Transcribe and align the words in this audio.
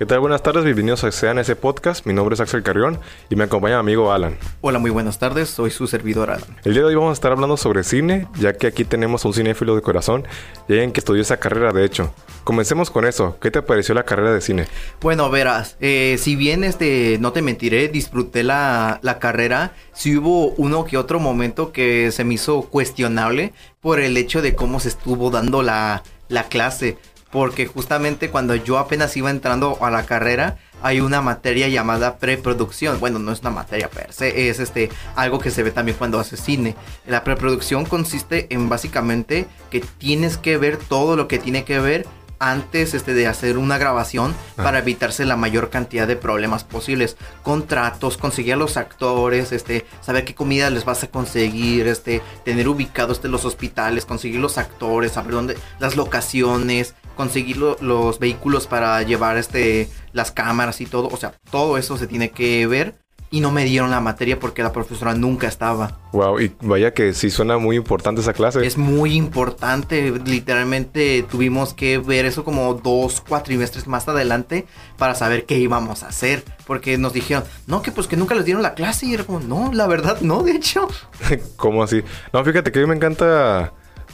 ¿Qué 0.00 0.06
tal? 0.06 0.20
Buenas 0.20 0.42
tardes, 0.42 0.64
bienvenidos 0.64 1.04
a 1.04 1.12
Sean 1.12 1.38
ese 1.38 1.56
podcast. 1.56 2.06
Mi 2.06 2.14
nombre 2.14 2.32
es 2.32 2.40
Axel 2.40 2.62
Carrión 2.62 2.98
y 3.28 3.36
me 3.36 3.44
acompaña 3.44 3.74
mi 3.74 3.92
amigo 3.92 4.12
Alan. 4.12 4.38
Hola, 4.62 4.78
muy 4.78 4.90
buenas 4.90 5.18
tardes, 5.18 5.50
soy 5.50 5.70
su 5.70 5.86
servidor 5.86 6.30
Alan. 6.30 6.56
El 6.64 6.72
día 6.72 6.80
de 6.80 6.88
hoy 6.88 6.94
vamos 6.94 7.10
a 7.10 7.12
estar 7.12 7.32
hablando 7.32 7.58
sobre 7.58 7.84
cine, 7.84 8.26
ya 8.38 8.54
que 8.54 8.66
aquí 8.66 8.86
tenemos 8.86 9.26
un 9.26 9.34
cinéfilo 9.34 9.76
de 9.76 9.82
corazón 9.82 10.26
y 10.68 10.72
alguien 10.72 10.92
que 10.92 11.00
estudió 11.00 11.20
esa 11.20 11.36
carrera, 11.36 11.74
de 11.74 11.84
hecho. 11.84 12.14
Comencemos 12.44 12.90
con 12.90 13.04
eso. 13.04 13.36
¿Qué 13.42 13.50
te 13.50 13.60
pareció 13.60 13.94
la 13.94 14.04
carrera 14.04 14.32
de 14.32 14.40
cine? 14.40 14.68
Bueno, 15.02 15.28
verás, 15.28 15.76
eh, 15.80 16.16
si 16.18 16.34
bien 16.34 16.64
este, 16.64 17.18
no 17.20 17.32
te 17.32 17.42
mentiré, 17.42 17.88
disfruté 17.88 18.42
la, 18.42 19.00
la 19.02 19.18
carrera, 19.18 19.74
sí 19.92 20.16
hubo 20.16 20.52
uno 20.52 20.86
que 20.86 20.96
otro 20.96 21.20
momento 21.20 21.72
que 21.72 22.10
se 22.10 22.24
me 22.24 22.32
hizo 22.32 22.62
cuestionable 22.62 23.52
por 23.82 24.00
el 24.00 24.16
hecho 24.16 24.40
de 24.40 24.54
cómo 24.54 24.80
se 24.80 24.88
estuvo 24.88 25.30
dando 25.30 25.62
la, 25.62 26.04
la 26.30 26.44
clase 26.44 26.96
porque 27.30 27.66
justamente 27.66 28.30
cuando 28.30 28.54
yo 28.54 28.78
apenas 28.78 29.16
iba 29.16 29.30
entrando 29.30 29.78
a 29.82 29.90
la 29.90 30.04
carrera 30.04 30.58
hay 30.82 31.00
una 31.00 31.20
materia 31.20 31.68
llamada 31.68 32.16
preproducción. 32.16 32.98
Bueno, 33.00 33.18
no 33.18 33.32
es 33.32 33.40
una 33.40 33.50
materia 33.50 33.88
per 33.88 34.12
se, 34.12 34.48
es 34.48 34.60
este 34.60 34.90
algo 35.14 35.38
que 35.38 35.50
se 35.50 35.62
ve 35.62 35.70
también 35.70 35.98
cuando 35.98 36.18
haces 36.18 36.40
cine. 36.40 36.74
La 37.06 37.22
preproducción 37.22 37.84
consiste 37.84 38.46
en 38.50 38.68
básicamente 38.68 39.46
que 39.70 39.80
tienes 39.80 40.36
que 40.36 40.56
ver 40.56 40.78
todo 40.78 41.16
lo 41.16 41.28
que 41.28 41.38
tiene 41.38 41.64
que 41.64 41.80
ver 41.80 42.06
antes 42.40 42.94
este, 42.94 43.12
de 43.12 43.26
hacer 43.26 43.58
una 43.58 43.78
grabación 43.78 44.34
ah. 44.56 44.64
para 44.64 44.78
evitarse 44.78 45.24
la 45.26 45.36
mayor 45.36 45.68
cantidad 45.70 46.08
de 46.08 46.16
problemas 46.16 46.64
posibles. 46.64 47.16
Contratos, 47.42 48.16
conseguir 48.16 48.54
a 48.54 48.56
los 48.56 48.76
actores, 48.76 49.52
este, 49.52 49.84
saber 50.00 50.24
qué 50.24 50.34
comida 50.34 50.70
les 50.70 50.86
vas 50.86 51.04
a 51.04 51.08
conseguir, 51.08 51.86
este, 51.86 52.22
tener 52.44 52.66
ubicados 52.66 53.18
este, 53.18 53.28
los 53.28 53.44
hospitales, 53.44 54.06
conseguir 54.06 54.40
los 54.40 54.56
actores, 54.56 55.12
saber 55.12 55.32
dónde, 55.32 55.58
las 55.78 55.96
locaciones, 55.96 56.94
conseguir 57.16 57.56
los 57.56 58.18
vehículos 58.18 58.66
para 58.66 59.02
llevar 59.02 59.36
este, 59.36 59.88
las 60.12 60.30
cámaras 60.30 60.80
y 60.80 60.86
todo. 60.86 61.08
O 61.08 61.16
sea, 61.16 61.32
todo 61.50 61.78
eso 61.78 61.96
se 61.96 62.06
tiene 62.06 62.30
que 62.30 62.66
ver 62.66 62.94
y 63.32 63.40
no 63.40 63.52
me 63.52 63.64
dieron 63.64 63.90
la 63.90 64.00
materia 64.00 64.40
porque 64.40 64.62
la 64.62 64.72
profesora 64.72 65.14
nunca 65.14 65.46
estaba. 65.46 65.98
Wow, 66.12 66.40
y 66.40 66.52
vaya 66.62 66.92
que 66.92 67.14
sí 67.14 67.30
suena 67.30 67.58
muy 67.58 67.76
importante 67.76 68.20
esa 68.20 68.32
clase. 68.32 68.66
Es 68.66 68.76
muy 68.76 69.14
importante, 69.14 70.12
literalmente 70.24 71.24
tuvimos 71.30 71.72
que 71.72 71.98
ver 71.98 72.24
eso 72.24 72.44
como 72.44 72.74
dos 72.74 73.20
cuatrimestres 73.20 73.86
más 73.86 74.08
adelante 74.08 74.66
para 74.98 75.14
saber 75.14 75.46
qué 75.46 75.58
íbamos 75.58 76.02
a 76.02 76.08
hacer, 76.08 76.42
porque 76.66 76.98
nos 76.98 77.12
dijeron, 77.12 77.44
no, 77.68 77.82
que 77.82 77.92
pues 77.92 78.08
que 78.08 78.16
nunca 78.16 78.34
les 78.34 78.44
dieron 78.44 78.62
la 78.62 78.74
clase 78.74 79.06
y 79.06 79.14
era 79.14 79.24
como, 79.24 79.38
no, 79.38 79.72
la 79.72 79.86
verdad 79.86 80.20
no, 80.20 80.42
de 80.42 80.52
hecho. 80.52 80.88
¿Cómo 81.56 81.84
así? 81.84 82.02
No, 82.32 82.44
fíjate 82.44 82.72
que 82.72 82.80
a 82.80 82.82
mí 82.82 82.88
me 82.88 82.96
encanta 82.96 83.72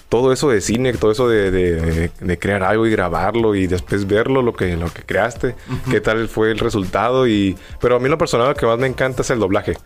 todo 0.08 0.32
eso 0.32 0.48
de 0.48 0.60
cine, 0.60 0.92
todo 0.92 1.10
eso 1.10 1.28
de, 1.28 2.10
crear 2.38 2.62
algo 2.62 2.86
y 2.86 2.90
grabarlo 2.90 3.54
y 3.54 3.66
después 3.66 4.06
verlo, 4.06 4.42
lo 4.42 4.54
que, 4.54 4.76
lo 4.76 4.92
que 4.92 5.02
creaste, 5.02 5.54
qué 5.90 6.00
tal 6.00 6.28
fue 6.28 6.50
el 6.50 6.58
resultado. 6.58 7.26
y 7.26 7.56
Pero 7.80 7.96
a 7.96 8.00
mí 8.00 8.08
lo 8.08 8.18
personal 8.18 8.48
lo 8.48 8.54
que 8.54 8.66
más 8.66 8.78
me 8.78 8.86
encanta 8.86 9.22
es 9.22 9.30
el 9.30 9.38
doblaje. 9.38 9.76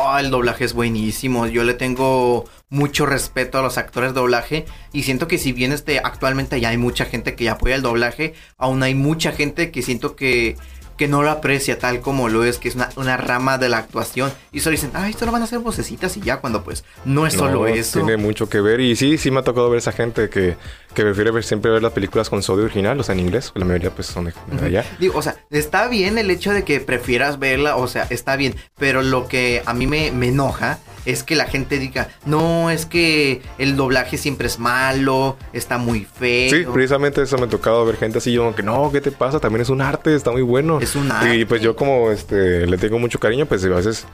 Oh, 0.00 0.16
el 0.16 0.30
doblaje 0.30 0.64
es 0.64 0.74
buenísimo. 0.74 1.48
Yo 1.48 1.64
le 1.64 1.74
tengo 1.74 2.44
mucho 2.68 3.04
respeto 3.04 3.58
a 3.58 3.62
los 3.62 3.78
actores 3.78 4.14
de 4.14 4.20
doblaje 4.20 4.64
y 4.92 5.02
siento 5.02 5.26
que 5.26 5.38
si 5.38 5.52
bien 5.52 5.72
este 5.72 5.98
actualmente 5.98 6.60
ya 6.60 6.68
hay 6.68 6.76
mucha 6.76 7.04
gente 7.04 7.34
que 7.34 7.44
ya 7.44 7.52
apoya 7.52 7.74
el 7.74 7.82
doblaje, 7.82 8.34
aún 8.58 8.82
hay 8.84 8.94
mucha 8.94 9.32
gente 9.32 9.72
que 9.72 9.82
siento 9.82 10.14
que 10.14 10.56
que 10.98 11.08
no 11.08 11.22
lo 11.22 11.30
aprecia 11.30 11.78
tal 11.78 12.00
como 12.00 12.28
lo 12.28 12.44
es, 12.44 12.58
que 12.58 12.68
es 12.68 12.76
una, 12.96 13.16
rama 13.16 13.56
de 13.56 13.68
la 13.68 13.78
actuación. 13.78 14.32
Y 14.52 14.60
solo 14.60 14.72
dicen, 14.72 14.90
ay, 14.94 15.12
esto 15.12 15.24
lo 15.24 15.32
van 15.32 15.42
a 15.42 15.44
hacer 15.44 15.60
vocecitas 15.60 16.16
y 16.16 16.20
ya, 16.20 16.38
cuando 16.38 16.64
pues 16.64 16.84
no 17.04 17.26
es 17.26 17.34
solo 17.34 17.66
eso. 17.68 18.00
Tiene 18.00 18.16
mucho 18.16 18.48
que 18.48 18.60
ver. 18.60 18.80
Y 18.80 18.96
sí, 18.96 19.16
sí 19.16 19.30
me 19.30 19.38
ha 19.38 19.44
tocado 19.44 19.70
ver 19.70 19.78
esa 19.78 19.92
gente 19.92 20.28
que, 20.28 20.56
que 20.94 21.02
prefiere 21.04 21.30
ver, 21.30 21.44
siempre 21.44 21.70
ver 21.70 21.82
las 21.82 21.92
películas 21.92 22.28
con 22.28 22.42
su 22.42 22.52
audio 22.52 22.64
original, 22.64 22.98
o 22.98 23.04
sea, 23.04 23.14
en 23.14 23.20
inglés. 23.20 23.52
La 23.54 23.64
mayoría 23.64 23.90
pues 23.90 24.08
son 24.08 24.24
de, 24.24 24.34
allá. 24.60 24.84
Digo, 24.98 25.16
o 25.16 25.22
sea, 25.22 25.36
está 25.50 25.86
bien 25.86 26.18
el 26.18 26.30
hecho 26.32 26.52
de 26.52 26.64
que 26.64 26.80
prefieras 26.80 27.38
verla, 27.38 27.76
o 27.76 27.86
sea, 27.86 28.06
está 28.10 28.34
bien. 28.34 28.56
Pero 28.76 29.02
lo 29.02 29.28
que 29.28 29.62
a 29.64 29.74
mí 29.74 29.86
me, 29.86 30.10
me 30.10 30.28
enoja 30.28 30.80
es 31.08 31.22
que 31.22 31.36
la 31.36 31.46
gente 31.46 31.78
diga, 31.78 32.08
no, 32.26 32.68
es 32.68 32.84
que 32.84 33.40
el 33.56 33.76
doblaje 33.76 34.18
siempre 34.18 34.46
es 34.46 34.58
malo, 34.58 35.38
está 35.54 35.78
muy 35.78 36.04
feo. 36.04 36.50
Sí, 36.50 36.66
precisamente 36.70 37.22
eso 37.22 37.38
me 37.38 37.44
ha 37.44 37.48
tocado 37.48 37.86
ver 37.86 37.96
gente 37.96 38.18
así, 38.18 38.30
yo 38.30 38.54
que 38.54 38.62
no, 38.62 38.92
¿qué 38.92 39.00
te 39.00 39.10
pasa? 39.10 39.40
También 39.40 39.62
es 39.62 39.70
un 39.70 39.80
arte, 39.80 40.14
está 40.14 40.32
muy 40.32 40.42
bueno. 40.42 40.78
Es 40.82 40.94
un 40.96 41.10
arte. 41.10 41.34
Y 41.34 41.46
pues 41.46 41.62
yo 41.62 41.74
como 41.74 42.10
este 42.10 42.66
le 42.66 42.76
tengo 42.76 42.98
mucho 42.98 43.18
cariño, 43.18 43.46
pues 43.46 43.64
a 43.64 43.68
veces 43.68 44.06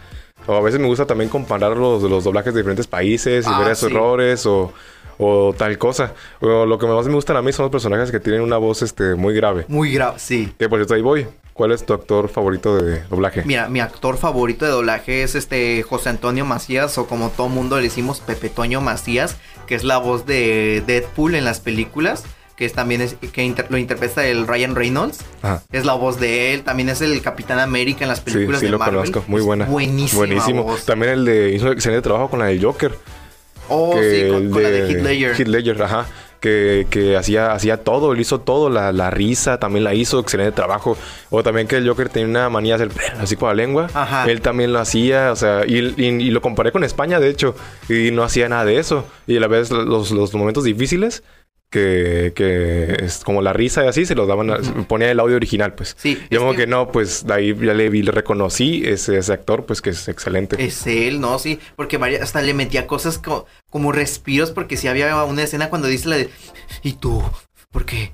o 0.46 0.54
a 0.54 0.60
veces 0.60 0.78
me 0.78 0.86
gusta 0.86 1.04
también 1.04 1.28
comparar 1.30 1.76
los, 1.76 2.00
los 2.04 2.22
doblajes 2.22 2.54
de 2.54 2.60
diferentes 2.60 2.86
países 2.86 3.44
y 3.44 3.50
ah, 3.50 3.58
ver 3.58 3.72
esos 3.72 3.90
errores 3.90 4.46
o, 4.46 4.72
o, 5.18 5.54
tal 5.56 5.78
cosa. 5.78 6.14
O 6.40 6.66
lo 6.66 6.78
que 6.78 6.86
más 6.86 7.06
me 7.06 7.14
gustan 7.14 7.36
a 7.36 7.42
mí 7.42 7.52
son 7.52 7.64
los 7.64 7.72
personajes 7.72 8.10
que 8.10 8.20
tienen 8.20 8.42
una 8.42 8.56
voz 8.56 8.82
este, 8.82 9.14
muy 9.14 9.34
grave. 9.34 9.64
Muy 9.68 9.92
grave, 9.92 10.18
sí. 10.18 10.52
Que 10.58 10.68
por 10.68 10.78
cierto 10.78 10.94
ahí 10.94 11.02
voy. 11.02 11.26
¿Cuál 11.52 11.70
es 11.70 11.86
tu 11.86 11.92
actor 11.92 12.28
favorito 12.28 12.76
de 12.76 13.04
doblaje? 13.04 13.42
Mira, 13.44 13.68
mi 13.68 13.78
actor 13.78 14.16
favorito 14.16 14.64
de 14.64 14.72
doblaje 14.72 15.22
es 15.22 15.36
este 15.36 15.84
José 15.84 16.08
Antonio 16.08 16.44
Macías, 16.44 16.98
o 16.98 17.06
como 17.06 17.30
todo 17.30 17.48
mundo 17.48 17.76
le 17.76 17.82
decimos 17.82 18.18
Pepe 18.20 18.48
Toño 18.48 18.80
Macías, 18.80 19.36
que 19.68 19.76
es 19.76 19.84
la 19.84 19.98
voz 19.98 20.26
de 20.26 20.82
Deadpool 20.84 21.36
en 21.36 21.44
las 21.44 21.60
películas 21.60 22.24
que 22.56 22.64
es 22.64 22.72
también 22.72 23.00
es, 23.00 23.14
que 23.14 23.54
lo 23.68 23.78
interpreta 23.78 24.26
el 24.26 24.46
Ryan 24.46 24.74
Reynolds. 24.74 25.18
Es 25.72 25.84
la 25.84 25.94
voz 25.94 26.20
de 26.20 26.54
él. 26.54 26.62
También 26.62 26.88
es 26.88 27.00
el 27.00 27.20
Capitán 27.20 27.58
América 27.58 28.04
en 28.04 28.08
las 28.08 28.20
películas 28.20 28.60
sí, 28.60 28.66
sí, 28.66 28.72
lo 28.72 28.78
conozco. 28.78 29.24
Muy 29.26 29.42
buena. 29.42 29.64
Buenísimo. 29.64 30.20
Buenísimo. 30.20 30.76
También 30.86 31.12
el 31.12 31.24
de 31.24 31.52
hizo 31.52 31.70
excelente 31.72 32.02
trabajo 32.02 32.30
con 32.30 32.38
la 32.38 32.46
de 32.46 32.60
Joker. 32.60 32.96
Oh, 33.74 34.00
sí, 34.00 34.28
con, 34.28 34.62
la 34.62 34.70
de 34.70 34.90
Heath 34.90 35.02
Ledger. 35.02 35.40
Heath 35.40 35.48
Ledger, 35.48 35.82
ajá 35.82 36.06
que, 36.90 37.16
hacía, 37.18 37.52
hacía 37.52 37.78
todo, 37.78 38.12
él 38.12 38.20
hizo 38.20 38.40
todo, 38.40 38.68
la, 38.68 39.10
risa 39.10 39.58
también 39.58 39.84
la 39.84 39.94
hizo, 39.94 40.20
excelente 40.20 40.52
trabajo. 40.52 40.96
O 41.30 41.42
también 41.42 41.66
que 41.66 41.76
el 41.76 41.88
Joker 41.88 42.08
tenía 42.08 42.28
una 42.28 42.50
manía 42.50 42.76
de 42.76 42.84
hacer 42.84 43.14
así 43.20 43.36
con 43.36 43.48
la 43.48 43.54
lengua. 43.54 43.88
Él 44.26 44.40
también 44.40 44.72
lo 44.72 44.78
hacía, 44.78 45.32
o 45.32 45.36
sea, 45.36 45.64
y, 45.66 45.80
lo 46.30 46.40
comparé 46.40 46.72
con 46.72 46.84
España, 46.84 47.20
de 47.20 47.30
hecho, 47.30 47.54
y 47.88 48.10
no 48.10 48.22
hacía 48.22 48.48
nada 48.48 48.64
de 48.64 48.78
eso. 48.78 49.06
Y 49.26 49.36
a 49.36 49.40
la 49.40 49.46
vez 49.46 49.70
los, 49.70 50.10
los 50.10 50.34
momentos 50.34 50.64
difíciles 50.64 51.22
que, 51.74 52.32
que, 52.36 53.04
es 53.04 53.24
como 53.24 53.42
la 53.42 53.52
risa 53.52 53.84
y 53.84 53.88
así, 53.88 54.06
se 54.06 54.14
lo 54.14 54.26
daban, 54.26 54.86
ponía 54.86 55.10
el 55.10 55.18
audio 55.18 55.34
original, 55.34 55.74
pues. 55.74 55.96
Sí. 55.98 56.22
Yo 56.30 56.38
como 56.38 56.54
que... 56.54 56.68
no, 56.68 56.92
pues 56.92 57.26
de 57.26 57.34
ahí 57.34 57.56
ya 57.60 57.74
le 57.74 57.88
vi, 57.90 58.02
le 58.02 58.12
reconocí 58.12 58.84
ese, 58.86 59.18
ese 59.18 59.32
actor, 59.32 59.66
pues 59.66 59.82
que 59.82 59.90
es 59.90 60.06
excelente. 60.06 60.62
Es 60.64 60.86
él, 60.86 61.20
¿no? 61.20 61.40
Sí, 61.40 61.58
porque 61.74 61.96
hasta 62.22 62.42
le 62.42 62.54
metía 62.54 62.86
cosas 62.86 63.18
como, 63.18 63.46
como 63.70 63.90
respiros, 63.90 64.52
porque 64.52 64.76
si 64.76 64.86
había 64.86 65.24
una 65.24 65.42
escena 65.42 65.68
cuando 65.68 65.88
dice 65.88 66.08
la 66.08 66.16
de, 66.16 66.30
¿y 66.84 66.92
tú? 66.92 67.20
¿Por 67.72 67.84
qué? 67.84 68.12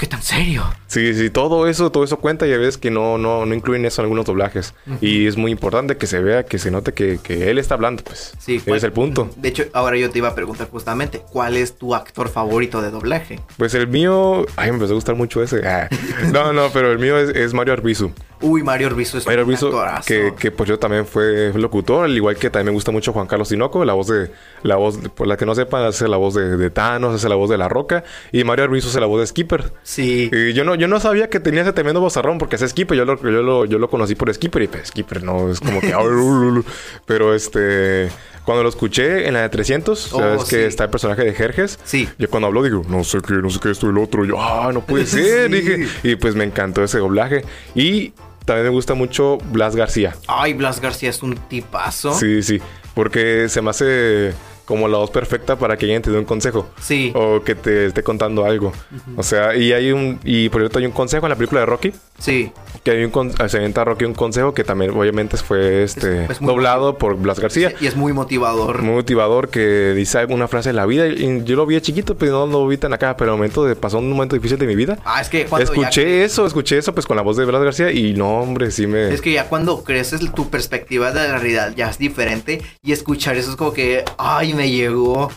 Qué 0.00 0.06
tan 0.06 0.22
serio? 0.22 0.64
Sí, 0.86 1.12
sí, 1.12 1.28
todo 1.28 1.68
eso, 1.68 1.92
todo 1.92 2.04
eso 2.04 2.18
cuenta 2.18 2.46
y 2.46 2.54
a 2.54 2.56
veces 2.56 2.78
que 2.78 2.90
no, 2.90 3.18
no, 3.18 3.44
no 3.44 3.54
incluyen 3.54 3.84
eso 3.84 4.00
en 4.00 4.06
algunos 4.06 4.24
doblajes. 4.24 4.72
Y 5.02 5.26
es 5.26 5.36
muy 5.36 5.52
importante 5.52 5.98
que 5.98 6.06
se 6.06 6.20
vea, 6.20 6.44
que 6.44 6.58
se 6.58 6.70
note 6.70 6.94
que, 6.94 7.18
que 7.22 7.50
él 7.50 7.58
está 7.58 7.74
hablando, 7.74 8.02
pues. 8.02 8.32
Sí. 8.38 8.56
Ese 8.56 8.76
es 8.76 8.82
el 8.82 8.92
punto. 8.92 9.28
De 9.36 9.50
hecho, 9.50 9.64
ahora 9.74 9.98
yo 9.98 10.08
te 10.08 10.16
iba 10.16 10.28
a 10.28 10.34
preguntar 10.34 10.70
justamente, 10.70 11.20
¿cuál 11.30 11.58
es 11.58 11.76
tu 11.76 11.94
actor 11.94 12.30
favorito 12.30 12.80
de 12.80 12.90
doblaje? 12.90 13.40
Pues 13.58 13.74
el 13.74 13.88
mío, 13.88 14.46
ay, 14.56 14.70
me 14.70 14.76
empezó 14.76 14.92
a 14.92 14.94
gustar 14.94 15.16
mucho 15.16 15.42
ese. 15.42 15.68
Ah. 15.68 15.88
No, 16.32 16.52
no, 16.52 16.70
pero 16.72 16.92
el 16.92 16.98
mío 16.98 17.18
es, 17.18 17.30
es 17.36 17.52
Mario 17.52 17.74
Arbizu. 17.74 18.12
Uy, 18.42 18.62
Mario 18.62 18.86
Arbizu 18.86 19.18
es 19.18 19.26
Mario 19.26 19.42
Arbizu, 19.42 19.70
que, 20.06 20.34
que 20.38 20.50
pues 20.50 20.68
yo 20.68 20.78
también 20.78 21.06
fue 21.06 21.52
locutor, 21.54 22.06
al 22.06 22.16
igual 22.16 22.36
que 22.36 22.48
también 22.48 22.66
me 22.66 22.72
gusta 22.72 22.90
mucho 22.90 23.12
Juan 23.12 23.26
Carlos 23.26 23.48
Tinoco, 23.48 23.84
la 23.84 23.92
voz 23.92 24.08
de, 24.08 24.30
la 24.62 24.76
voz, 24.76 24.98
por 25.14 25.26
la 25.26 25.36
que 25.36 25.44
no 25.44 25.54
sepan, 25.54 25.84
hace 25.84 26.08
la 26.08 26.16
voz 26.16 26.34
de, 26.34 26.56
de 26.56 26.70
Thanos, 26.70 27.14
hace 27.14 27.28
la 27.28 27.34
voz 27.34 27.50
de 27.50 27.58
La 27.58 27.68
Roca, 27.68 28.02
y 28.32 28.42
Mario 28.44 28.64
Arbizu 28.64 28.88
hace 28.88 29.00
la 29.00 29.06
voz 29.06 29.20
de 29.20 29.26
Skipper. 29.26 29.72
Sí. 29.82 30.30
Y 30.32 30.52
yo 30.54 30.64
no, 30.64 30.74
yo 30.74 30.88
no 30.88 31.00
sabía 31.00 31.28
que 31.28 31.40
tenía 31.40 31.62
ese 31.62 31.72
tremendo 31.72 32.00
bozarrón 32.00 32.38
porque 32.38 32.56
hace 32.56 32.68
Skipper, 32.68 32.96
yo 32.96 33.04
lo, 33.04 33.20
yo 33.20 33.42
lo, 33.42 33.64
yo 33.66 33.78
lo 33.78 33.90
conocí 33.90 34.14
por 34.14 34.32
Skipper 34.32 34.62
y 34.62 34.68
pues 34.68 34.88
Skipper 34.88 35.22
no 35.22 35.50
es 35.50 35.60
como 35.60 35.80
que... 35.80 35.94
pero 37.06 37.34
este... 37.34 38.08
Cuando 38.44 38.62
lo 38.62 38.70
escuché 38.70 39.28
en 39.28 39.34
la 39.34 39.42
de 39.42 39.48
300, 39.50 39.98
sabes 39.98 40.44
que 40.44 40.66
está 40.66 40.84
el 40.84 40.90
personaje 40.90 41.22
de 41.24 41.34
Jerjes. 41.34 41.78
Sí. 41.84 42.08
Yo 42.18 42.28
cuando 42.30 42.46
hablo 42.46 42.62
digo, 42.62 42.82
no 42.88 43.04
sé 43.04 43.18
qué, 43.20 43.34
no 43.34 43.50
sé 43.50 43.60
qué, 43.62 43.70
esto 43.70 43.86
y 43.86 43.90
el 43.90 43.98
otro. 43.98 44.24
Yo, 44.24 44.40
ah, 44.40 44.70
no 44.72 44.80
puede 44.80 45.06
ser. 45.06 45.50
Dije, 45.50 45.86
y 46.02 46.16
pues 46.16 46.34
me 46.34 46.44
encantó 46.44 46.82
ese 46.82 46.98
doblaje. 46.98 47.44
Y 47.74 48.12
también 48.44 48.64
me 48.64 48.70
gusta 48.70 48.94
mucho 48.94 49.38
Blas 49.52 49.76
García. 49.76 50.16
Ay, 50.26 50.54
Blas 50.54 50.80
García 50.80 51.10
es 51.10 51.22
un 51.22 51.36
tipazo. 51.36 52.14
Sí, 52.14 52.42
sí. 52.42 52.60
Porque 52.94 53.48
se 53.48 53.62
me 53.62 53.70
hace 53.70 54.32
como 54.70 54.86
la 54.86 54.98
voz 54.98 55.10
perfecta 55.10 55.58
para 55.58 55.76
que 55.76 55.86
alguien 55.86 56.00
te 56.00 56.12
dé 56.12 56.18
un 56.18 56.24
consejo. 56.24 56.70
Sí. 56.80 57.10
O 57.16 57.42
que 57.42 57.56
te 57.56 57.86
esté 57.86 58.04
contando 58.04 58.44
algo. 58.44 58.72
O 59.16 59.24
sea, 59.24 59.56
y 59.56 59.72
hay 59.72 59.90
un. 59.90 60.20
Y 60.22 60.48
por 60.48 60.60
cierto, 60.60 60.78
hay 60.78 60.86
un 60.86 60.92
consejo 60.92 61.26
en 61.26 61.30
la 61.30 61.34
película 61.34 61.62
de 61.62 61.66
Rocky. 61.66 61.92
Sí. 62.20 62.52
Que 62.84 62.92
hay 62.92 63.04
un. 63.04 63.32
Se 63.48 63.56
inventa 63.56 63.82
Rocky 63.82 64.04
un 64.04 64.14
consejo 64.14 64.54
que 64.54 64.62
también, 64.62 64.92
obviamente, 64.92 65.36
fue 65.38 65.82
este. 65.82 66.28
doblado 66.40 66.98
por 66.98 67.16
Blas 67.16 67.40
García. 67.40 67.72
Y 67.80 67.88
es 67.88 67.96
muy 67.96 68.12
motivador. 68.12 68.80
Muy 68.80 68.94
motivador 68.94 69.48
que 69.48 69.92
dice 69.92 70.18
alguna 70.18 70.46
frase 70.46 70.68
de 70.68 70.74
la 70.74 70.86
vida. 70.86 71.08
Y 71.08 71.42
yo 71.42 71.56
lo 71.56 71.66
vi 71.66 71.80
chiquito, 71.80 72.16
pero 72.16 72.46
no 72.46 72.60
lo 72.60 72.68
vi 72.68 72.76
tan 72.76 72.92
acá. 72.92 73.16
Pero 73.16 73.32
el 73.32 73.38
momento 73.38 73.64
de. 73.64 73.74
Pasó 73.74 73.98
un 73.98 74.08
momento 74.08 74.36
difícil 74.36 74.56
de 74.56 74.68
mi 74.68 74.76
vida. 74.76 75.00
Ah, 75.04 75.20
es 75.20 75.28
que 75.28 75.46
cuando. 75.46 75.64
Escuché 75.64 76.22
eso, 76.22 76.46
escuché 76.46 76.78
eso, 76.78 76.94
pues 76.94 77.06
con 77.06 77.16
la 77.16 77.22
voz 77.22 77.36
de 77.36 77.44
Blas 77.44 77.64
García. 77.64 77.90
Y 77.90 78.14
no, 78.14 78.38
hombre, 78.38 78.70
sí 78.70 78.86
me. 78.86 79.12
Es 79.12 79.20
que 79.20 79.32
ya 79.32 79.48
cuando 79.48 79.82
creces, 79.82 80.20
tu 80.32 80.48
perspectiva 80.48 81.10
de 81.10 81.26
la 81.26 81.38
realidad 81.38 81.72
ya 81.74 81.90
es 81.90 81.98
diferente. 81.98 82.62
Y 82.84 82.92
escuchar 82.92 83.36
eso 83.36 83.50
es 83.50 83.56
como 83.56 83.72
que. 83.72 84.04
Ay, 84.16 84.54
me 84.60 84.70
llegó. 84.70 85.30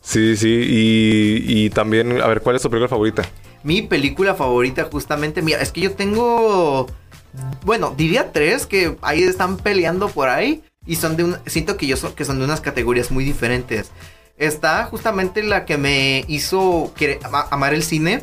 Sí, 0.00 0.34
sí, 0.36 0.48
y, 0.48 1.64
y 1.64 1.70
también, 1.70 2.22
a 2.22 2.26
ver, 2.26 2.40
¿cuál 2.40 2.56
es 2.56 2.62
tu 2.62 2.70
película 2.70 2.88
favorita? 2.88 3.22
Mi 3.64 3.82
película 3.82 4.34
favorita 4.34 4.84
justamente, 4.90 5.42
mira, 5.42 5.60
es 5.60 5.72
que 5.72 5.82
yo 5.82 5.92
tengo, 5.92 6.86
bueno, 7.64 7.92
diría 7.94 8.32
tres 8.32 8.66
que 8.66 8.96
ahí 9.02 9.22
están 9.22 9.58
peleando 9.58 10.08
por 10.08 10.30
ahí 10.30 10.62
y 10.86 10.96
son 10.96 11.16
de 11.16 11.24
un, 11.24 11.36
siento 11.44 11.76
que 11.76 11.86
yo 11.86 11.98
son, 11.98 12.14
que 12.14 12.24
son 12.24 12.38
de 12.38 12.46
unas 12.46 12.62
categorías 12.62 13.10
muy 13.10 13.24
diferentes. 13.24 13.90
Está 14.38 14.84
justamente 14.84 15.42
la 15.42 15.66
que 15.66 15.76
me 15.76 16.24
hizo 16.28 16.94
amar 17.50 17.74
el 17.74 17.82
cine, 17.82 18.22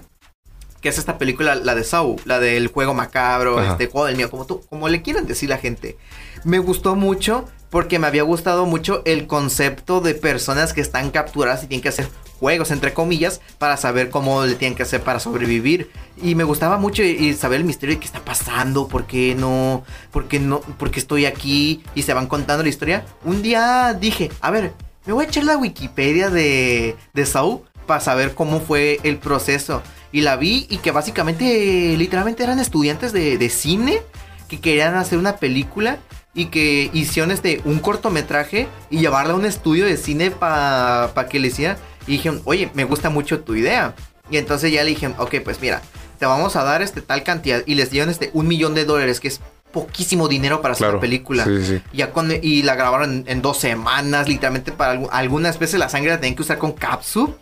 que 0.82 0.90
es 0.90 0.98
esta 0.98 1.20
película, 1.20 1.56
la 1.56 1.76
de 1.76 1.84
Saw, 1.84 2.16
la 2.26 2.40
del 2.40 2.68
juego 2.70 2.96
macabro, 2.96 3.62
este 3.62 3.88
juego 3.88 4.08
del 4.08 4.18
mío, 4.18 4.32
como 4.32 4.48
tú, 4.48 4.62
como 4.68 4.90
le 4.90 5.04
quieran 5.04 5.28
decir 5.28 5.50
la 5.50 5.58
gente. 5.58 5.98
Me 6.44 6.60
gustó 6.60 6.96
mucho 6.96 7.46
porque 7.74 7.98
me 7.98 8.06
había 8.06 8.22
gustado 8.22 8.68
mucho 8.68 9.02
el 9.04 9.26
concepto 9.26 10.00
de 10.00 10.14
personas 10.14 10.74
que 10.74 10.82
están 10.82 11.10
capturadas 11.10 11.64
y 11.64 11.68
tienen 11.68 11.82
que 11.82 11.90
hacer 11.90 12.08
juegos, 12.40 12.70
entre 12.70 12.94
comillas, 12.94 13.42
para 13.58 13.78
saber 13.78 14.12
cómo 14.12 14.46
le 14.46 14.54
tienen 14.54 14.78
que 14.78 14.84
hacer 14.84 15.02
para 15.02 15.20
sobrevivir. 15.20 15.90
Y 16.22 16.36
me 16.36 16.44
gustaba 16.44 16.78
mucho 16.78 17.02
y, 17.02 17.34
saber 17.34 17.62
el 17.62 17.66
misterio 17.66 17.96
de 17.96 18.00
qué 18.00 18.06
está 18.06 18.20
pasando, 18.20 18.88
por 18.88 19.08
qué 19.08 19.34
no, 19.34 19.84
por 20.12 20.28
qué 20.28 20.40
no, 20.40 20.60
por 20.60 20.92
qué 20.92 21.00
estoy 21.00 21.26
aquí 21.26 21.84
y 21.96 22.04
se 22.04 22.14
van 22.14 22.28
contando 22.28 22.62
la 22.62 22.70
historia. 22.70 23.06
Un 23.26 23.42
día 23.42 23.98
dije, 24.00 24.30
a 24.40 24.52
ver, 24.52 24.74
me 25.08 25.14
voy 25.14 25.26
a 25.26 25.28
echar 25.30 25.44
la 25.44 25.58
Wikipedia 25.58 26.30
de, 26.30 26.96
de 27.12 27.26
Saw 27.26 27.64
para 27.88 28.02
saber 28.02 28.36
cómo 28.36 28.60
fue 28.60 29.00
el 29.02 29.18
proceso. 29.18 29.82
Y 30.12 30.22
la 30.22 30.36
vi 30.36 30.68
y 30.70 30.78
que 30.78 30.92
básicamente, 30.92 31.98
literalmente 31.98 32.44
eran 32.44 32.60
estudiantes 32.60 33.14
de, 33.14 33.40
de 33.40 33.50
cine 33.50 34.04
que 34.48 34.60
querían 34.60 34.94
hacer 34.94 35.18
una 35.18 35.38
película 35.38 35.98
y 36.34 36.46
que 36.46 36.90
hicieron 36.94 37.32
este, 37.32 37.62
un 37.66 37.80
cortometraje 37.80 38.68
y 38.90 39.00
llevarla 39.00 39.34
a 39.34 39.36
un 39.36 39.46
estudio 39.46 39.86
de 39.86 39.98
cine 39.98 40.32
para 40.32 41.12
pa 41.14 41.28
que 41.28 41.40
le 41.40 41.48
hiciera. 41.48 41.78
Y 42.08 42.14
dijeron, 42.14 42.42
oye, 42.46 42.70
me 42.74 42.84
gusta 42.84 43.10
mucho 43.10 43.42
tu 43.42 43.56
idea. 43.56 43.96
Y 44.30 44.38
entonces 44.38 44.72
ya 44.72 44.84
le 44.84 44.90
dijeron, 44.90 45.16
ok, 45.20 45.36
pues 45.44 45.62
mira, 45.62 45.82
te 46.18 46.26
vamos 46.26 46.56
a 46.56 46.64
dar 46.64 46.82
este 46.82 47.02
tal 47.02 47.24
cantidad. 47.24 47.62
Y 47.66 47.76
les 47.76 47.92
dieron 47.92 48.10
este 48.10 48.32
un 48.34 48.48
millón 48.48 48.74
de 48.74 48.86
dólares, 48.86 49.20
que 49.20 49.28
es 49.28 49.42
poquísimo 49.72 50.28
dinero 50.28 50.62
para 50.62 50.74
hacer 50.74 50.94
la 50.94 51.00
película. 51.00 51.46
Ya 51.92 52.12
cuando, 52.12 52.36
y 52.36 52.64
la 52.64 52.76
grabaron 52.76 53.26
en, 53.28 53.42
dos 53.42 53.58
semanas, 53.58 54.28
literalmente 54.28 54.72
para 54.72 55.02
algunas 55.12 55.60
veces 55.60 55.80
la 55.80 55.90
sangre 55.90 56.12
la 56.12 56.20
tenían 56.20 56.36
que 56.36 56.42
usar 56.42 56.58
con 56.58 56.72
capsu. 56.72 57.36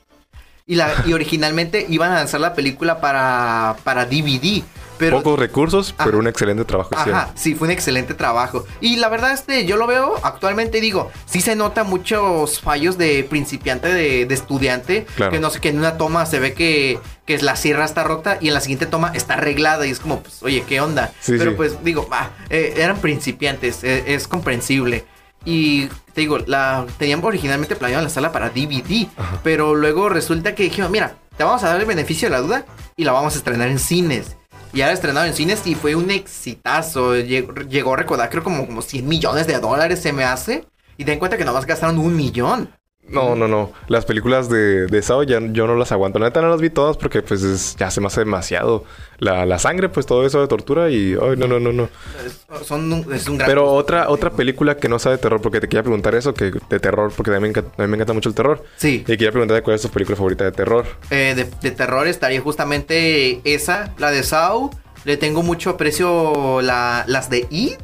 Y, 0.67 0.75
la, 0.75 0.93
y 1.05 1.13
originalmente 1.13 1.85
iban 1.89 2.11
a 2.11 2.15
lanzar 2.15 2.39
la 2.39 2.53
película 2.53 3.01
para, 3.01 3.75
para 3.83 4.05
DVD. 4.05 4.63
Pocos 5.09 5.39
recursos, 5.39 5.95
pero 5.97 6.19
un 6.19 6.27
excelente 6.27 6.65
trabajo. 6.65 6.89
Ajá, 6.95 7.31
sí, 7.35 7.55
fue 7.55 7.67
un 7.67 7.71
excelente 7.71 8.13
trabajo. 8.13 8.65
Y 8.79 8.97
la 8.97 9.09
verdad, 9.09 9.31
este, 9.31 9.65
yo 9.65 9.77
lo 9.77 9.87
veo 9.87 10.15
actualmente, 10.23 10.81
digo, 10.81 11.11
sí 11.25 11.41
se 11.41 11.55
nota 11.55 11.83
muchos 11.83 12.59
fallos 12.59 12.97
de 12.97 13.23
principiante, 13.23 13.87
de, 13.93 14.31
estudiante. 14.31 15.05
Que 15.29 15.39
no 15.39 15.49
sé, 15.49 15.59
que 15.59 15.69
en 15.69 15.79
una 15.79 15.97
toma 15.97 16.25
se 16.25 16.39
ve 16.39 16.53
que, 16.53 16.99
que 17.25 17.37
la 17.39 17.55
sierra 17.55 17.85
está 17.85 18.03
rota 18.03 18.37
y 18.39 18.49
en 18.49 18.53
la 18.53 18.61
siguiente 18.61 18.85
toma 18.85 19.11
está 19.13 19.35
arreglada. 19.35 19.85
Y 19.87 19.91
es 19.91 19.99
como, 19.99 20.21
pues, 20.21 20.43
oye, 20.43 20.63
¿qué 20.67 20.81
onda? 20.81 21.11
pero 21.25 21.55
pues 21.55 21.83
digo, 21.83 22.07
eh, 22.49 22.73
eran 22.77 22.97
principiantes, 22.97 23.83
eh, 23.83 24.03
es 24.07 24.27
comprensible. 24.27 25.05
Y 25.43 25.87
te 26.13 26.21
digo, 26.21 26.37
la 26.39 26.85
tenían 26.97 27.23
originalmente 27.23 27.75
planeado 27.75 28.03
la 28.03 28.09
sala 28.09 28.31
para 28.31 28.49
DVD, 28.49 29.07
pero 29.43 29.75
luego 29.75 30.09
resulta 30.09 30.53
que 30.53 30.63
dijeron, 30.63 30.91
mira, 30.91 31.15
te 31.35 31.43
vamos 31.43 31.63
a 31.63 31.69
dar 31.69 31.79
el 31.79 31.87
beneficio 31.87 32.29
de 32.29 32.35
la 32.35 32.41
duda 32.41 32.65
y 32.95 33.03
la 33.03 33.11
vamos 33.11 33.33
a 33.33 33.37
estrenar 33.37 33.69
en 33.69 33.79
cines. 33.79 34.35
Y 34.73 34.81
ahora 34.81 34.93
estrenado 34.93 35.25
en 35.25 35.33
cines 35.33 35.65
y 35.67 35.75
fue 35.75 35.95
un 35.95 36.11
exitazo. 36.11 37.15
Llegó, 37.15 37.93
a 37.93 37.97
recordar, 37.97 38.29
creo, 38.29 38.43
como, 38.43 38.65
como 38.65 38.81
100 38.81 39.07
millones 39.07 39.47
de 39.47 39.59
dólares 39.59 40.01
se 40.01 40.13
me 40.13 40.23
hace. 40.23 40.65
Y 40.97 41.03
ten 41.03 41.13
en 41.13 41.19
cuenta 41.19 41.37
que 41.37 41.45
nomás 41.45 41.65
gastaron 41.65 41.97
un 41.97 42.15
millón. 42.15 42.69
No, 43.11 43.35
no, 43.35 43.47
no. 43.47 43.71
Las 43.87 44.05
películas 44.05 44.49
de, 44.49 44.87
de 44.87 45.01
Sao 45.01 45.23
ya 45.23 45.39
yo 45.51 45.67
no 45.67 45.75
las 45.75 45.91
aguanto. 45.91 46.19
Neta 46.19 46.41
no 46.41 46.49
las 46.49 46.61
vi 46.61 46.69
todas 46.69 46.97
porque 46.97 47.21
pues 47.21 47.75
ya 47.77 47.91
se 47.91 48.01
me 48.01 48.07
hace 48.07 48.21
demasiado. 48.21 48.83
La, 49.19 49.45
la 49.45 49.59
sangre, 49.59 49.87
pues 49.89 50.05
todo 50.05 50.25
eso 50.25 50.41
de 50.41 50.47
tortura 50.47 50.89
y... 50.89 51.15
Ay, 51.21 51.37
no, 51.37 51.47
no, 51.47 51.59
no, 51.59 51.71
no. 51.71 51.89
Es, 52.25 52.65
son 52.65 52.91
un, 52.91 53.13
es 53.13 53.27
un 53.27 53.37
gran 53.37 53.47
Pero 53.47 53.71
otra, 53.71 54.09
otra 54.09 54.31
película 54.31 54.77
que 54.77 54.89
no 54.89 54.97
sea 54.97 55.11
de 55.11 55.19
terror, 55.19 55.39
porque 55.41 55.59
te 55.59 55.67
quería 55.69 55.83
preguntar 55.83 56.15
eso, 56.15 56.33
que 56.33 56.51
de 56.51 56.79
terror, 56.79 57.13
porque 57.15 57.29
a 57.29 57.35
mí 57.35 57.41
me 57.41 57.49
encanta, 57.49 57.71
a 57.77 57.81
mí 57.83 57.87
me 57.87 57.97
encanta 57.97 58.13
mucho 58.13 58.29
el 58.29 58.35
terror. 58.35 58.63
Sí. 58.77 59.01
Y 59.01 59.03
quería 59.03 59.31
preguntar 59.31 59.61
cuál 59.61 59.75
es 59.75 59.83
tu 59.83 59.89
película 59.89 60.15
favorita 60.15 60.43
de 60.43 60.51
terror. 60.51 60.85
Eh, 61.11 61.33
de, 61.35 61.45
de, 61.61 61.71
terror 61.71 62.07
estaría 62.07 62.41
justamente 62.41 63.41
esa, 63.43 63.93
la 63.99 64.09
de 64.09 64.23
Sao. 64.23 64.71
Le 65.03 65.17
tengo 65.17 65.43
mucho 65.43 65.71
aprecio 65.71 66.61
la, 66.61 67.03
las 67.07 67.29
de 67.29 67.45
It, 67.49 67.79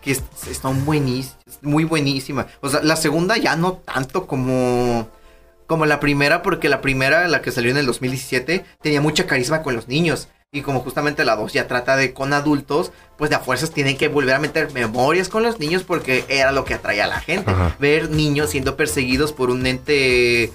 que 0.00 0.10
están 0.12 0.84
buenísimas, 0.84 1.36
muy 1.64 1.84
buenísimas. 1.84 2.46
O 2.60 2.68
sea, 2.68 2.82
la 2.82 2.96
segunda 2.96 3.36
ya 3.36 3.56
no 3.56 3.74
tanto 3.74 4.26
como 4.26 5.08
como 5.66 5.86
la 5.86 6.00
primera, 6.00 6.42
porque 6.42 6.68
la 6.68 6.80
primera, 6.80 7.26
la 7.28 7.42
que 7.42 7.50
salió 7.50 7.70
en 7.70 7.78
el 7.78 7.86
2017, 7.86 8.64
tenía 8.82 9.00
mucha 9.00 9.26
carisma 9.26 9.62
con 9.62 9.74
los 9.74 9.88
niños. 9.88 10.28
Y 10.52 10.62
como 10.62 10.80
justamente 10.80 11.24
la 11.24 11.34
2 11.34 11.52
ya 11.52 11.66
trata 11.66 11.96
de 11.96 12.12
con 12.12 12.32
adultos, 12.32 12.92
pues 13.18 13.28
de 13.28 13.36
a 13.36 13.40
fuerzas 13.40 13.72
tienen 13.72 13.96
que 13.96 14.06
volver 14.06 14.36
a 14.36 14.38
meter 14.38 14.72
memorias 14.72 15.28
con 15.28 15.42
los 15.42 15.58
niños 15.58 15.82
porque 15.82 16.24
era 16.28 16.52
lo 16.52 16.64
que 16.64 16.74
atraía 16.74 17.04
a 17.04 17.08
la 17.08 17.20
gente. 17.20 17.52
Ver 17.80 18.10
niños 18.10 18.50
siendo 18.50 18.76
perseguidos 18.76 19.32
por 19.32 19.50
un 19.50 19.66
ente 19.66 20.52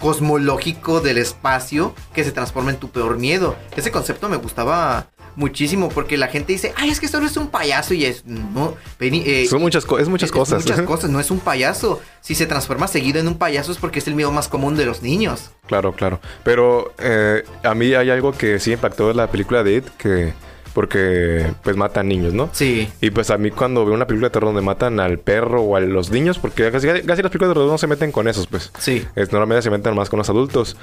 cosmológico 0.00 1.00
del 1.00 1.18
espacio 1.18 1.94
que 2.12 2.24
se 2.24 2.32
transforma 2.32 2.70
en 2.70 2.78
tu 2.78 2.90
peor 2.90 3.18
miedo. 3.18 3.54
Ese 3.76 3.92
concepto 3.92 4.28
me 4.28 4.36
gustaba 4.36 5.10
muchísimo 5.36 5.88
porque 5.90 6.16
la 6.16 6.28
gente 6.28 6.52
dice, 6.52 6.72
ay, 6.76 6.90
es 6.90 6.98
que 6.98 7.08
solo 7.08 7.26
es 7.26 7.36
un 7.36 7.48
payaso 7.48 7.94
y 7.94 8.04
es, 8.04 8.24
no, 8.26 8.74
eh, 9.00 9.46
Son 9.48 9.60
muchas, 9.60 9.86
es 9.98 10.08
muchas 10.08 10.32
cosas. 10.32 10.64
muchas 10.64 10.82
cosas, 10.82 11.10
no 11.10 11.20
es 11.20 11.30
un 11.30 11.40
payaso. 11.40 12.00
Si 12.20 12.34
se 12.34 12.46
transforma 12.46 12.88
seguido 12.88 13.20
en 13.20 13.28
un 13.28 13.38
payaso 13.38 13.70
es 13.70 13.78
porque 13.78 14.00
es 14.00 14.08
el 14.08 14.14
miedo 14.14 14.32
más 14.32 14.48
común 14.48 14.76
de 14.76 14.86
los 14.86 15.02
niños. 15.02 15.50
Claro, 15.66 15.92
claro. 15.92 16.20
Pero 16.42 16.92
eh, 16.98 17.44
a 17.62 17.74
mí 17.74 17.94
hay 17.94 18.10
algo 18.10 18.32
que 18.32 18.58
sí 18.58 18.72
impactó 18.72 19.10
en 19.10 19.18
la 19.18 19.30
película 19.30 19.62
de 19.62 19.76
It, 19.76 19.84
que 19.98 20.32
porque 20.76 21.54
pues 21.62 21.74
matan 21.74 22.06
niños, 22.06 22.34
¿no? 22.34 22.50
Sí. 22.52 22.86
Y 23.00 23.08
pues 23.08 23.30
a 23.30 23.38
mí 23.38 23.50
cuando 23.50 23.86
veo 23.86 23.94
una 23.94 24.06
película 24.06 24.28
de 24.28 24.32
terror 24.34 24.48
donde 24.50 24.60
matan 24.60 25.00
al 25.00 25.18
perro 25.18 25.62
o 25.62 25.74
a 25.74 25.80
los 25.80 26.10
niños, 26.10 26.38
porque 26.38 26.70
casi, 26.70 26.86
casi 26.86 27.06
las 27.06 27.30
películas 27.30 27.48
de 27.48 27.54
terror 27.54 27.70
no 27.70 27.78
se 27.78 27.86
meten 27.86 28.12
con 28.12 28.28
esos, 28.28 28.46
pues. 28.46 28.70
Sí. 28.78 29.02
Es, 29.14 29.32
normalmente 29.32 29.62
se 29.62 29.70
meten 29.70 29.94
más 29.94 30.10
con 30.10 30.18
los 30.18 30.28
adultos. 30.28 30.76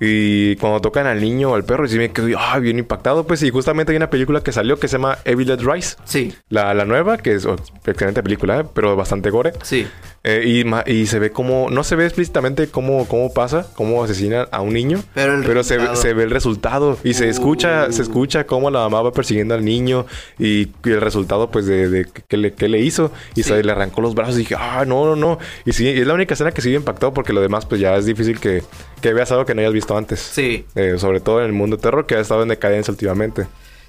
Y 0.00 0.56
cuando 0.56 0.80
tocan 0.80 1.06
al 1.06 1.20
niño 1.20 1.50
o 1.50 1.54
al 1.54 1.64
perro, 1.64 1.86
y 1.86 1.88
sí 1.88 1.98
me 1.98 2.10
quedo 2.10 2.38
ah, 2.38 2.58
bien 2.58 2.78
impactado, 2.78 3.26
pues. 3.26 3.42
Y 3.42 3.50
justamente 3.50 3.92
hay 3.92 3.96
una 3.96 4.10
película 4.10 4.42
que 4.42 4.52
salió 4.52 4.78
que 4.78 4.88
se 4.88 4.96
llama 4.96 5.18
Evil 5.24 5.46
Dead 5.46 5.60
Rise. 5.60 5.96
Sí. 6.04 6.34
La, 6.48 6.74
la 6.74 6.84
nueva, 6.84 7.18
que 7.18 7.34
es 7.34 7.46
oh, 7.46 7.56
excelente 7.86 8.22
película, 8.22 8.60
¿eh? 8.60 8.64
pero 8.74 8.96
bastante 8.96 9.30
gore. 9.30 9.52
Sí. 9.62 9.86
Eh, 10.24 10.42
y, 10.44 10.92
y, 10.92 11.06
se 11.06 11.18
ve 11.18 11.30
como, 11.30 11.70
no 11.70 11.84
se 11.84 11.96
ve 11.96 12.04
explícitamente 12.04 12.68
cómo, 12.68 13.06
cómo 13.06 13.32
pasa, 13.32 13.66
cómo 13.74 14.02
asesinan 14.02 14.46
a 14.50 14.60
un 14.60 14.74
niño, 14.74 15.02
pero, 15.14 15.62
se, 15.62 15.78
se, 15.96 16.12
ve 16.12 16.24
el 16.24 16.30
resultado 16.30 16.98
y 17.04 17.14
se 17.14 17.28
escucha, 17.28 17.90
se 17.92 18.00
uh. 18.00 18.02
escucha 18.02 18.44
cómo 18.44 18.70
la 18.70 18.80
mamá 18.80 19.00
va 19.00 19.12
persiguiendo 19.12 19.54
al 19.54 19.64
niño 19.64 20.06
y, 20.38 20.68
el 20.84 21.00
resultado 21.00 21.50
pues 21.50 21.66
de, 21.66 21.88
de 21.88 22.06
qué 22.26 22.36
le, 22.36 22.52
le, 22.58 22.80
hizo 22.80 23.12
y 23.36 23.44
se 23.44 23.62
le 23.62 23.72
arrancó 23.72 24.00
los 24.00 24.14
brazos 24.14 24.34
y 24.34 24.38
dije, 24.40 24.56
ah, 24.58 24.84
no, 24.86 25.06
no, 25.06 25.16
no. 25.16 25.38
Y 25.64 25.72
sí, 25.72 25.88
es 25.88 26.06
la 26.06 26.14
única 26.14 26.34
escena 26.34 26.50
que 26.50 26.62
sigue 26.62 26.76
impactado 26.76 27.14
porque 27.14 27.32
lo 27.32 27.40
demás 27.40 27.64
pues 27.64 27.80
ya 27.80 27.96
es 27.96 28.04
difícil 28.04 28.40
que, 28.40 28.62
que 29.00 29.14
veas 29.14 29.30
algo 29.30 29.46
que 29.46 29.54
no 29.54 29.60
hayas 29.60 29.72
visto 29.72 29.87
antes. 29.96 30.20
Sí. 30.20 30.66
Eh, 30.74 30.96
sobre 30.98 31.20
todo 31.20 31.40
en 31.40 31.46
el 31.46 31.52
mundo 31.52 31.76
de 31.76 31.82
terror 31.82 32.06
que 32.06 32.16
ha 32.16 32.20
estado 32.20 32.42
en 32.42 32.48
decadencia 32.48 32.90
últimamente. 32.90 33.46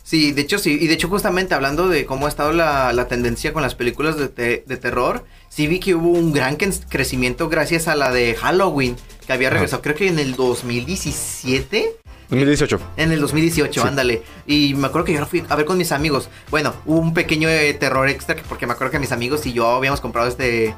Sí, 0.10 0.32
de 0.32 0.42
hecho 0.42 0.58
sí, 0.58 0.78
y 0.82 0.88
de 0.88 0.96
hecho 0.96 1.08
justamente 1.08 1.54
hablando 1.54 1.88
de 1.88 2.06
cómo 2.06 2.26
ha 2.26 2.30
estado 2.30 2.52
la, 2.52 2.94
la 2.94 3.08
tendencia 3.08 3.54
con 3.54 3.62
las 3.62 3.76
películas 3.76 4.18
de, 4.18 4.64
de, 4.66 4.78
terror, 4.78 5.24
sí 5.50 5.68
vi 5.68 5.80
que 5.80 5.94
hubo 5.94 6.10
un 6.10 6.34
gran 6.34 6.56
crecimiento 6.56 7.48
gracias 7.48 7.88
a 7.88 7.96
la 7.96 8.12
de 8.12 8.34
Halloween, 8.34 8.96
que 9.28 9.34
había 9.34 9.52
regresado 9.52 9.84
creo 9.84 9.96
que 9.96 10.08
en 10.08 10.18
el 10.18 10.36
2017. 10.36 11.96
2018. 12.30 12.80
En 12.98 13.12
el 13.12 13.20
2018, 13.22 13.84
ándale. 13.84 14.24
Y 14.48 14.74
me 14.74 14.88
acuerdo 14.88 15.06
que 15.06 15.14
yo 15.14 15.24
fui 15.28 15.44
a 15.48 15.56
ver 15.56 15.66
con 15.66 15.78
mis 15.78 15.92
amigos. 15.92 16.30
Bueno, 16.50 16.74
hubo 16.88 17.00
un 17.00 17.14
pequeño 17.14 17.48
eh, 17.48 17.76
terror 17.76 18.10
extra 18.10 18.36
porque 18.48 18.66
me 18.66 18.74
acuerdo 18.74 18.92
que 18.92 19.00
mis 19.00 19.12
amigos 19.12 19.46
y 19.46 19.54
yo 19.54 19.68
habíamos 19.68 20.02
comprado 20.02 20.28
este 20.28 20.74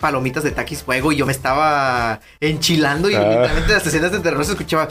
palomitas 0.00 0.42
de 0.42 0.50
taquis 0.50 0.82
fuego 0.82 1.12
y 1.12 1.16
yo 1.16 1.26
me 1.26 1.32
estaba 1.32 2.20
enchilando 2.40 3.10
y 3.10 3.14
ah. 3.14 3.20
literalmente 3.20 3.72
las 3.72 3.86
escenas 3.86 4.12
de 4.12 4.20
terror 4.20 4.44
se 4.44 4.52
escuchaba 4.52 4.88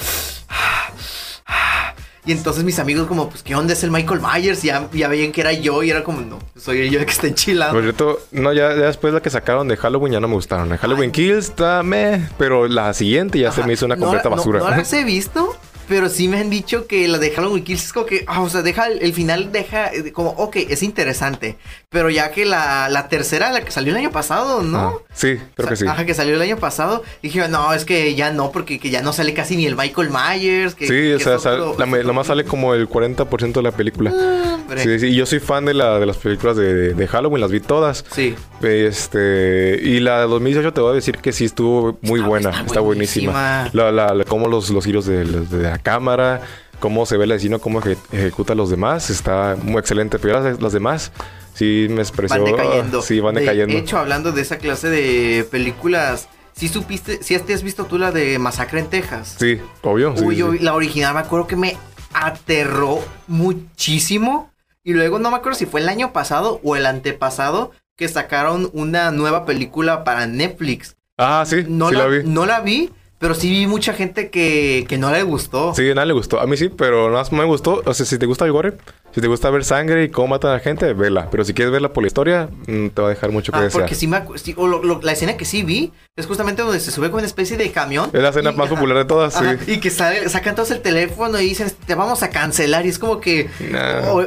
y 2.29 2.31
entonces 2.31 2.63
mis 2.63 2.77
amigos 2.77 3.07
como, 3.07 3.27
pues, 3.27 3.41
¿qué 3.41 3.55
onda 3.55 3.73
es 3.73 3.83
el 3.83 3.89
Michael 3.89 4.21
Myers? 4.21 4.61
Ya, 4.61 4.87
ya 4.93 5.07
veían 5.07 5.31
que 5.31 5.41
era 5.41 5.51
yo 5.53 5.81
y 5.81 5.89
era 5.89 6.03
como, 6.03 6.21
no, 6.21 6.37
soy 6.55 6.89
yo 6.89 6.99
el 6.99 7.05
que 7.05 7.11
está 7.11 7.25
enchilado. 7.25 7.73
Por 7.73 7.81
cierto, 7.81 8.19
no, 8.31 8.53
ya, 8.53 8.69
después 8.69 9.13
la 9.13 9.21
que 9.21 9.31
sacaron 9.31 9.67
de 9.67 9.77
Halloween 9.77 10.13
ya 10.13 10.19
no 10.19 10.27
me 10.27 10.35
gustaron. 10.35 10.75
Halloween 10.77 11.11
Kills 11.11 11.49
está 11.49 11.81
me, 11.81 12.29
pero 12.37 12.67
la 12.67 12.93
siguiente 12.93 13.39
ya 13.39 13.51
se 13.51 13.63
me 13.63 13.73
hizo 13.73 13.87
una 13.87 13.97
completa 13.97 14.29
basura. 14.29 14.59
No, 14.59 14.69
no 14.69 14.77
las 14.77 14.93
he 14.93 15.03
visto, 15.05 15.55
pero 15.89 16.07
sí 16.07 16.27
me 16.27 16.37
han 16.37 16.51
dicho 16.51 16.85
que 16.85 17.07
la 17.07 17.17
de 17.17 17.31
Halloween 17.31 17.63
Kills 17.63 17.85
es 17.85 17.93
como 17.93 18.05
que, 18.05 18.23
ah, 18.27 18.41
o 18.41 18.49
sea, 18.49 18.61
deja, 18.61 18.87
el, 18.87 19.11
final 19.11 19.51
deja 19.51 19.91
eh, 19.91 20.11
como, 20.13 20.29
ok, 20.29 20.57
es 20.69 20.83
interesante. 20.83 21.57
Pero 21.89 22.11
ya 22.11 22.29
que 22.29 22.45
la, 22.45 22.89
la 22.89 23.07
tercera, 23.07 23.51
la 23.51 23.61
que 23.61 23.71
salió 23.71 23.91
el 23.91 23.97
año 23.97 24.11
pasado, 24.11 24.61
¿no? 24.61 24.77
Ah, 24.77 24.93
sí, 25.11 25.39
creo 25.55 25.67
que 25.67 25.75
sí. 25.75 25.87
Ajá, 25.87 26.05
que 26.05 26.13
salió 26.13 26.35
el 26.35 26.41
año 26.43 26.57
pasado. 26.57 27.03
Dije, 27.23 27.47
no, 27.47 27.73
es 27.73 27.85
que 27.85 28.13
ya 28.13 28.31
no, 28.31 28.51
porque 28.51 28.79
que 28.79 28.91
ya 28.91 29.01
no 29.01 29.13
sale 29.13 29.33
casi 29.33 29.57
ni 29.57 29.65
el 29.65 29.75
Michael 29.75 30.11
Myers. 30.11 30.75
Que, 30.75 30.85
sí, 30.85 31.11
o 31.13 31.39
sea, 31.39 31.57
la, 31.57 32.13
más 32.13 32.27
sale 32.27 32.45
como 32.45 32.75
el 32.75 32.87
40% 32.87 33.53
de 33.53 33.61
la 33.63 33.71
película. 33.71 34.13
Ah, 34.13 34.57
sí, 34.77 34.99
sí, 34.99 35.07
y 35.07 35.15
yo 35.15 35.25
soy 35.25 35.39
fan 35.39 35.65
de, 35.65 35.73
la, 35.73 35.97
de 35.97 36.05
las 36.05 36.17
películas 36.17 36.55
de, 36.55 36.93
de, 36.93 37.07
Halloween, 37.07 37.41
las 37.41 37.49
vi 37.49 37.61
todas. 37.61 38.05
Sí. 38.11 38.35
Este, 38.61 39.79
y 39.81 39.99
la 40.01 40.21
de 40.21 40.27
2018 40.27 40.71
te 40.71 40.81
voy 40.81 40.91
a 40.91 40.93
decir 40.93 41.17
que 41.17 41.31
sí 41.31 41.45
estuvo 41.45 41.97
muy 42.03 42.19
buena, 42.19 42.51
está, 42.63 42.79
buenísima. 42.79 43.71
La, 43.73 43.91
la, 43.91 44.23
como 44.25 44.47
los, 44.47 44.69
los 44.69 44.85
giros 44.85 45.07
de, 45.07 45.25
de 45.25 45.63
la 45.63 45.78
cámara. 45.81 46.41
cómo 46.79 47.05
se 47.05 47.17
ve 47.17 47.25
el 47.25 47.31
asesino, 47.33 47.59
cómo 47.59 47.81
ejecuta 48.11 48.53
a 48.53 48.55
los 48.55 48.69
demás, 48.69 49.09
está 49.09 49.57
muy 49.61 49.79
excelente. 49.79 50.17
Pero 50.19 50.57
las, 50.59 50.73
demás, 50.73 51.11
sí 51.53 51.87
me 51.89 52.01
expresó. 52.01 52.41
Van 52.41 52.45
decayendo. 52.45 53.01
sí, 53.01 53.19
van 53.19 53.35
decayendo. 53.35 53.73
De 53.73 53.79
hecho, 53.79 53.97
hablando 53.97 54.31
de 54.31 54.41
esa 54.41 54.57
clase 54.57 54.89
de 54.89 55.45
películas. 55.49 56.29
Si 56.53 56.67
supiste, 56.67 57.23
si 57.23 57.35
has 57.35 57.63
visto 57.63 57.85
tú 57.85 57.97
la 57.97 58.11
de 58.11 58.37
Masacre 58.37 58.81
en 58.81 58.87
Texas. 58.87 59.37
Sí, 59.39 59.61
obvio. 59.81 60.13
Uy, 60.21 60.59
la 60.59 60.73
original 60.73 61.13
me 61.13 61.21
acuerdo 61.21 61.47
que 61.47 61.55
me 61.55 61.77
aterró 62.13 62.99
muchísimo. 63.27 64.51
Y 64.83 64.93
luego 64.93 65.19
no 65.19 65.31
me 65.31 65.37
acuerdo 65.37 65.57
si 65.57 65.65
fue 65.65 65.81
el 65.81 65.87
año 65.89 66.11
pasado 66.11 66.59
o 66.63 66.75
el 66.75 66.85
antepasado 66.85 67.71
que 67.95 68.07
sacaron 68.07 68.69
una 68.73 69.11
nueva 69.11 69.45
película 69.45 70.03
para 70.03 70.25
Netflix. 70.25 70.95
Ah, 71.17 71.43
sí, 71.45 71.65
no 71.67 71.89
sí 71.89 71.95
la, 71.95 72.07
vi. 72.07 72.23
No 72.23 72.45
la 72.45 72.61
vi, 72.61 72.89
pero 73.19 73.35
sí 73.35 73.49
vi 73.51 73.67
mucha 73.67 73.93
gente 73.93 74.29
que, 74.29 74.85
que 74.87 74.97
no 74.97 75.11
le 75.11 75.21
gustó. 75.23 75.75
Sí, 75.75 75.89
nada 75.89 76.05
le 76.05 76.13
gustó. 76.13 76.39
A 76.39 76.47
mí 76.47 76.55
sí, 76.55 76.69
pero 76.69 77.09
nada 77.09 77.23
más 77.23 77.31
me 77.33 77.43
gustó. 77.43 77.81
O 77.85 77.93
sea, 77.93 78.05
si 78.05 78.17
te 78.17 78.25
gusta 78.25 78.45
el 78.45 78.53
gore, 78.53 78.77
si 79.13 79.21
te 79.21 79.27
gusta 79.27 79.49
ver 79.49 79.63
sangre 79.63 80.03
y 80.03 80.09
cómo 80.09 80.27
matan 80.27 80.51
a 80.51 80.53
la 80.55 80.59
gente, 80.59 80.93
vela. 80.93 81.29
Pero 81.31 81.43
si 81.43 81.53
quieres 81.53 81.71
verla 81.71 81.91
por 81.91 82.03
la 82.03 82.07
historia, 82.07 82.49
mm, 82.67 82.87
te 82.89 83.01
va 83.01 83.07
a 83.07 83.11
dejar 83.11 83.31
mucho 83.31 83.51
que 83.51 83.59
ah, 83.59 83.69
Porque 83.71 83.95
sí 83.95 84.07
me 84.07 84.21
o 84.55 85.01
la 85.01 85.11
escena 85.11 85.37
que 85.37 85.45
sí 85.45 85.63
vi 85.63 85.91
es 86.15 86.25
justamente 86.25 86.61
donde 86.61 86.79
se 86.79 86.91
sube 86.91 87.09
con 87.09 87.19
una 87.19 87.27
especie 87.27 87.57
de 87.57 87.71
camión. 87.71 88.09
Es 88.13 88.21
la 88.21 88.29
escena 88.29 88.51
más 88.51 88.69
popular 88.69 88.97
de 88.97 89.05
todas, 89.05 89.33
sí. 89.33 89.71
Y 89.71 89.79
que 89.79 89.89
sacan 89.89 90.55
todos 90.55 90.71
el 90.71 90.81
teléfono 90.81 91.39
y 91.39 91.45
dicen, 91.45 91.71
te 91.85 91.95
vamos 91.95 92.21
a 92.23 92.29
cancelar. 92.29 92.85
Y 92.85 92.89
es 92.89 92.99
como 92.99 93.19
que, 93.19 93.49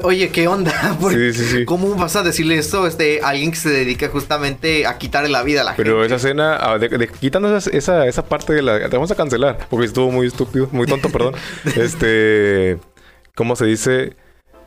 oye, 0.02 0.30
¿qué 0.30 0.48
onda? 0.48 0.72
sí, 1.10 1.32
sí, 1.32 1.44
sí. 1.44 1.64
¿Cómo 1.64 1.94
vas 1.94 2.16
a 2.16 2.22
decirle 2.22 2.58
esto 2.58 2.86
este, 2.86 3.20
a 3.22 3.28
alguien 3.28 3.50
que 3.50 3.58
se 3.58 3.70
dedica 3.70 4.08
justamente 4.08 4.86
a 4.86 4.98
quitarle 4.98 5.28
la 5.28 5.42
vida 5.42 5.60
a 5.60 5.64
la 5.64 5.70
gente? 5.74 5.82
Pero 5.84 6.04
esa 6.04 6.16
escena, 6.16 6.56
ah, 6.60 6.78
de, 6.78 7.08
quitando 7.20 7.56
esa, 7.56 8.06
esa, 8.06 8.24
parte 8.24 8.52
de 8.52 8.62
la... 8.62 8.88
Te 8.88 8.96
vamos 8.96 9.10
a 9.10 9.14
cancelar. 9.14 9.66
Porque 9.68 9.86
estuvo 9.86 10.10
muy 10.10 10.26
estúpido, 10.26 10.68
muy 10.72 10.86
tonto, 10.86 11.08
perdón. 11.10 11.34
este... 11.76 12.78
¿Cómo 13.34 13.56
se 13.56 13.64
dice? 13.64 14.14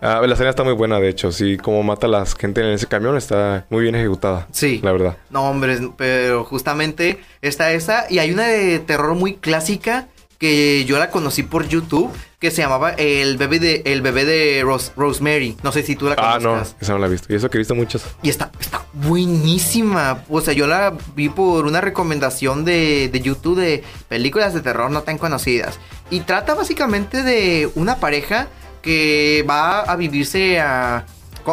Ah, 0.01 0.21
la 0.25 0.33
escena 0.33 0.49
está 0.49 0.63
muy 0.63 0.73
buena, 0.73 0.99
de 0.99 1.09
hecho. 1.09 1.31
Sí, 1.31 1.57
como 1.57 1.83
mata 1.83 2.07
a 2.07 2.09
la 2.09 2.25
gente 2.25 2.61
en 2.61 2.67
ese 2.67 2.87
camión 2.87 3.17
está 3.17 3.65
muy 3.69 3.83
bien 3.83 3.95
ejecutada. 3.95 4.47
Sí. 4.51 4.79
La 4.83 4.91
verdad. 4.91 5.17
No, 5.29 5.49
hombre, 5.49 5.79
pero 5.97 6.43
justamente 6.43 7.19
está 7.41 7.71
esa. 7.71 8.05
Y 8.09 8.19
hay 8.19 8.31
una 8.31 8.47
de 8.47 8.79
terror 8.79 9.15
muy 9.15 9.35
clásica 9.35 10.07
que 10.37 10.83
yo 10.85 10.99
la 10.99 11.09
conocí 11.09 11.43
por 11.43 11.67
YouTube 11.67 12.11
que 12.39 12.51
se 12.51 12.61
llamaba 12.61 12.91
El 12.91 13.37
bebé 13.37 13.59
de 13.59 13.81
el 13.85 14.01
bebé 14.01 14.25
de 14.25 14.63
Rosemary. 14.95 15.57
No 15.63 15.71
sé 15.71 15.83
si 15.83 15.95
tú 15.95 16.07
la 16.07 16.15
conozcas. 16.15 16.43
Ah, 16.45 16.47
no, 16.47 16.61
esa 16.81 16.93
no 16.93 16.99
la 16.99 17.07
he 17.07 17.09
visto. 17.09 17.31
Y 17.31 17.35
eso 17.35 17.49
que 17.49 17.57
he 17.57 17.59
visto 17.59 17.73
muchas. 17.73 18.05
Y 18.21 18.29
está, 18.29 18.51
está 18.59 18.85
buenísima. 18.93 20.23
O 20.29 20.41
sea, 20.41 20.53
yo 20.53 20.67
la 20.67 20.93
vi 21.15 21.29
por 21.29 21.65
una 21.65 21.81
recomendación 21.81 22.65
de, 22.65 23.09
de 23.11 23.21
YouTube 23.21 23.59
de 23.59 23.83
películas 24.09 24.53
de 24.53 24.61
terror 24.61 24.91
no 24.91 25.01
tan 25.01 25.17
conocidas. 25.17 25.79
Y 26.09 26.19
trata 26.19 26.53
básicamente 26.53 27.23
de 27.23 27.69
una 27.75 27.95
pareja 27.95 28.47
que 28.85 29.43
va 29.49 29.81
a 29.81 29.95
vivirse 29.95 30.59
a, 30.61 31.05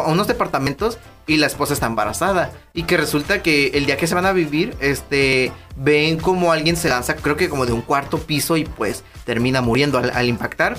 unos 0.05 0.27
departamentos 0.27 0.99
y 1.25 1.37
la 1.37 1.47
esposa 1.47 1.73
está 1.73 1.87
embarazada. 1.87 2.51
Y 2.73 2.83
que 2.83 2.95
resulta 2.95 3.41
que 3.41 3.71
el 3.73 3.85
día 3.87 3.97
que 3.97 4.07
se 4.07 4.15
van 4.15 4.27
a 4.27 4.33
vivir, 4.33 4.75
este, 4.79 5.51
ven 5.75 6.17
como 6.19 6.51
alguien 6.51 6.77
se 6.77 6.89
lanza, 6.89 7.15
creo 7.15 7.35
que 7.35 7.49
como 7.49 7.65
de 7.65 7.73
un 7.73 7.81
cuarto 7.81 8.19
piso 8.19 8.55
y 8.55 8.65
pues 8.65 9.03
termina 9.25 9.61
muriendo 9.61 9.97
al, 9.97 10.29
impactar. 10.29 10.77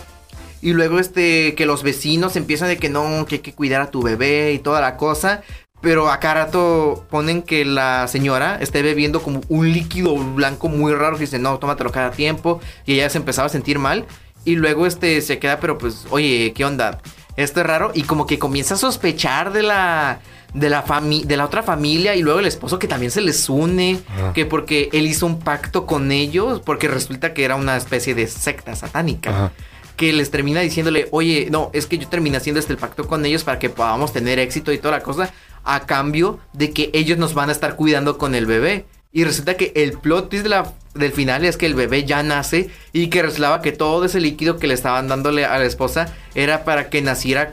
Y 0.63 0.73
luego 0.73 0.99
este, 0.99 1.55
que 1.57 1.67
los 1.67 1.83
vecinos 1.83 2.37
empiezan 2.37 2.69
de 2.69 2.79
que 2.79 2.89
no, 2.89 3.27
que 3.27 3.37
hay 3.37 3.41
que 3.41 3.53
cuidar 3.53 3.83
a 3.83 3.91
tu 3.91 4.03
bebé 4.03 4.53
y 4.53 4.59
toda 4.61 4.81
la 4.81 4.97
cosa. 4.97 5.43
Pero 5.81 6.11
acá 6.11 6.33
rato 6.33 7.05
ponen 7.11 7.43
que 7.43 7.65
la 7.67 8.09
señora 8.09 8.57
esté 8.61 8.81
bebiendo 8.81 9.23
como 9.23 9.43
un 9.49 9.71
líquido 9.71 10.15
blanco 10.17 10.69
muy 10.69 10.95
raro. 10.95 11.17
Que 11.17 11.23
dice, 11.23 11.39
no, 11.39 11.59
tómatelo 11.59 11.93
cada 11.93 12.11
tiempo. 12.13 12.61
Y 12.87 12.95
ella 12.95 13.11
se 13.11 13.19
empezaba 13.19 13.47
a 13.47 13.51
sentir 13.51 13.79
mal. 13.79 14.07
Y 14.45 14.57
luego 14.57 14.87
este 14.87 15.21
se 15.21 15.39
queda, 15.39 15.61
pero 15.61 15.79
pues, 15.79 16.07
oye, 16.11 16.53
¿qué 16.55 16.65
onda? 16.65 17.01
Esto 17.37 17.61
es 17.61 17.67
raro. 17.67 17.91
Y 17.95 18.03
como 18.03 18.27
que 18.27 18.39
comienza 18.39 18.75
a 18.75 18.77
sospechar 18.77 19.53
de 19.53 19.63
la. 19.63 20.21
De 20.53 20.71
la, 20.71 20.85
de 21.25 21.37
la 21.37 21.47
otra 21.47 21.65
familia 21.65 22.15
y 22.15 22.23
luego 22.23 22.39
el 22.39 22.47
esposo 22.47 22.79
que 22.79 22.87
también 22.87 23.11
se 23.11 23.21
les 23.21 23.49
une, 23.49 23.99
que 24.35 24.47
porque 24.47 24.89
él 24.93 25.05
hizo 25.05 25.27
un 25.27 25.41
pacto 25.41 25.85
con 25.85 26.13
ellos, 26.13 26.63
porque 26.65 26.87
resulta 26.87 27.35
que 27.35 27.45
era 27.45 27.57
una 27.57 27.77
especie 27.77 28.15
de 28.15 28.29
secta 28.29 28.77
satánica. 28.77 29.51
que 29.97 30.13
les 30.13 30.31
termina 30.31 30.61
diciéndole, 30.61 31.09
oye, 31.11 31.49
no, 31.51 31.71
es 31.73 31.87
que 31.87 31.99
yo 31.99 32.07
terminé 32.07 32.37
haciendo 32.37 32.61
este 32.61 32.77
pacto 32.77 33.09
con 33.09 33.25
ellos 33.27 33.43
para 33.43 33.59
que 33.59 33.69
podamos 33.69 34.13
tener 34.13 34.39
éxito 34.39 34.73
y 34.73 34.79
toda 34.79 34.99
la 34.99 35.03
cosa, 35.03 35.33
a 35.65 35.87
cambio 35.87 36.39
de 36.53 36.71
que 36.71 36.91
ellos 36.93 37.19
nos 37.19 37.35
van 37.35 37.49
a 37.49 37.53
estar 37.53 37.75
cuidando 37.75 38.17
con 38.17 38.37
el 38.37 38.47
bebé. 38.47 38.87
Y 39.11 39.25
resulta 39.25 39.57
que 39.57 39.73
el 39.75 39.99
plot 39.99 40.29
twist 40.29 40.45
de 40.45 40.51
la, 40.51 40.73
del 40.95 41.13
final 41.13 41.45
es 41.45 41.57
que 41.57 41.67
el 41.67 41.75
bebé 41.75 42.05
ya 42.05 42.23
nace 42.23 42.71
y 42.93 43.09
que 43.09 43.23
resultaba 43.23 43.63
que 43.63 43.73
todo 43.73 44.05
ese 44.05 44.21
líquido 44.21 44.59
que 44.59 44.67
le 44.67 44.75
estaban 44.75 45.09
dándole 45.09 45.45
a 45.45 45.59
la 45.59 45.65
esposa 45.65 46.15
era 46.35 46.65
para 46.65 46.89
que 46.89 47.03
naciera. 47.03 47.51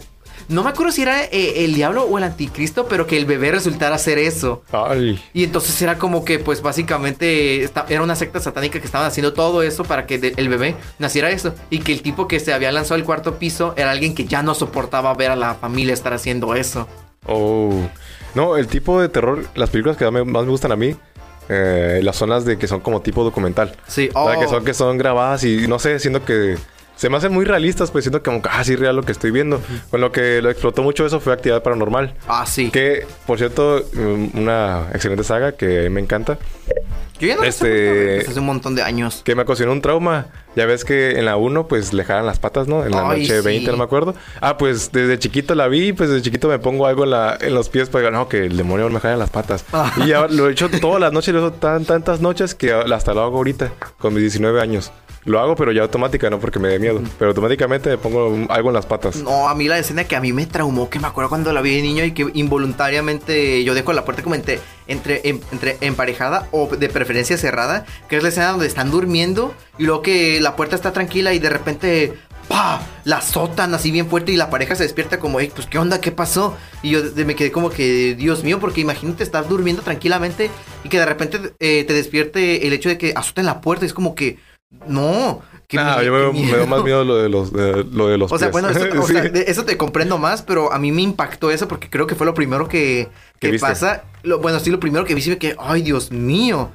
No 0.48 0.64
me 0.64 0.70
acuerdo 0.70 0.92
si 0.92 1.02
era 1.02 1.24
eh, 1.24 1.64
el 1.64 1.76
diablo 1.76 2.04
o 2.04 2.18
el 2.18 2.24
anticristo, 2.24 2.86
pero 2.88 3.08
que 3.08 3.18
el 3.18 3.26
bebé 3.26 3.52
resultara 3.52 3.98
ser 3.98 4.18
eso. 4.18 4.64
Ay. 4.72 5.22
Y 5.34 5.46
entonces 5.46 5.82
era 5.82 5.98
como 5.98 6.26
que, 6.26 6.40
pues 6.40 6.62
básicamente, 6.62 7.70
era 7.88 8.02
una 8.02 8.16
secta 8.16 8.40
satánica 8.40 8.80
que 8.80 8.86
estaban 8.86 9.08
haciendo 9.08 9.34
todo 9.34 9.64
eso 9.64 9.84
para 9.84 10.06
que 10.06 10.34
el 10.36 10.50
bebé 10.50 10.76
naciera 11.00 11.30
eso. 11.30 11.54
Y 11.70 11.80
que 11.80 11.94
el 11.94 12.02
tipo 12.02 12.28
que 12.28 12.40
se 12.40 12.54
había 12.54 12.72
lanzado 12.72 12.96
al 12.96 13.06
cuarto 13.06 13.40
piso 13.40 13.74
era 13.78 13.92
alguien 13.92 14.14
que 14.14 14.26
ya 14.26 14.44
no 14.44 14.54
soportaba 14.54 15.14
ver 15.14 15.32
a 15.32 15.36
la 15.36 15.56
familia 15.56 15.94
estar 15.94 16.14
haciendo 16.14 16.54
eso. 16.54 16.88
Oh. 17.28 17.88
No, 18.36 18.58
el 18.58 18.68
tipo 18.68 19.00
de 19.00 19.10
terror, 19.10 19.46
las 19.56 19.70
películas 19.70 19.96
que 19.96 20.10
más 20.10 20.26
me 20.26 20.44
gustan 20.44 20.72
a 20.72 20.76
mí 20.76 20.96
eh, 21.54 22.00
las 22.02 22.16
zonas 22.16 22.46
de 22.46 22.58
que 22.58 22.66
son 22.66 22.80
como 22.80 23.02
tipo 23.02 23.26
documental. 23.26 23.76
Sí, 23.86 24.10
o 24.14 24.30
sea, 24.30 24.40
que 24.40 24.48
son, 24.48 24.62
oh. 24.62 24.64
que 24.64 24.74
son 24.74 24.98
grabadas 24.98 25.44
y 25.44 25.68
no 25.68 25.80
sé, 25.80 26.00
siento 26.00 26.24
que 26.24 26.56
se 27.02 27.10
me 27.10 27.18
hacen 27.18 27.34
muy 27.34 27.46
realistas, 27.46 27.90
pues 27.90 28.04
siento 28.04 28.22
como 28.22 28.44
casi 28.44 28.74
ah, 28.74 28.78
real 28.78 28.96
lo 28.96 29.02
que 29.02 29.12
estoy 29.12 29.32
viendo. 29.32 29.60
Con 29.90 30.02
lo 30.02 30.12
que 30.12 30.40
lo 30.40 30.52
explotó 30.52 30.84
mucho 30.84 31.04
eso 31.04 31.20
fue 31.20 31.34
Actividad 31.34 31.64
Paranormal. 31.64 32.14
Ah, 32.28 32.46
sí. 32.46 32.70
Que, 32.70 33.08
por 33.26 33.40
cierto, 33.40 33.84
una 34.36 34.88
excelente 34.94 35.24
saga 35.24 35.54
que 35.54 35.90
me 35.90 36.00
encanta. 36.00 36.38
Yo 37.20 37.28
ya 37.28 37.38
no 37.38 37.44
este, 37.44 38.20
hace 38.20 38.40
un 38.40 38.46
montón 38.46 38.76
de 38.76 38.84
años. 38.84 39.24
Que 39.26 39.34
me 39.34 39.42
ocasionó 39.42 39.72
un 39.72 39.82
trauma. 39.82 40.28
Ya 40.56 40.68
ves 40.68 40.86
que 40.86 41.18
en 41.18 41.26
la 41.26 41.38
1, 41.38 41.68
pues 41.68 41.92
le 41.92 42.04
jalan 42.04 42.28
las 42.28 42.38
patas, 42.38 42.68
¿no? 42.68 42.86
En 42.86 42.92
la 42.92 43.02
noche 43.02 43.42
20, 43.42 43.72
no 43.72 43.78
me 43.78 43.84
acuerdo. 43.84 44.14
Ah, 44.40 44.60
pues 44.60 44.92
desde 44.92 45.18
chiquito 45.18 45.56
la 45.56 45.68
vi, 45.68 45.94
pues 45.94 46.08
desde 46.08 46.22
chiquito 46.22 46.50
me 46.50 46.60
pongo 46.60 46.86
algo 46.86 47.06
en, 47.06 47.10
la, 47.10 47.36
en 47.42 47.56
los 47.56 47.70
pies 47.70 47.90
para 47.90 48.12
no, 48.12 48.30
que 48.30 48.46
el 48.46 48.58
demonio 48.58 48.88
me 48.92 49.00
jala 49.00 49.18
las 49.18 49.32
patas. 49.32 49.66
Ah. 49.74 49.92
Y 49.98 50.06
ya 50.06 50.28
lo 50.28 50.48
he 50.48 50.52
hecho 50.52 50.70
todas 50.70 51.02
las 51.02 51.12
noches, 51.12 51.34
lo 51.34 51.44
he 51.44 51.48
hecho 51.48 51.58
tan, 51.58 51.84
tantas 51.84 52.22
noches 52.22 52.54
que 52.54 52.72
hasta 52.72 53.16
lo 53.16 53.24
hago 53.24 53.38
ahorita, 53.38 53.72
con 53.98 54.14
mis 54.14 54.22
19 54.22 54.62
años. 54.62 54.92
Lo 55.24 55.40
hago, 55.40 55.56
pero 55.56 55.72
ya 55.72 55.84
automática, 55.84 56.30
no 56.30 56.40
porque 56.40 56.60
me 56.60 56.68
dé 56.68 56.80
miedo. 56.80 57.02
Pero 57.20 57.30
automáticamente 57.30 57.90
me 57.90 57.98
pongo 57.98 58.48
algo 58.50 58.70
en 58.70 58.74
las 58.74 58.86
patas. 58.86 59.18
No, 59.18 59.48
a 59.48 59.56
mí 59.56 59.68
la 59.68 59.78
escena 59.78 60.06
que 60.06 60.16
a 60.16 60.22
mí 60.22 60.34
me 60.34 60.48
traumó, 60.48 60.90
que 60.90 61.00
me 61.00 61.08
acuerdo 61.08 61.30
cuando 61.30 61.54
la 61.54 61.62
vi 61.62 61.76
de 61.76 61.82
niño 61.84 62.04
y 62.04 62.12
que 62.12 62.28
involuntariamente 62.34 63.64
yo 63.64 63.74
dejo 63.76 63.94
la 63.94 64.04
puerta 64.04 64.24
como 64.24 64.36
entre, 64.36 64.60
entre, 64.88 65.22
entre 65.26 65.78
emparejada 65.82 66.48
o 66.52 66.68
de 66.68 66.90
preferencia 66.90 67.38
cerrada, 67.38 67.86
que 68.10 68.18
es 68.18 68.24
la 68.24 68.30
escena 68.30 68.50
donde 68.50 68.66
están 68.66 68.90
durmiendo 68.90 69.54
y 69.78 69.84
luego 69.84 70.02
que 70.02 70.42
la 70.42 70.56
puerta 70.56 70.76
está 70.76 70.92
tranquila 70.92 71.34
y 71.34 71.40
de 71.40 71.50
repente 71.50 72.14
¡Pah! 72.52 72.82
La 73.06 73.18
azotan 73.18 73.74
así 73.74 73.92
bien 73.92 74.10
fuerte 74.10 74.34
y 74.34 74.36
la 74.36 74.50
pareja 74.50 74.76
se 74.76 74.84
despierta 74.84 75.20
como, 75.20 75.38
pues 75.38 75.68
qué 75.68 75.78
onda, 75.78 76.02
qué 76.02 76.12
pasó. 76.12 76.58
Y 76.84 76.90
yo 76.90 77.00
me 77.26 77.34
quedé 77.34 77.50
como 77.50 77.70
que, 77.70 78.14
Dios 78.16 78.44
mío, 78.44 78.60
porque 78.60 78.82
imagínate 78.82 79.24
estar 79.24 79.48
durmiendo 79.48 79.84
tranquilamente 79.84 80.52
y 80.84 80.90
que 80.90 81.00
de 81.00 81.06
repente 81.06 81.54
eh, 81.60 81.86
te 81.86 81.94
despierte 81.94 82.68
el 82.68 82.74
hecho 82.74 82.90
de 82.90 82.98
que 82.98 83.14
azoten 83.16 83.46
la 83.46 83.62
puerta. 83.62 83.86
Es 83.86 83.94
como 83.94 84.16
que, 84.16 84.38
no. 84.88 85.42
Nah, 85.74 86.02
yo 86.02 86.12
me, 86.12 86.34
me, 86.34 86.66
más 86.66 86.84
miedo 86.84 87.04
lo 87.04 87.18
de 87.18 87.30
los, 87.30 87.52
lo 87.54 88.08
de 88.08 88.18
los 88.18 88.32
O 88.32 88.38
sea, 88.38 88.50
bueno, 88.50 88.70
eso, 88.70 88.88
o 89.00 89.08
sea, 89.08 89.24
eso, 89.24 89.64
te 89.64 89.78
comprendo 89.78 90.18
más, 90.18 90.42
pero 90.42 90.74
a 90.74 90.80
mí 90.80 90.92
me 90.92 91.02
impactó 91.02 91.52
eso 91.52 91.68
porque 91.68 91.90
creo 91.90 92.08
que 92.08 92.16
fue 92.16 92.26
lo 92.26 92.34
primero 92.34 92.68
que, 92.68 93.10
que 93.40 93.58
pasa. 93.58 94.04
Lo, 94.24 94.40
bueno, 94.40 94.60
sí, 94.60 94.70
lo 94.70 94.80
primero 94.80 95.06
que 95.06 95.16
vi, 95.16 95.22
sí, 95.22 95.36
que, 95.38 95.56
ay, 95.60 95.82
Dios 95.82 96.12
mío. 96.12 96.70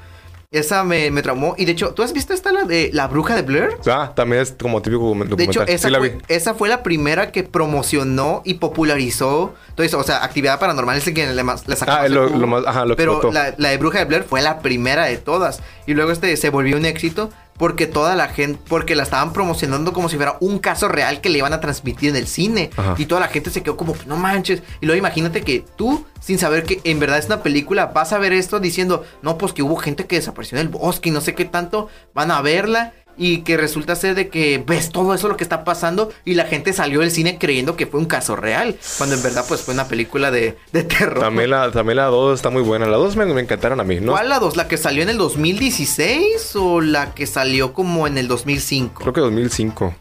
Esa 0.53 0.85
me, 0.85 1.11
me 1.11 1.23
traumó. 1.23 1.55
Y 1.59 1.65
de 1.65 1.73
hecho, 1.73 1.93
¿tú 1.93 2.03
has 2.03 2.13
visto 2.13 2.33
esta 2.33 2.53
la 2.53 2.63
de 2.63 2.91
La 2.93 3.09
Bruja 3.09 3.35
de 3.35 3.43
Blair? 3.43 3.71
Ah, 3.87 4.13
también 4.15 4.43
es 4.43 4.53
como 4.53 4.81
típico 4.81 5.03
documental. 5.03 5.37
De 5.37 5.45
hecho, 5.45 5.67
esa, 5.67 5.91
fue, 5.99 6.19
esa 6.29 6.55
fue 6.55 6.69
la 6.69 6.85
primera 6.85 7.33
que 7.33 7.43
promocionó 7.43 8.43
y 8.45 8.55
popularizó. 8.55 9.55
Entonces, 9.71 9.93
o 9.95 10.05
sea, 10.05 10.25
actividad 10.25 10.61
paranormal 10.61 10.97
es 10.97 11.07
el 11.09 11.15
que 11.15 11.27
le, 11.27 11.35
le 11.35 11.77
sacó. 11.77 11.93
Ah, 11.93 12.09
lo, 12.09 12.29
lo, 12.29 12.47
más, 12.47 12.65
ajá, 12.65 12.87
lo 12.87 12.97
Pero 12.97 13.33
la, 13.33 13.55
la, 13.59 13.71
de 13.71 13.77
Bruja 13.77 13.99
de 13.99 14.05
Blair 14.05 14.23
fue 14.23 14.41
la 14.41 14.61
primera 14.61 15.07
de 15.07 15.19
todas. 15.19 15.61
Y 15.87 15.95
luego 15.95 16.13
este 16.13 16.35
se 16.37 16.49
volvió 16.49 16.77
un 16.77 16.87
éxito 16.87 17.31
porque 17.59 17.87
toda 17.87 18.15
la 18.15 18.29
gente, 18.29 18.61
porque 18.69 18.95
la 18.95 19.03
estaban 19.03 19.33
promocionando 19.33 19.93
como 19.93 20.09
si 20.09 20.17
fuera 20.17 20.37
un 20.41 20.59
caso 20.59 20.89
real 20.89 21.21
que 21.21 21.29
le 21.29 21.39
iban 21.39 21.53
a 21.53 21.61
transmitir 21.61 22.11
en 22.11 22.17
el 22.17 22.27
cine. 22.27 22.71
Y 22.99 23.07
toda 23.07 23.21
la 23.21 23.29
gente 23.29 23.51
se 23.51 23.63
quedó 23.63 23.77
como, 23.77 23.95
no 24.07 24.17
manches. 24.17 24.63
Y 24.81 24.87
luego 24.87 24.99
imagínate 24.99 25.43
que 25.43 25.65
tú, 25.77 26.07
sin 26.21 26.39
saber 26.39 26.65
que 26.65 26.81
en 26.85 26.99
verdad 26.99 27.19
es 27.19 27.27
una 27.27 27.43
película, 27.43 27.87
vas 27.87 28.13
a 28.13 28.19
ver 28.19 28.33
esto 28.33 28.61
diciendo, 28.61 29.05
no, 29.23 29.39
pues 29.39 29.53
que 29.53 29.63
hubo 29.63 29.77
gente 29.77 30.07
que 30.07 30.17
desapareció 30.17 30.59
en 30.59 30.67
el 30.67 30.69
bosque 30.69 31.09
y 31.09 31.13
no 31.13 31.21
sé 31.21 31.35
qué 31.35 31.45
tanto, 31.45 31.89
van 32.15 32.31
a 32.31 32.43
verla 32.43 32.93
y 33.17 33.39
que 33.39 33.57
resulta 33.57 33.97
ser 33.97 34.15
de 34.15 34.29
que 34.29 34.63
ves 34.67 34.91
todo 34.91 35.15
eso 35.15 35.29
lo 35.29 35.37
que 35.37 35.45
está 35.45 35.65
pasando 35.65 36.13
y 36.25 36.35
la 36.35 36.45
gente 36.45 36.73
salió 36.73 37.01
del 37.01 37.11
cine 37.11 37.39
creyendo 37.39 37.77
que 37.77 37.87
fue 37.87 38.01
un 38.01 38.07
caso 38.07 38.37
real, 38.37 38.77
cuando 38.99 39.15
en 39.15 39.23
verdad 39.23 39.45
pues 39.49 39.63
fue 39.63 39.75
una 39.75 39.89
película 39.89 40.31
de, 40.31 40.57
de 40.73 40.83
terror. 40.85 41.21
También 41.21 41.51
la, 41.51 41.71
también 41.71 41.97
la 41.97 42.07
2 42.07 42.35
está 42.35 42.51
muy 42.51 42.63
buena, 42.63 42.87
la 42.87 42.97
2 42.97 43.17
me, 43.17 43.27
me, 43.27 43.41
encantaron 43.41 43.81
a 43.81 43.85
mí, 43.85 44.01
¿no? 44.01 44.13
¿Cuál 44.13 44.29
la 44.29 44.39
2? 44.39 44.57
¿La 44.57 44.69
que 44.69 44.77
salió 44.77 45.03
en 45.03 45.09
el 45.09 45.19
2016 45.19 46.57
o 46.57 46.81
la 46.81 47.15
que 47.15 47.27
salió 47.27 47.73
como 47.73 48.07
en 48.07 48.19
el 48.19 48.29
2005? 48.29 49.01
Creo 49.01 49.13
que 49.13 49.21
2005. 49.21 49.95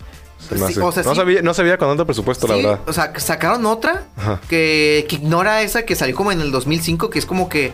no, 1.06 1.16
sabía, 1.16 1.42
no 1.42 1.54
sabía 1.54 1.78
con 1.78 1.90
tanto 1.90 2.06
presupuesto, 2.06 2.48
la 2.48 2.56
verdad. 2.56 2.80
O 2.88 2.94
sea, 2.94 3.14
sacaron 3.18 3.66
otra 3.66 4.04
que, 4.50 5.08
ignora 5.10 5.62
esa 5.62 5.84
que 5.84 5.96
salió 5.96 6.16
como 6.16 6.32
en 6.32 6.42
el 6.42 6.52
2005, 6.52 7.10
que 7.10 7.20
es 7.20 7.26
como 7.26 7.48
que 7.48 7.74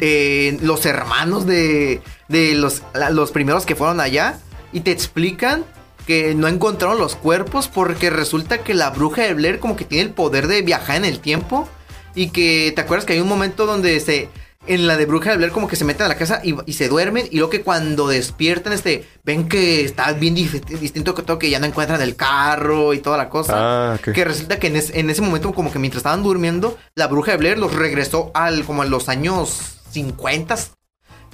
eh, 0.00 0.56
los 0.62 0.86
hermanos 0.86 1.46
de, 1.46 2.00
de 2.28 2.54
los, 2.54 2.82
los 3.10 3.30
primeros 3.32 3.66
que 3.66 3.76
fueron 3.76 4.00
allá 4.00 4.40
y 4.72 4.80
te 4.80 4.90
explican 4.90 5.64
que 6.06 6.34
no 6.34 6.48
encontraron 6.48 6.98
los 6.98 7.16
cuerpos 7.16 7.68
porque 7.68 8.08
resulta 8.10 8.58
que 8.58 8.74
la 8.74 8.90
bruja 8.90 9.22
de 9.22 9.34
Blair 9.34 9.58
como 9.58 9.76
que 9.76 9.84
tiene 9.84 10.04
el 10.04 10.10
poder 10.10 10.46
de 10.46 10.62
viajar 10.62 10.96
en 10.96 11.04
el 11.04 11.20
tiempo 11.20 11.68
y 12.14 12.30
que 12.30 12.72
te 12.74 12.80
acuerdas 12.80 13.04
que 13.04 13.12
hay 13.12 13.20
un 13.20 13.28
momento 13.28 13.66
donde 13.66 14.00
se 14.00 14.28
en 14.66 14.86
la 14.86 14.96
de 14.96 15.06
Bruja 15.06 15.30
de 15.30 15.36
Blair 15.36 15.52
como 15.52 15.68
que 15.68 15.76
se 15.76 15.84
meten 15.84 16.06
a 16.06 16.08
la 16.08 16.16
casa 16.16 16.40
y, 16.42 16.72
se 16.72 16.88
duermen 16.88 17.26
y 17.30 17.36
luego 17.36 17.50
que 17.50 17.62
cuando 17.62 18.08
despiertan 18.08 18.72
este 18.72 19.06
ven 19.24 19.48
que 19.48 19.84
está 19.84 20.12
bien 20.12 20.34
distinto 20.34 21.14
que 21.14 21.22
todo 21.22 21.38
que 21.38 21.50
ya 21.50 21.58
no 21.58 21.66
encuentran 21.66 22.00
el 22.02 22.16
carro 22.16 22.92
y 22.92 22.98
toda 22.98 23.16
la 23.16 23.28
cosa 23.28 23.94
ah, 23.94 23.98
que 23.98 24.24
resulta 24.24 24.58
que 24.58 24.68
en, 24.68 24.76
en, 24.76 25.10
ese 25.10 25.22
momento 25.22 25.52
como 25.52 25.72
que 25.72 25.78
mientras 25.78 26.00
estaban 26.00 26.22
durmiendo 26.22 26.78
la 26.94 27.06
Bruja 27.06 27.32
de 27.32 27.38
Blair 27.38 27.58
los 27.58 27.74
regresó 27.74 28.30
al 28.34 28.64
como 28.64 28.82
en 28.84 28.90
los 28.90 29.08
años 29.08 29.78
50 29.90 30.56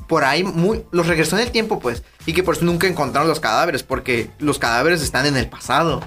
por 0.07 0.25
ahí 0.25 0.45
muy 0.45 0.85
los 0.91 1.07
regresó 1.07 1.37
en 1.37 1.43
el 1.43 1.51
tiempo 1.51 1.81
pues 1.81 2.03
y 2.27 2.33
que 2.33 2.43
por 2.43 2.57
eso 2.57 2.65
nunca 2.65 2.87
encontraron 2.87 3.29
los 3.29 3.41
cadáveres 3.41 3.83
porque 3.83 4.31
los 4.39 4.59
cadáveres 4.59 5.03
están 5.03 5.27
en 5.27 5.37
el 5.37 5.49
pasado 5.49 6.03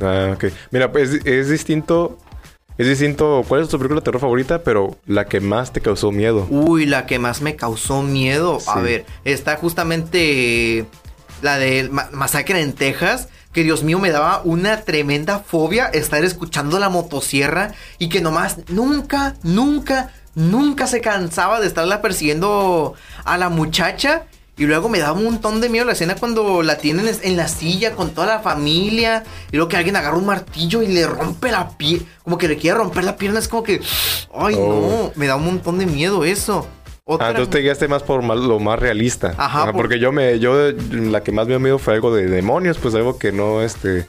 ah 0.00 0.32
ok 0.34 0.44
mira 0.70 0.92
pues 0.92 1.10
es 1.24 1.48
distinto 1.48 2.18
es 2.80 2.88
distinto. 2.88 3.44
¿Cuál 3.46 3.60
es 3.60 3.68
tu 3.68 3.76
película 3.76 4.00
de 4.00 4.04
terror 4.04 4.22
favorita? 4.22 4.62
Pero 4.62 4.96
la 5.04 5.26
que 5.26 5.40
más 5.40 5.70
te 5.70 5.82
causó 5.82 6.12
miedo. 6.12 6.46
Uy, 6.48 6.86
la 6.86 7.04
que 7.04 7.18
más 7.18 7.42
me 7.42 7.54
causó 7.54 8.02
miedo. 8.02 8.58
A 8.66 8.80
ver, 8.80 9.04
está 9.26 9.58
justamente 9.58 10.86
la 11.42 11.58
de 11.58 11.90
Masacre 12.12 12.62
en 12.62 12.72
Texas. 12.72 13.28
Que 13.52 13.64
Dios 13.64 13.82
mío, 13.82 13.98
me 13.98 14.10
daba 14.10 14.40
una 14.44 14.80
tremenda 14.80 15.40
fobia 15.40 15.88
estar 15.88 16.24
escuchando 16.24 16.78
la 16.78 16.88
motosierra 16.88 17.74
y 17.98 18.08
que 18.08 18.22
nomás 18.22 18.56
nunca, 18.68 19.34
nunca, 19.42 20.10
nunca 20.34 20.86
se 20.86 21.00
cansaba 21.00 21.60
de 21.60 21.66
estarla 21.66 22.00
persiguiendo 22.02 22.94
a 23.24 23.38
la 23.38 23.48
muchacha. 23.48 24.24
Y 24.56 24.66
luego 24.66 24.90
me 24.90 24.98
da 24.98 25.12
un 25.12 25.24
montón 25.24 25.62
de 25.62 25.70
miedo 25.70 25.86
la 25.86 25.92
escena 25.92 26.16
cuando 26.16 26.62
la 26.62 26.76
tienen 26.76 27.10
en 27.22 27.36
la 27.36 27.48
silla 27.48 27.92
con 27.92 28.10
toda 28.10 28.26
la 28.26 28.40
familia. 28.40 29.24
Y 29.50 29.56
luego 29.56 29.70
que 29.70 29.78
alguien 29.78 29.96
agarra 29.96 30.18
un 30.18 30.26
martillo 30.26 30.82
y 30.82 30.88
le 30.88 31.06
rompe 31.06 31.50
la 31.50 31.70
piel. 31.70 32.06
Como 32.22 32.36
que 32.36 32.46
le 32.46 32.58
quiere 32.58 32.76
romper 32.76 33.04
la 33.04 33.16
pierna. 33.16 33.38
Es 33.38 33.48
como 33.48 33.62
que. 33.62 33.80
Ay, 34.34 34.56
no. 34.56 34.60
Oh. 34.60 35.12
Me 35.14 35.26
da 35.26 35.36
un 35.36 35.46
montón 35.46 35.78
de 35.78 35.86
miedo 35.86 36.24
eso. 36.24 36.68
Ah, 37.06 37.30
entonces 37.30 37.50
te 37.50 37.60
guiaste 37.60 37.88
más 37.88 38.02
por 38.02 38.22
lo 38.22 38.60
más 38.60 38.78
realista. 38.78 39.34
Ajá. 39.38 39.72
Porque 39.72 39.98
yo 39.98 40.12
me. 40.12 40.38
Yo 40.38 40.72
la 40.90 41.22
que 41.22 41.32
más 41.32 41.46
me 41.46 41.52
dio 41.52 41.60
miedo 41.60 41.78
fue 41.78 41.94
algo 41.94 42.14
de 42.14 42.26
demonios. 42.26 42.76
Pues 42.76 42.94
algo 42.94 43.18
que 43.18 43.32
no, 43.32 43.62
este 43.62 44.06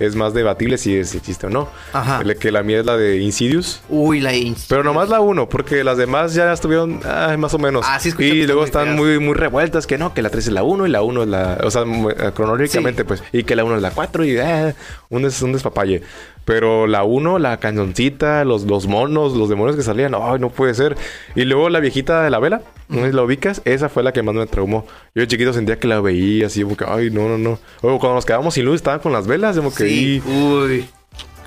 es 0.00 0.16
más 0.16 0.34
debatible 0.34 0.78
si, 0.78 0.96
existe 0.96 1.46
o 1.46 1.50
no. 1.50 1.68
Ajá. 1.92 2.22
que 2.34 2.50
la 2.50 2.62
mía 2.62 2.80
es 2.80 2.86
la 2.86 2.96
de 2.96 3.18
Insidious. 3.18 3.82
Uy, 3.88 4.20
la 4.20 4.34
Insidious. 4.34 4.66
Pero 4.68 4.82
nomás 4.82 5.08
la 5.08 5.20
uno, 5.20 5.48
porque 5.48 5.84
las 5.84 5.96
demás 5.96 6.34
ya 6.34 6.52
estuvieron 6.52 7.00
más 7.38 7.54
o 7.54 7.58
menos. 7.58 7.84
Ah, 7.88 8.00
sí, 8.00 8.12
Y 8.18 8.46
luego 8.46 8.64
están 8.64 8.96
muy, 8.96 9.18
muy 9.18 9.34
revueltas, 9.34 9.86
que 9.86 9.98
no, 9.98 10.14
que 10.14 10.22
la 10.22 10.30
3 10.30 10.48
es 10.48 10.52
la 10.52 10.62
1 10.62 10.86
y 10.86 10.90
la 10.90 11.02
1 11.02 11.22
es 11.22 11.28
la... 11.28 11.58
O 11.62 11.70
sea, 11.70 11.82
eh, 11.82 12.32
cronológicamente, 12.34 13.04
pues. 13.04 13.22
Y 13.32 13.44
que 13.44 13.54
la 13.54 13.64
1 13.64 13.76
es 13.76 13.82
la 13.82 13.90
4 13.90 14.24
y... 14.24 14.38
Eh, 14.38 14.74
un, 15.10 15.22
des, 15.22 15.42
un 15.42 15.52
despapalle. 15.52 16.02
Pero 16.44 16.86
la 16.86 17.04
1, 17.04 17.38
la 17.38 17.58
cañoncita, 17.58 18.44
los, 18.44 18.64
los 18.64 18.86
monos, 18.86 19.34
los 19.34 19.48
demonios 19.48 19.76
que 19.76 19.82
salían, 19.82 20.14
ay, 20.14 20.38
no 20.40 20.50
puede 20.50 20.74
ser. 20.74 20.96
Y 21.34 21.44
luego 21.44 21.68
la 21.68 21.80
viejita 21.80 22.22
de 22.22 22.30
la 22.30 22.38
vela, 22.38 22.62
¿no 22.88 23.06
la 23.06 23.22
ubicas? 23.22 23.62
Esa 23.64 23.88
fue 23.88 24.02
la 24.02 24.12
que 24.12 24.22
más 24.22 24.34
me 24.34 24.46
traumó. 24.46 24.86
Yo 25.14 25.22
de 25.22 25.28
chiquito 25.28 25.52
sentía 25.52 25.78
que 25.78 25.86
la 25.86 26.00
veía 26.00 26.46
así, 26.46 26.62
como 26.62 26.76
que, 26.76 26.84
ay, 26.88 27.10
no, 27.10 27.28
no, 27.28 27.38
no. 27.38 27.58
O 27.82 27.98
cuando 27.98 28.14
nos 28.14 28.26
quedábamos 28.26 28.54
sin 28.54 28.64
luz, 28.64 28.76
estaban 28.76 29.00
con 29.00 29.12
las 29.12 29.26
velas, 29.26 29.56
como 29.56 29.70
que. 29.70 29.84
Sí, 29.84 30.22
uy 30.26 30.84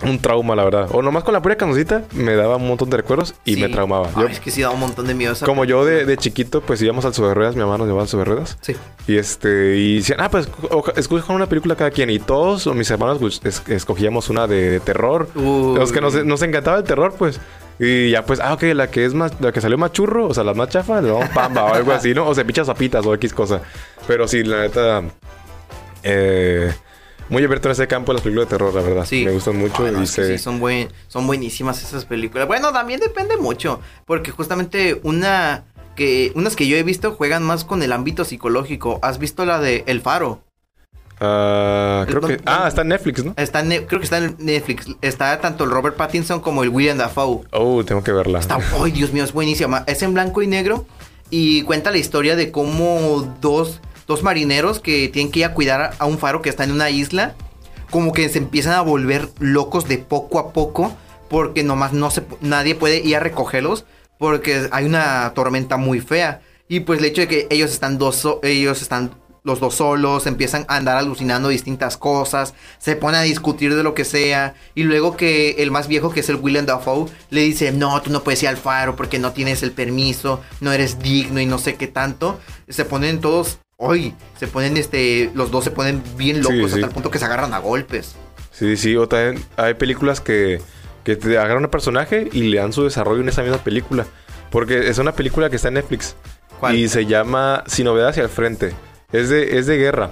un 0.04 0.20
trauma, 0.20 0.56
la 0.56 0.64
verdad. 0.64 0.90
O 0.92 1.02
nomás 1.02 1.24
con 1.24 1.34
la 1.34 1.42
pura 1.42 1.56
canosita 1.56 2.04
me 2.14 2.36
daba 2.36 2.58
un 2.58 2.68
montón 2.68 2.90
de 2.90 2.98
recuerdos 2.98 3.36
y 3.46 3.56
me 3.58 3.70
traumaba. 3.70 4.10
es 4.30 4.40
que 4.40 4.52
sí 4.52 4.62
daba 4.62 4.74
un 4.74 4.80
montón 4.80 5.08
de 5.08 5.14
miedo. 5.14 5.34
como 5.46 5.66
yo 5.66 5.86
de, 5.86 6.18
chiquito, 6.18 6.62
pues 6.62 6.82
íbamos 6.82 7.06
al 7.06 7.14
sobre 7.14 7.34
ruedas, 7.34 7.56
mi 7.56 7.62
mamá 7.62 7.78
nos 7.78 7.88
llevaba 7.88 8.04
al 8.04 8.10
sobre 8.10 8.26
ruedas. 8.26 8.58
Sí. 8.62 8.76
Y 9.08 9.18
este, 9.18 9.78
y 9.78 9.98
decían, 9.98 10.22
ah, 10.22 10.30
pues 10.30 10.50
escojan 10.96 11.36
una 11.36 11.48
película 11.48 11.76
cada 11.76 11.92
quien. 11.92 12.10
Y 12.10 12.20
todos, 12.20 12.68
o 12.68 12.74
mis 12.74 12.90
hermanos, 12.92 13.18
pues, 13.20 13.42
escogíamos 13.68 14.30
una 14.30 14.48
de, 14.48 14.80
terror. 14.80 15.30
Los 15.36 15.92
que 15.92 16.02
nos, 16.02 16.24
nos 16.26 16.42
encantaba 16.42 16.78
el 16.78 16.84
terror, 16.84 17.16
pues. 17.18 17.40
Y 17.80 18.12
ya 18.12 18.26
pues, 18.26 18.40
ah, 18.40 18.54
ok, 18.54 18.64
la 18.76 18.90
que 18.90 19.06
es 19.06 19.14
más, 19.14 19.34
la 19.42 19.52
que 19.52 19.60
salió 19.60 19.78
más 19.78 19.92
churro, 19.92 20.28
o 20.28 20.34
sea, 20.34 20.44
la 20.44 20.54
más 20.54 20.70
chafa, 20.70 21.02
no, 21.02 21.20
pamba 21.34 21.66
o 21.66 21.74
algo 21.74 21.92
así, 21.92 22.14
¿no? 22.14 22.28
O 22.28 22.36
se 22.36 22.46
picha 22.46 22.64
zapitas 22.64 23.06
o 23.06 23.14
X 23.16 23.34
cosa. 23.34 23.62
Pero 24.08 24.28
sí, 24.28 24.44
la 24.44 24.62
neta, 24.62 25.04
eh, 26.04 26.74
muy 27.34 27.44
abierto 27.44 27.68
en 27.68 27.74
ese 27.74 27.88
campo 27.88 28.14
las 28.14 28.22
películas 28.22 28.48
de 28.48 28.58
terror, 28.58 28.74
la 28.74 28.82
verdad. 28.82 29.06
Sí. 29.06 29.26
Me 29.26 29.32
gustan 29.32 29.58
mucho. 29.58 29.86
y 30.02 30.08
sí, 30.08 30.38
son, 30.38 30.60
buen, 30.60 30.90
son 31.08 31.28
buenísimas 31.28 31.82
esas 31.84 32.06
películas. 32.06 32.48
Bueno, 32.48 32.72
también 32.72 33.00
depende 33.00 33.36
mucho, 33.38 33.82
porque 34.06 34.32
justamente 34.32 35.02
una 35.04 35.66
que 35.96 36.32
unas 36.36 36.56
que 36.56 36.68
yo 36.68 36.78
he 36.78 36.84
visto 36.84 37.14
juegan 37.14 37.44
más 37.44 37.66
con 37.66 37.84
el 37.84 37.92
ámbito 37.92 38.24
psicológico. 38.24 39.00
¿Has 39.02 39.20
visto 39.20 39.46
la 39.46 39.60
de 39.60 39.84
El 39.88 40.02
Faro? 40.02 40.44
Uh, 41.16 42.06
creo 42.06 42.22
que. 42.22 42.42
Ah, 42.46 42.66
está 42.68 42.82
en 42.82 42.90
Netflix, 42.90 43.24
¿no? 43.24 43.34
Está 43.38 43.64
creo 43.64 44.00
que 44.00 44.04
está 44.04 44.18
en 44.20 44.36
Netflix. 44.40 44.88
Está 45.02 45.40
tanto 45.40 45.64
el 45.64 45.72
Robert 45.72 45.96
Pattinson 45.96 46.40
como 46.40 46.64
el 46.64 46.70
William 46.70 46.98
Dafoe. 46.98 47.42
Oh, 47.52 47.84
tengo 47.84 48.04
que 48.04 48.12
verla. 48.12 48.40
Está. 48.40 48.60
¡Ay, 48.82 48.92
Dios 48.92 49.12
mío! 49.12 49.24
Es 49.24 49.34
buenísima. 49.34 49.84
Es 49.88 50.02
en 50.02 50.14
blanco 50.14 50.42
y 50.42 50.48
negro. 50.48 50.86
Y 51.30 51.64
cuenta 51.64 51.92
la 51.92 51.98
historia 51.98 52.36
de 52.36 52.52
cómo 52.52 53.36
dos 53.42 53.82
dos 54.08 54.24
marineros 54.24 54.80
que 54.80 55.10
tienen 55.10 55.32
que 55.32 55.40
ir 55.40 55.46
a 55.46 55.54
cuidar 55.54 55.96
a 55.98 56.06
un 56.06 56.18
faro 56.18 56.42
que 56.42 56.50
está 56.50 56.64
en 56.64 56.72
una 56.72 56.90
isla, 56.90 57.36
como 57.90 58.12
que 58.12 58.30
se 58.30 58.40
empiezan 58.40 58.74
a 58.74 58.82
volver 58.82 59.30
locos 59.40 59.88
de 59.88 59.98
poco 59.98 60.40
a 60.40 60.52
poco, 60.54 60.96
porque 61.30 61.64
nomás 61.64 61.94
no 61.94 62.12
se, 62.12 62.24
nadie 62.42 62.76
puede 62.76 62.98
ir 63.00 63.16
a 63.16 63.20
recogerlos, 63.20 63.86
porque 64.20 64.68
hay 64.72 64.86
una 64.86 65.32
tormenta 65.36 65.78
muy 65.78 66.00
fea. 66.00 66.42
Y 66.68 66.82
pues 66.82 67.00
el 67.00 67.06
hecho 67.06 67.22
de 67.22 67.28
que 67.28 67.48
ellos 67.50 67.72
están 67.72 67.98
dos, 67.98 68.28
ellos 68.42 68.82
están 68.82 69.12
los 69.44 69.60
dos 69.60 69.76
solos, 69.76 70.26
empiezan 70.26 70.66
a 70.68 70.78
andar 70.78 70.98
alucinando 70.98 71.50
distintas 71.50 71.98
cosas, 71.98 72.54
se 72.78 72.96
ponen 72.96 73.22
a 73.22 73.24
discutir 73.24 73.76
de 73.76 73.84
lo 73.84 73.94
que 73.94 74.06
sea, 74.06 74.56
y 74.74 74.84
luego 74.84 75.18
que 75.18 75.52
el 75.60 75.70
más 75.70 75.88
viejo, 75.88 76.12
que 76.12 76.22
es 76.22 76.30
el 76.30 76.38
William 76.38 76.66
Dafoe, 76.66 77.10
le 77.30 77.42
dice, 77.42 77.72
no, 77.72 78.02
tú 78.02 78.10
no 78.10 78.24
puedes 78.24 78.42
ir 78.44 78.50
al 78.50 78.58
faro 78.58 78.96
porque 78.96 79.20
no 79.20 79.34
tienes 79.34 79.62
el 79.62 79.72
permiso, 79.72 80.42
no 80.62 80.72
eres 80.72 81.00
digno 81.00 81.42
y 81.42 81.46
no 81.46 81.58
sé 81.58 81.76
qué 81.76 81.88
tanto, 81.88 82.40
se 82.70 82.86
ponen 82.86 83.20
todos 83.20 83.60
hoy 83.84 84.16
se 84.38 84.48
ponen, 84.48 84.78
este, 84.78 85.30
los 85.34 85.52
dos 85.52 85.64
se 85.64 85.72
ponen 85.72 86.02
bien 86.18 86.42
locos 86.42 86.74
hasta 86.74 86.86
el 86.86 86.92
punto 86.92 87.12
que 87.12 87.20
se 87.20 87.26
agarran 87.26 87.54
a 87.54 87.60
golpes. 87.60 88.16
Sí, 88.52 88.78
sí, 88.78 88.96
o 88.96 89.08
también 89.08 89.44
hay 89.58 89.74
películas 89.74 90.22
que, 90.22 90.62
que 91.04 91.16
te 91.16 91.38
agarran 91.38 91.64
a 91.64 91.68
un 91.68 91.72
personaje 91.72 92.30
y 92.32 92.44
le 92.44 92.58
dan 92.58 92.72
su 92.72 92.84
desarrollo 92.84 93.22
en 93.22 93.30
esa 93.30 93.42
misma 93.42 93.58
película. 93.58 94.06
Porque 94.52 94.90
es 94.90 94.98
una 95.00 95.14
película 95.14 95.50
que 95.50 95.56
está 95.56 95.70
en 95.70 95.76
Netflix. 95.76 96.16
Y 96.72 96.88
se 96.88 97.06
llama 97.06 97.64
Sin 97.68 97.86
novedad 97.86 98.10
hacia 98.10 98.24
el 98.24 98.30
frente. 98.30 98.74
Es 99.12 99.30
de, 99.30 99.58
es 99.58 99.66
de 99.66 99.78
guerra. 99.78 100.12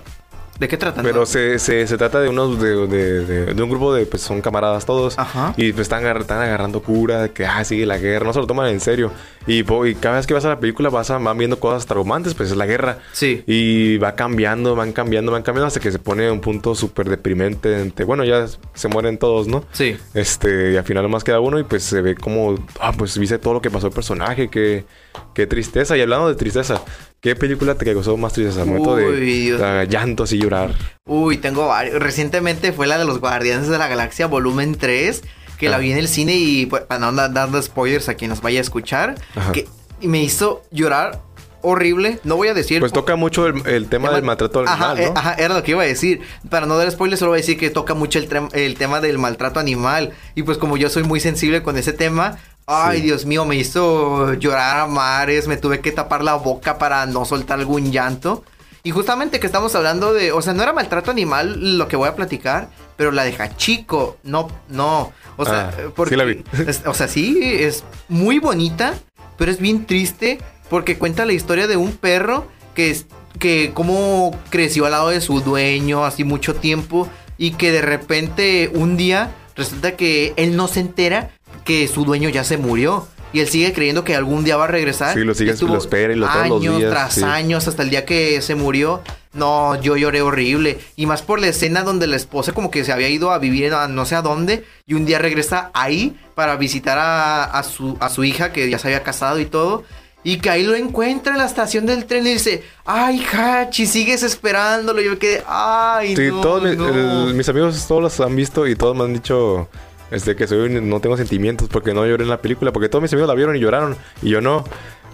¿De 0.61 0.67
qué 0.67 0.77
trata? 0.77 1.01
Pero 1.01 1.25
se, 1.25 1.57
se, 1.57 1.87
se, 1.87 1.97
trata 1.97 2.21
de 2.21 2.29
unos 2.29 2.61
de, 2.61 2.85
de, 2.85 3.45
de, 3.51 3.63
un 3.63 3.67
grupo 3.67 3.95
de 3.95 4.05
pues 4.05 4.21
son 4.21 4.41
camaradas 4.41 4.85
todos 4.85 5.17
Ajá. 5.17 5.55
y 5.57 5.73
pues 5.73 5.85
están, 5.85 6.05
están 6.05 6.39
agarrando 6.39 6.83
cura 6.83 7.23
de 7.23 7.31
que 7.31 7.47
ah 7.47 7.63
sigue 7.63 7.87
la 7.87 7.97
guerra, 7.97 8.27
no 8.27 8.31
se 8.31 8.41
lo 8.41 8.45
toman 8.45 8.67
en 8.67 8.79
serio. 8.79 9.11
Y, 9.47 9.61
y, 9.61 9.95
cada 9.95 10.17
vez 10.17 10.27
que 10.27 10.35
vas 10.35 10.45
a 10.45 10.49
la 10.49 10.59
película 10.59 10.91
vas 10.91 11.09
a, 11.09 11.17
van 11.17 11.35
viendo 11.35 11.59
cosas 11.59 11.87
traumantes, 11.87 12.35
pues 12.35 12.51
es 12.51 12.57
la 12.57 12.67
guerra. 12.67 12.99
Sí. 13.11 13.43
Y 13.47 13.97
va 13.97 14.13
cambiando, 14.13 14.75
van 14.75 14.93
cambiando, 14.93 15.31
van 15.31 15.41
cambiando 15.41 15.65
hasta 15.65 15.79
que 15.79 15.91
se 15.91 15.97
pone 15.97 16.29
un 16.29 16.41
punto 16.41 16.75
súper 16.75 17.09
deprimente. 17.09 17.91
bueno, 18.03 18.23
ya 18.23 18.45
se 18.75 18.87
mueren 18.87 19.17
todos, 19.17 19.47
¿no? 19.47 19.65
Sí. 19.71 19.97
Este, 20.13 20.73
y 20.73 20.77
al 20.77 20.83
final 20.83 21.01
nomás 21.01 21.23
queda 21.23 21.39
uno 21.39 21.57
y 21.57 21.63
pues 21.63 21.81
se 21.81 22.01
ve 22.01 22.13
como, 22.13 22.53
ah, 22.79 22.91
pues 22.95 23.17
viste 23.17 23.39
todo 23.39 23.55
lo 23.55 23.61
que 23.63 23.71
pasó 23.71 23.87
el 23.87 23.93
personaje, 23.93 24.51
que 24.51 24.85
qué 25.33 25.47
tristeza. 25.47 25.97
Y 25.97 26.01
hablando 26.01 26.29
de 26.29 26.35
tristeza, 26.35 26.83
¿Qué 27.21 27.35
película 27.35 27.75
te 27.75 27.85
causó 27.85 28.17
más 28.17 28.33
tristeza? 28.33 28.65
Momento 28.65 28.95
de 28.95 29.87
llantos 29.87 30.33
y 30.33 30.39
llorar. 30.39 30.73
Uy, 31.05 31.37
tengo 31.37 31.67
varios. 31.67 32.01
Recientemente 32.01 32.73
fue 32.73 32.87
la 32.87 32.97
de 32.97 33.05
los 33.05 33.19
Guardianes 33.19 33.67
de 33.67 33.77
la 33.77 33.87
Galaxia, 33.87 34.25
volumen 34.25 34.73
3, 34.73 35.21
que 35.59 35.69
la 35.69 35.77
vi 35.77 35.91
en 35.91 35.99
el 35.99 36.07
cine 36.07 36.33
y 36.33 36.65
pues, 36.65 36.81
para 36.81 36.99
no 36.99 37.09
andar 37.09 37.31
dando 37.31 37.61
spoilers 37.61 38.09
a 38.09 38.15
quien 38.15 38.29
nos 38.29 38.41
vaya 38.41 38.57
a 38.57 38.61
escuchar, 38.63 39.13
que 39.53 39.67
me 40.01 40.23
hizo 40.23 40.63
llorar 40.71 41.21
horrible. 41.61 42.19
No 42.23 42.37
voy 42.37 42.47
a 42.47 42.55
decir. 42.55 42.79
Pues 42.79 42.91
toca 42.91 43.15
mucho 43.15 43.45
el, 43.45 43.87
tema 43.87 44.09
del 44.09 44.23
maltrato 44.23 44.61
animal, 44.61 44.97
¿no? 44.97 45.03
Eh, 45.03 45.11
ajá, 45.15 45.35
era 45.35 45.53
lo 45.53 45.61
que 45.61 45.71
iba 45.71 45.83
a 45.83 45.85
decir. 45.85 46.21
Para 46.49 46.65
no 46.65 46.75
dar 46.75 46.89
spoilers, 46.89 47.19
solo 47.19 47.33
voy 47.33 47.37
a 47.37 47.41
decir 47.41 47.59
que 47.59 47.69
toca 47.69 47.93
mucho 47.93 48.17
el, 48.17 48.27
el 48.53 48.75
tema 48.75 48.99
del 48.99 49.19
maltrato 49.19 49.59
animal. 49.59 50.11
Y 50.33 50.41
pues 50.41 50.57
como 50.57 50.75
yo 50.75 50.89
soy 50.89 51.03
muy 51.03 51.19
sensible 51.19 51.61
con 51.61 51.77
ese 51.77 51.93
tema, 51.93 52.39
Ay, 52.73 53.01
Dios 53.01 53.25
mío, 53.25 53.43
me 53.43 53.57
hizo 53.57 54.33
llorar 54.35 54.79
a 54.79 54.87
mares, 54.87 55.45
me 55.45 55.57
tuve 55.57 55.81
que 55.81 55.91
tapar 55.91 56.23
la 56.23 56.35
boca 56.35 56.77
para 56.77 57.05
no 57.05 57.25
soltar 57.25 57.59
algún 57.59 57.91
llanto. 57.91 58.45
Y 58.81 58.91
justamente 58.91 59.41
que 59.41 59.45
estamos 59.45 59.75
hablando 59.75 60.13
de, 60.13 60.31
o 60.31 60.41
sea, 60.41 60.53
no 60.53 60.63
era 60.63 60.71
maltrato 60.71 61.11
animal 61.11 61.77
lo 61.77 61.89
que 61.89 61.97
voy 61.97 62.07
a 62.07 62.15
platicar, 62.15 62.69
pero 62.95 63.11
la 63.11 63.25
deja 63.25 63.57
chico, 63.57 64.17
no, 64.23 64.49
no, 64.69 65.11
o 65.35 65.45
sea, 65.45 65.73
ah, 65.77 65.91
porque, 65.93 66.15
sí 66.15 66.17
la 66.17 66.23
vi. 66.23 66.45
o 66.85 66.93
sea, 66.93 67.09
sí, 67.09 67.39
es 67.43 67.83
muy 68.07 68.39
bonita, 68.39 68.93
pero 69.37 69.51
es 69.51 69.59
bien 69.59 69.85
triste 69.85 70.39
porque 70.69 70.97
cuenta 70.97 71.25
la 71.25 71.33
historia 71.33 71.67
de 71.67 71.75
un 71.75 71.91
perro 71.91 72.47
que, 72.73 72.95
que 73.37 73.71
como 73.73 74.31
creció 74.49 74.85
al 74.85 74.91
lado 74.91 75.09
de 75.09 75.19
su 75.19 75.41
dueño 75.41 76.05
así 76.05 76.23
mucho 76.23 76.55
tiempo 76.55 77.09
y 77.37 77.51
que 77.51 77.73
de 77.73 77.81
repente 77.81 78.71
un 78.73 78.95
día 78.95 79.31
resulta 79.57 79.97
que 79.97 80.33
él 80.37 80.55
no 80.55 80.69
se 80.69 80.79
entera 80.79 81.31
que 81.63 81.87
su 81.87 82.05
dueño 82.05 82.29
ya 82.29 82.43
se 82.43 82.57
murió. 82.57 83.07
Y 83.33 83.39
él 83.39 83.47
sigue 83.47 83.71
creyendo 83.71 84.03
que 84.03 84.15
algún 84.15 84.43
día 84.43 84.57
va 84.57 84.65
a 84.65 84.67
regresar. 84.67 85.13
Sí, 85.13 85.23
lo 85.23 85.33
sigue, 85.33 85.53
lo 85.61 85.77
espera 85.77 86.11
y 86.11 86.17
lo 86.17 86.27
años 86.27 86.47
todos 86.49 86.65
los 86.65 86.77
días. 86.79 86.91
tras 86.91 87.23
años 87.23 87.67
hasta 87.67 87.81
el 87.83 87.89
día 87.89 88.05
que 88.05 88.41
se 88.41 88.55
murió. 88.55 89.01
No, 89.33 89.79
yo 89.81 89.95
lloré 89.95 90.21
horrible. 90.21 90.79
Y 90.97 91.05
más 91.05 91.21
por 91.21 91.39
la 91.39 91.47
escena 91.47 91.83
donde 91.83 92.07
la 92.07 92.17
esposa 92.17 92.51
como 92.51 92.69
que 92.69 92.83
se 92.83 92.91
había 92.91 93.07
ido 93.07 93.31
a 93.31 93.37
vivir 93.37 93.73
a 93.73 93.87
no 93.87 94.05
sé 94.05 94.15
a 94.15 94.21
dónde. 94.21 94.65
Y 94.85 94.95
un 94.95 95.05
día 95.05 95.17
regresa 95.19 95.71
ahí 95.73 96.17
para 96.35 96.57
visitar 96.57 96.97
a, 96.99 97.63
su, 97.63 97.95
a 98.01 98.09
su 98.09 98.25
hija 98.25 98.51
que 98.51 98.69
ya 98.69 98.77
se 98.77 98.89
había 98.89 99.03
casado 99.03 99.39
y 99.39 99.45
todo. 99.45 99.85
Y 100.23 100.37
que 100.37 100.49
ahí 100.49 100.63
lo 100.63 100.75
encuentra 100.75 101.31
en 101.31 101.39
la 101.39 101.45
estación 101.45 101.85
del 101.85 102.05
tren 102.05 102.27
y 102.27 102.33
dice, 102.33 102.63
ay, 102.85 103.25
Hachi, 103.31 103.87
sigues 103.87 104.23
esperándolo. 104.23 105.01
Y 105.01 105.05
yo 105.05 105.17
quedé, 105.17 105.41
ay, 105.47 106.15
sí, 106.15 106.29
todos 106.41 107.33
mis 107.33 107.47
amigos 107.47 107.87
todos 107.87 108.01
los 108.01 108.19
han 108.19 108.35
visto 108.35 108.67
y 108.67 108.75
todos 108.75 108.95
me 108.95 109.05
han 109.05 109.13
dicho 109.13 109.69
este, 110.11 110.35
que 110.35 110.47
soy, 110.47 110.69
no 110.69 110.99
tengo 110.99 111.17
sentimientos 111.17 111.69
porque 111.69 111.93
no 111.93 112.05
lloré 112.05 112.23
en 112.23 112.29
la 112.29 112.41
película, 112.41 112.71
porque 112.71 112.89
todos 112.89 113.01
mis 113.01 113.11
amigos 113.13 113.27
la 113.27 113.35
vieron 113.35 113.55
y 113.55 113.59
lloraron 113.59 113.95
y 114.21 114.29
yo 114.29 114.41
no. 114.41 114.63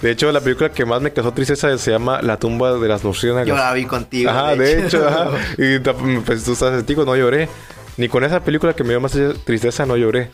De 0.02 0.12
hecho, 0.12 0.32
la 0.32 0.42
película 0.42 0.70
que 0.70 0.86
más 0.86 1.02
me 1.02 1.12
causó 1.12 1.32
tristeza 1.32 1.76
se 1.78 1.92
llama 1.92 2.22
La 2.22 2.38
tumba 2.38 2.74
de 2.78 2.88
las 2.88 3.04
luciérnagas. 3.04 3.48
Yo 3.48 3.56
la 3.56 3.74
vi 3.74 3.86
contigo. 3.86 4.30
Ajá, 4.30 4.56
de 4.56 4.86
hecho, 4.86 5.08
ajá. 5.08 5.30
Y 5.58 5.80
pues 5.80 6.44
tú 6.44 6.54
estás 6.54 6.72
contigo, 6.76 7.04
no 7.04 7.16
lloré. 7.16 7.50
Ni 7.98 8.10
con 8.10 8.24
esa 8.24 8.42
película 8.42 8.74
que 8.74 8.84
me 8.84 8.90
dio 8.90 9.02
más 9.02 9.18
tristeza 9.44 9.86
no 9.88 9.98
lloré. 9.98 10.30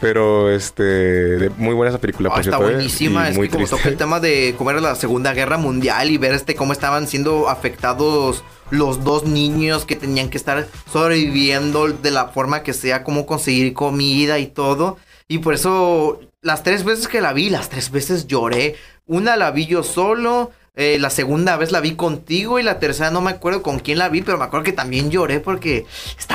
Pero, 0.00 0.50
este, 0.50 1.50
muy 1.56 1.72
buena 1.74 1.90
esa 1.90 2.00
película. 2.00 2.30
Oh, 2.34 2.40
está 2.40 2.56
¿eh? 2.56 2.60
buenísima. 2.60 3.28
Es 3.28 3.36
muy 3.36 3.48
que 3.48 3.54
como 3.54 3.68
toca 3.68 3.88
el 3.88 3.96
tema 3.96 4.18
de 4.18 4.54
cómo 4.58 4.70
era 4.70 4.80
la 4.80 4.96
Segunda 4.96 5.32
Guerra 5.32 5.56
Mundial 5.56 6.10
y 6.10 6.18
ver 6.18 6.34
este 6.34 6.56
cómo 6.56 6.72
estaban 6.72 7.06
siendo 7.06 7.48
afectados 7.48 8.42
los 8.70 9.04
dos 9.04 9.24
niños 9.24 9.84
que 9.84 9.94
tenían 9.94 10.28
que 10.28 10.36
estar 10.36 10.66
sobreviviendo 10.92 11.88
de 11.88 12.10
la 12.10 12.28
forma 12.28 12.64
que 12.64 12.72
sea, 12.72 13.04
cómo 13.04 13.24
conseguir 13.24 13.72
comida 13.72 14.40
y 14.40 14.48
todo. 14.48 14.98
Y 15.28 15.38
por 15.38 15.54
eso 15.54 16.20
las 16.42 16.62
tres 16.62 16.84
veces 16.84 17.08
que 17.08 17.20
la 17.20 17.32
vi, 17.32 17.50
las 17.50 17.68
tres 17.68 17.90
veces 17.90 18.26
lloré. 18.26 18.76
Una 19.06 19.36
la 19.36 19.52
vi 19.52 19.66
yo 19.66 19.84
solo, 19.84 20.50
eh, 20.78 20.98
la 21.00 21.08
segunda 21.08 21.56
vez 21.56 21.72
la 21.72 21.80
vi 21.80 21.94
contigo 21.94 22.58
y 22.58 22.62
la 22.62 22.78
tercera 22.78 23.10
no 23.10 23.22
me 23.22 23.30
acuerdo 23.30 23.62
con 23.62 23.78
quién 23.78 23.96
la 23.96 24.10
vi, 24.10 24.20
pero 24.20 24.36
me 24.36 24.44
acuerdo 24.44 24.62
que 24.62 24.72
también 24.72 25.10
lloré 25.10 25.40
porque... 25.40 25.86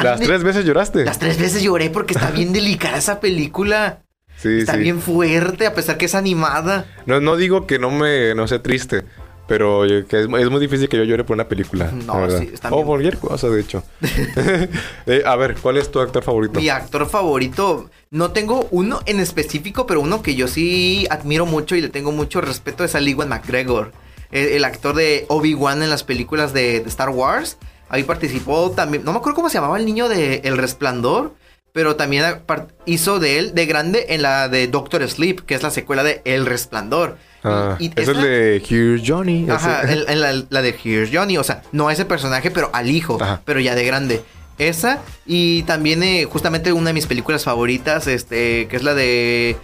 ¿Las 0.01 0.19
tres 0.19 0.43
veces 0.43 0.65
lloraste? 0.65 1.05
Las 1.05 1.19
tres 1.19 1.37
veces 1.37 1.61
lloré 1.61 1.91
porque 1.91 2.15
está 2.15 2.31
bien 2.31 2.51
delicada 2.53 2.97
esa 2.97 3.19
película. 3.19 4.01
Sí, 4.37 4.61
está 4.61 4.75
bien 4.77 4.99
fuerte 4.99 5.67
a 5.67 5.75
pesar 5.75 5.97
que 5.97 6.05
es 6.05 6.15
animada. 6.15 6.87
No, 7.05 7.21
no 7.21 7.35
digo 7.35 7.67
que 7.67 7.77
no 7.77 7.91
me 7.91 8.33
no 8.33 8.47
sea 8.47 8.63
triste, 8.63 9.03
pero 9.47 9.83
que 10.09 10.21
es, 10.21 10.27
muy 10.27 10.59
difícil 10.59 10.89
que 10.89 10.97
yo 10.97 11.03
llore 11.03 11.23
por 11.23 11.35
una 11.35 11.47
película. 11.47 11.91
No, 11.91 12.27
sí, 12.31 12.49
está 12.51 12.69
O 12.69 12.77
por 12.77 12.85
cualquier 12.85 13.19
cosa, 13.19 13.47
de 13.47 13.61
hecho. 13.61 13.83
Eh, 15.05 15.21
a 15.23 15.35
ver, 15.35 15.55
¿cuál 15.61 15.77
es 15.77 15.91
tu 15.91 15.99
actor 15.99 16.23
favorito? 16.23 16.59
Mi 16.59 16.69
actor 16.69 17.07
favorito, 17.07 17.91
no 18.09 18.31
tengo 18.31 18.67
uno 18.71 19.01
en 19.05 19.19
específico, 19.19 19.85
pero 19.85 20.01
uno 20.01 20.23
que 20.23 20.33
yo 20.33 20.47
sí 20.47 21.05
admiro 21.11 21.45
mucho 21.45 21.75
y 21.75 21.81
le 21.81 21.89
tengo 21.89 22.11
mucho 22.11 22.41
respeto 22.41 22.83
es 22.83 22.95
a 22.95 23.01
Iwan 23.01 23.29
McGregor. 23.29 23.91
El, 24.31 24.63
actor 24.63 24.95
de 24.95 25.25
Obi-Wan 25.27 25.83
en 25.83 25.89
las 25.89 26.03
películas 26.03 26.53
de, 26.53 26.77
Star 26.87 27.09
Wars. 27.09 27.57
Ahí 27.89 28.03
participó 28.03 28.71
también. 28.71 29.03
No 29.03 29.11
me 29.11 29.17
acuerdo 29.17 29.35
cómo 29.35 29.49
se 29.49 29.55
llamaba 29.55 29.77
el 29.77 29.85
niño 29.85 30.07
de 30.09 30.41
El 30.43 30.57
Resplandor. 30.57 31.35
Pero 31.73 31.95
también 31.95 32.41
hizo 32.85 33.19
de 33.19 33.39
él 33.39 33.55
de 33.55 33.65
grande 33.65 34.07
en 34.09 34.23
la 34.23 34.49
de 34.49 34.67
Doctor 34.67 35.07
Sleep, 35.09 35.45
que 35.45 35.55
es 35.55 35.63
la 35.63 35.71
secuela 35.71 36.03
de 36.03 36.21
El 36.25 36.45
Resplandor. 36.45 37.17
Ah, 37.43 37.77
es 37.79 38.07
el 38.09 38.21
de 38.21 38.57
Here's 38.57 39.01
Johnny. 39.05 39.49
Ajá, 39.49 39.83
la, 39.85 40.61
de 40.61 40.69
Here's 40.83 41.09
Johnny. 41.13 41.37
O 41.37 41.43
sea, 41.45 41.63
no 41.71 41.87
a 41.87 41.93
ese 41.93 42.03
personaje, 42.03 42.51
pero 42.51 42.69
al 42.73 42.89
hijo. 42.89 43.17
Pero 43.45 43.61
ya 43.61 43.75
de 43.75 43.85
grande. 43.85 44.21
Esa. 44.57 44.99
Y 45.25 45.63
también 45.63 46.03
eh, 46.03 46.25
justamente 46.25 46.73
una 46.73 46.87
de 46.87 46.93
mis 46.93 47.07
películas 47.07 47.45
favoritas, 47.45 48.05
este, 48.07 48.67
que 48.67 48.75
es 48.75 48.83
la 48.83 48.93
de 48.93 49.55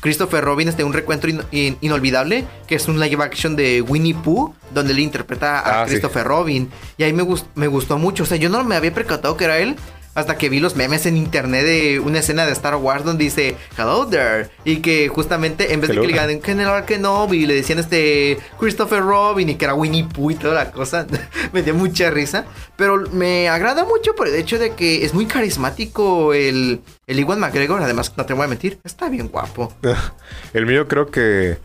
Christopher 0.00 0.44
Robin, 0.44 0.68
este, 0.68 0.84
un 0.84 0.92
recuento 0.92 1.26
inolvidable, 1.50 2.44
que 2.66 2.74
es 2.74 2.88
un 2.88 3.00
live 3.00 3.22
action 3.22 3.56
de 3.56 3.82
Winnie 3.82 4.14
Pooh, 4.14 4.54
donde 4.72 4.92
él 4.92 5.00
interpreta 5.00 5.58
a 5.60 5.82
ah, 5.82 5.86
Christopher 5.86 6.26
Robin. 6.26 6.70
Y 6.96 7.04
ahí 7.04 7.12
me, 7.12 7.24
me 7.54 7.66
gustó 7.66 7.98
mucho. 7.98 8.24
O 8.24 8.26
sea, 8.26 8.36
yo 8.36 8.48
no 8.48 8.62
me 8.64 8.76
había 8.76 8.92
percatado 8.92 9.36
que 9.36 9.44
era 9.44 9.58
él 9.58 9.76
hasta 10.16 10.38
que 10.38 10.48
vi 10.48 10.60
los 10.60 10.76
memes 10.76 11.04
en 11.04 11.16
internet 11.16 11.64
de 11.64 12.00
una 12.00 12.20
escena 12.20 12.46
de 12.46 12.52
Star 12.52 12.74
Wars 12.76 13.04
donde 13.04 13.24
dice 13.24 13.54
Hello 13.76 14.06
there. 14.06 14.48
Y 14.64 14.78
que 14.78 15.08
justamente 15.08 15.74
en 15.74 15.80
vez 15.82 15.90
de 15.90 15.96
que 15.96 16.00
le 16.00 16.06
digan 16.08 16.42
General 16.42 16.84
Kenobi, 16.86 17.46
le 17.46 17.54
decían 17.54 17.78
este 17.78 18.38
Christopher 18.58 19.02
Robin 19.02 19.50
y 19.50 19.56
que 19.56 19.66
era 19.66 19.74
Winnie 19.74 20.04
Pooh 20.04 20.30
y 20.30 20.34
toda 20.34 20.54
la 20.54 20.70
cosa. 20.72 21.06
me 21.52 21.62
dio 21.62 21.74
mucha 21.74 22.10
risa. 22.10 22.46
Pero 22.76 23.04
me 23.12 23.48
agrada 23.50 23.84
mucho 23.84 24.14
por 24.14 24.26
el 24.26 24.34
hecho 24.34 24.58
de 24.58 24.74
que 24.74 25.04
es 25.04 25.12
muy 25.12 25.26
carismático 25.26 26.32
el, 26.32 26.80
el 27.06 27.20
Iwan 27.20 27.38
McGregor. 27.38 27.82
Además, 27.82 28.14
no 28.16 28.24
te 28.24 28.32
voy 28.32 28.46
a 28.46 28.48
mentir, 28.48 28.78
está 28.84 29.10
bien 29.10 29.28
guapo. 29.28 29.72
el 30.54 30.66
mío 30.66 30.88
creo 30.88 31.10
que. 31.10 31.58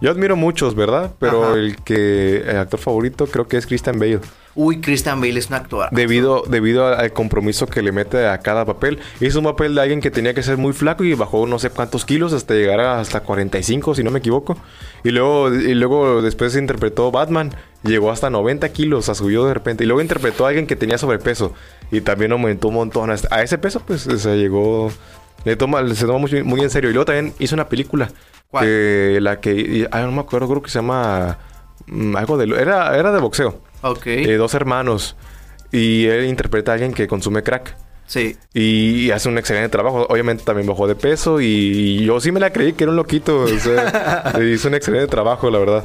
Yo 0.00 0.10
admiro 0.10 0.36
muchos, 0.36 0.76
¿verdad? 0.76 1.12
Pero 1.18 1.56
el 1.56 1.82
que. 1.82 2.36
El 2.46 2.58
actor 2.58 2.78
favorito 2.78 3.26
creo 3.26 3.48
que 3.48 3.56
es 3.56 3.66
Christian 3.66 3.98
Bale 3.98 4.20
uy, 4.56 4.80
Christian 4.80 5.20
Bale 5.20 5.38
es 5.38 5.48
un 5.48 5.54
actor. 5.54 5.88
Debido, 5.92 6.42
debido 6.48 6.86
al 6.86 7.12
compromiso 7.12 7.66
que 7.66 7.82
le 7.82 7.92
mete 7.92 8.26
a 8.26 8.38
cada 8.38 8.64
papel. 8.64 8.98
Hizo 9.20 9.38
un 9.38 9.44
papel 9.44 9.74
de 9.74 9.82
alguien 9.82 10.00
que 10.00 10.10
tenía 10.10 10.34
que 10.34 10.42
ser 10.42 10.56
muy 10.56 10.72
flaco 10.72 11.04
y 11.04 11.14
bajó 11.14 11.46
no 11.46 11.58
sé 11.58 11.70
cuántos 11.70 12.04
kilos 12.04 12.32
hasta 12.32 12.54
llegar 12.54 12.80
a 12.80 13.00
hasta 13.00 13.20
45, 13.20 13.94
si 13.94 14.02
no 14.02 14.10
me 14.10 14.18
equivoco. 14.18 14.56
Y 15.04 15.10
luego, 15.10 15.54
y 15.54 15.74
luego 15.74 16.22
después 16.22 16.56
interpretó 16.56 17.12
Batman. 17.12 17.52
Llegó 17.84 18.10
hasta 18.10 18.30
90 18.30 18.68
kilos, 18.70 19.04
subió 19.04 19.44
de 19.44 19.54
repente. 19.54 19.84
Y 19.84 19.86
luego 19.86 20.00
interpretó 20.00 20.46
a 20.46 20.48
alguien 20.48 20.66
que 20.66 20.74
tenía 20.74 20.98
sobrepeso. 20.98 21.52
Y 21.92 22.00
también 22.00 22.32
aumentó 22.32 22.68
un 22.68 22.74
montón. 22.74 23.10
A 23.10 23.42
ese 23.42 23.58
peso, 23.58 23.80
pues, 23.86 24.02
se 24.02 24.36
llegó... 24.36 24.90
Le 25.44 25.54
toma, 25.54 25.86
se 25.94 26.06
toma 26.06 26.18
muy, 26.18 26.42
muy 26.42 26.60
en 26.62 26.70
serio. 26.70 26.90
Y 26.90 26.92
luego 26.94 27.04
también 27.04 27.34
hizo 27.38 27.54
una 27.54 27.68
película. 27.68 28.10
¿Cuál? 28.50 29.22
la 29.22 29.38
que... 29.40 29.88
no 29.92 30.12
me 30.12 30.20
acuerdo, 30.20 30.48
creo 30.48 30.62
que 30.62 30.70
se 30.70 30.78
llama... 30.78 31.38
Mm, 31.86 32.16
algo 32.16 32.36
de... 32.36 32.60
Era, 32.60 32.96
era 32.96 33.12
de 33.12 33.20
boxeo. 33.20 33.60
Ok. 33.82 34.06
Eh, 34.06 34.36
dos 34.36 34.54
hermanos. 34.54 35.16
Y 35.72 36.06
él 36.06 36.26
interpreta 36.26 36.72
a 36.72 36.74
alguien 36.74 36.92
que 36.92 37.06
consume 37.06 37.42
crack. 37.42 37.76
Sí. 38.06 38.36
Y, 38.54 39.10
hace 39.10 39.28
un 39.28 39.38
excelente 39.38 39.68
trabajo. 39.68 40.06
Obviamente 40.08 40.44
también 40.44 40.66
bajó 40.66 40.86
de 40.86 40.94
peso 40.94 41.40
y, 41.40 42.04
yo 42.04 42.20
sí 42.20 42.30
me 42.30 42.40
la 42.40 42.52
creí 42.52 42.72
que 42.72 42.84
era 42.84 42.90
un 42.90 42.96
loquito. 42.96 43.40
O 43.40 43.58
sea, 43.58 44.34
hizo 44.54 44.68
un 44.68 44.74
excelente 44.74 45.08
trabajo, 45.08 45.50
la 45.50 45.58
verdad. 45.58 45.84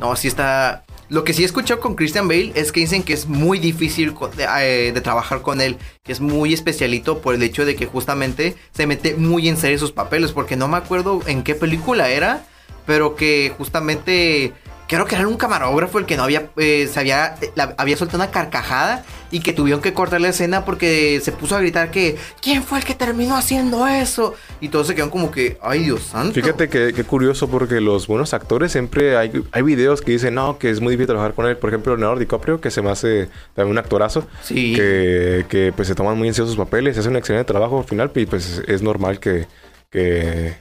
No, 0.00 0.14
sí 0.16 0.28
está... 0.28 0.84
Lo 1.10 1.22
que 1.22 1.34
sí 1.34 1.42
he 1.42 1.46
escuchado 1.46 1.80
con 1.80 1.96
Christian 1.96 2.28
Bale 2.28 2.52
es 2.54 2.72
que 2.72 2.80
dicen 2.80 3.02
que 3.02 3.12
es 3.12 3.26
muy 3.26 3.58
difícil 3.58 4.14
de, 4.36 4.92
de, 4.92 5.00
trabajar 5.02 5.42
con 5.42 5.60
él, 5.60 5.76
que 6.02 6.12
es 6.12 6.20
muy 6.20 6.54
especialito 6.54 7.20
por 7.20 7.34
el 7.34 7.42
hecho 7.42 7.66
de 7.66 7.76
que 7.76 7.84
justamente 7.84 8.56
se 8.72 8.86
mete 8.86 9.14
muy 9.14 9.48
en 9.48 9.58
serio 9.58 9.78
sus 9.78 9.92
papeles, 9.92 10.32
porque 10.32 10.56
no 10.56 10.66
me 10.66 10.78
acuerdo 10.78 11.20
en 11.26 11.42
qué 11.42 11.54
película 11.54 12.08
era, 12.08 12.46
pero 12.86 13.16
que 13.16 13.52
justamente 13.56 14.54
creo 14.86 15.06
que 15.06 15.14
era 15.14 15.26
un 15.26 15.36
camarógrafo 15.36 15.98
el 15.98 16.06
que 16.06 16.16
no 16.16 16.24
había, 16.24 16.50
eh, 16.56 16.88
se 16.92 17.00
había, 17.00 17.36
había 17.76 17.96
soltado 17.96 18.22
una 18.22 18.30
carcajada 18.30 19.04
y 19.30 19.40
que 19.40 19.52
tuvieron 19.52 19.80
que 19.80 19.92
cortar 19.92 20.20
la 20.20 20.28
escena 20.28 20.64
porque 20.64 21.20
se 21.22 21.32
puso 21.32 21.56
a 21.56 21.60
gritar 21.60 21.90
que, 21.90 22.16
¿quién 22.40 22.62
fue 22.62 22.78
el 22.78 22.84
que 22.84 22.94
terminó 22.94 23.36
haciendo 23.36 23.86
eso? 23.86 24.34
Y 24.60 24.68
todos 24.68 24.86
se 24.86 24.94
quedaron 24.94 25.10
como 25.10 25.30
que, 25.30 25.58
ay 25.62 25.84
Dios 25.84 26.02
santo. 26.02 26.34
Fíjate 26.34 26.68
que, 26.68 26.92
curioso 27.04 27.48
porque 27.48 27.80
los 27.80 28.06
buenos 28.06 28.34
actores 28.34 28.72
siempre 28.72 29.16
hay, 29.16 29.32
hay 29.52 29.62
videos 29.62 30.00
que 30.00 30.12
dicen, 30.12 30.34
no, 30.34 30.58
que 30.58 30.70
es 30.70 30.80
muy 30.80 30.92
difícil 30.92 31.08
trabajar 31.08 31.34
con 31.34 31.46
él. 31.46 31.56
Por 31.56 31.70
ejemplo, 31.70 31.96
Leonardo 31.96 32.20
DiCaprio, 32.20 32.60
que 32.60 32.70
se 32.70 32.82
me 32.82 32.90
hace 32.90 33.28
también 33.54 33.72
un 33.72 33.78
actorazo. 33.78 34.26
Sí. 34.42 34.74
Que, 34.74 35.46
que 35.48 35.72
pues 35.74 35.88
se 35.88 35.94
toman 35.94 36.16
muy 36.16 36.28
en 36.28 36.34
serio 36.34 36.46
sus 36.46 36.56
papeles, 36.56 36.96
hace 36.96 37.08
un 37.08 37.16
excelente 37.16 37.44
trabajo 37.44 37.78
al 37.78 37.84
final 37.84 38.10
y 38.14 38.26
pues 38.26 38.62
es 38.66 38.82
normal 38.82 39.18
que, 39.18 39.46
que 39.90 40.54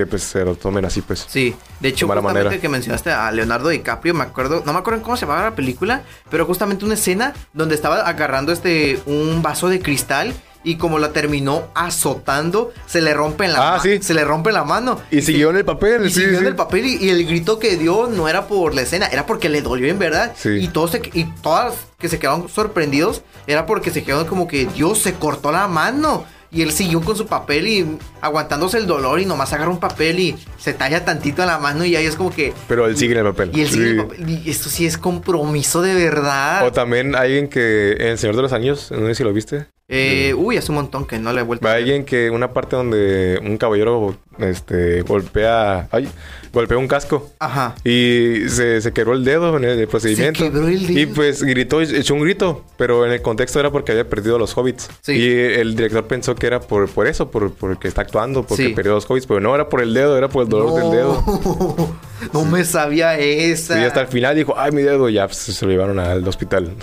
que 0.00 0.06
pues 0.06 0.22
se 0.22 0.42
lo 0.44 0.54
tomen 0.54 0.82
así 0.86 1.02
pues. 1.02 1.26
Sí, 1.28 1.54
de 1.78 1.88
hecho 1.88 2.08
justamente 2.08 2.58
que 2.58 2.70
mencionaste 2.70 3.10
a 3.10 3.30
Leonardo 3.30 3.68
DiCaprio, 3.68 4.14
me 4.14 4.24
acuerdo, 4.24 4.62
no 4.64 4.72
me 4.72 4.78
acuerdo 4.78 5.02
cómo 5.02 5.14
se 5.16 5.26
llamaba 5.26 5.42
la 5.42 5.54
película, 5.54 6.04
pero 6.30 6.46
justamente 6.46 6.86
una 6.86 6.94
escena 6.94 7.34
donde 7.52 7.74
estaba 7.74 8.00
agarrando 8.08 8.50
este 8.50 8.98
un 9.04 9.42
vaso 9.42 9.68
de 9.68 9.80
cristal 9.80 10.32
y 10.64 10.76
como 10.76 10.98
la 10.98 11.12
terminó 11.12 11.68
azotando, 11.74 12.72
se 12.86 13.02
le 13.02 13.12
rompe 13.12 13.46
la 13.48 13.74
ah, 13.74 13.80
sí. 13.80 14.02
se 14.02 14.14
le 14.14 14.24
rompe 14.24 14.52
la 14.52 14.64
mano. 14.64 15.00
Y, 15.10 15.20
siguió 15.20 15.50
en 15.50 15.56
el 15.56 15.64
papel, 15.66 16.06
y 16.06 16.10
siguió 16.10 16.38
en 16.38 16.46
el 16.46 16.56
papel 16.56 16.86
y, 16.86 17.10
el 17.10 17.26
grito 17.26 17.58
que 17.58 17.76
dio 17.76 18.06
no 18.06 18.26
era 18.26 18.46
por 18.46 18.74
la 18.74 18.82
escena, 18.82 19.06
era 19.06 19.26
porque 19.26 19.50
le 19.50 19.60
dolió 19.60 19.88
en 19.88 19.98
verdad. 19.98 20.34
Y 20.44 20.68
todos 20.68 20.98
y 21.12 21.24
todas 21.42 21.74
que 21.98 22.08
se 22.08 22.18
quedaron 22.18 22.48
sorprendidos 22.48 23.22
era 23.46 23.66
porque 23.66 23.90
se 23.90 24.02
quedaron 24.02 24.26
como 24.26 24.48
que 24.48 24.64
Dios 24.64 24.98
se 24.98 25.12
cortó 25.12 25.52
la 25.52 25.68
mano. 25.68 26.24
Y 26.52 26.62
él 26.62 26.72
siguió 26.72 27.00
con 27.00 27.16
su 27.16 27.26
papel 27.26 27.68
y 27.68 27.98
aguantándose 28.20 28.78
el 28.78 28.86
dolor 28.86 29.20
y 29.20 29.26
nomás 29.26 29.52
agarra 29.52 29.70
un 29.70 29.78
papel 29.78 30.18
y 30.18 30.36
se 30.58 30.72
talla 30.72 31.04
tantito 31.04 31.42
a 31.42 31.46
la 31.46 31.58
mano 31.58 31.84
y 31.84 31.94
ahí 31.94 32.06
es 32.06 32.16
como 32.16 32.30
que... 32.30 32.52
Pero 32.66 32.86
él 32.86 32.96
sigue 32.96 33.12
en 33.12 33.24
el 33.24 33.32
papel. 33.32 33.50
Y 33.54 33.60
él 33.60 33.68
sigue 33.68 33.90
en 33.90 34.00
el 34.00 34.06
papel. 34.06 34.28
Y 34.28 34.50
esto 34.50 34.68
sí 34.68 34.84
es 34.84 34.98
compromiso 34.98 35.80
de 35.80 35.94
verdad. 35.94 36.66
O 36.66 36.72
también 36.72 37.14
alguien 37.14 37.48
que 37.48 37.92
en 37.92 38.08
El 38.08 38.18
Señor 38.18 38.36
de 38.36 38.42
los 38.42 38.52
Años, 38.52 38.90
no 38.90 39.06
sé 39.06 39.14
si 39.14 39.22
lo 39.22 39.32
viste. 39.32 39.66
Eh, 39.92 40.34
uy, 40.36 40.56
hace 40.56 40.70
un 40.70 40.76
montón 40.76 41.04
que 41.04 41.18
no 41.18 41.32
le 41.32 41.40
he 41.40 41.42
vuelto 41.42 41.66
a. 41.66 41.72
Alguien 41.72 42.04
que 42.04 42.30
una 42.30 42.52
parte 42.52 42.76
donde 42.76 43.40
un 43.42 43.56
caballero 43.56 44.16
este, 44.42 45.02
golpea, 45.02 45.88
ay, 45.90 46.08
golpeó 46.52 46.78
un 46.78 46.88
casco. 46.88 47.30
Ajá. 47.38 47.74
Y 47.84 48.48
se, 48.48 48.80
se 48.80 48.92
quebró 48.92 49.14
el 49.14 49.24
dedo 49.24 49.56
en 49.56 49.64
el 49.64 49.88
procedimiento. 49.88 50.38
Se 50.38 50.50
quebró 50.50 50.68
el 50.68 50.86
dedo. 50.86 50.98
Y 50.98 51.06
pues 51.06 51.42
gritó, 51.42 51.80
echó 51.80 52.14
un 52.14 52.22
grito, 52.22 52.64
pero 52.76 53.06
en 53.06 53.12
el 53.12 53.22
contexto 53.22 53.60
era 53.60 53.70
porque 53.70 53.92
había 53.92 54.08
perdido 54.08 54.38
los 54.38 54.56
hobbits. 54.56 54.88
Sí. 55.02 55.12
Y 55.12 55.28
el 55.28 55.76
director 55.76 56.06
pensó 56.06 56.34
que 56.34 56.46
era 56.46 56.60
por, 56.60 56.88
por 56.90 57.06
eso, 57.06 57.30
por, 57.30 57.52
porque 57.54 57.88
está 57.88 58.02
actuando, 58.02 58.46
porque 58.46 58.70
perdió 58.70 58.92
los 58.92 59.08
hobbits, 59.08 59.26
pero 59.26 59.40
no 59.40 59.54
era 59.54 59.68
por 59.68 59.80
el 59.80 59.94
dedo, 59.94 60.16
era 60.16 60.28
por 60.28 60.44
el 60.44 60.48
dolor 60.48 60.74
del 60.80 60.90
dedo. 60.90 61.90
No 62.32 62.44
me 62.44 62.64
sabía 62.64 63.18
esa. 63.18 63.80
Y 63.80 63.84
hasta 63.84 64.02
el 64.02 64.06
final 64.06 64.36
dijo, 64.36 64.54
ay, 64.56 64.72
mi 64.72 64.82
dedo, 64.82 65.08
ya 65.08 65.26
pues, 65.26 65.38
se 65.38 65.64
lo 65.64 65.72
llevaron 65.72 65.98
al 65.98 66.26
hospital. 66.28 66.74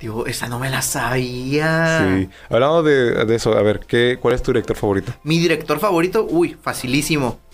Digo, 0.00 0.26
esa 0.26 0.48
no 0.48 0.58
me 0.58 0.70
la 0.70 0.82
sabía. 0.82 2.18
Sí. 2.18 2.28
Hablando 2.48 2.82
de, 2.82 3.24
de, 3.24 3.34
eso, 3.34 3.56
a 3.56 3.62
ver, 3.62 3.80
¿qué, 3.86 4.18
¿cuál 4.20 4.34
es 4.34 4.42
tu 4.42 4.50
director 4.50 4.76
favorito? 4.76 5.12
Mi 5.24 5.38
director 5.38 5.78
favorito, 5.78 6.26
uy, 6.28 6.56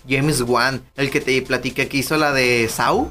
James 0.09 0.41
Wan, 0.43 0.83
el 0.97 1.11
que 1.11 1.21
te 1.21 1.41
platiqué 1.43 1.89
que 1.89 1.99
hizo 1.99 2.17
la 2.17 2.33
de 2.33 2.69
Saw. 2.69 3.11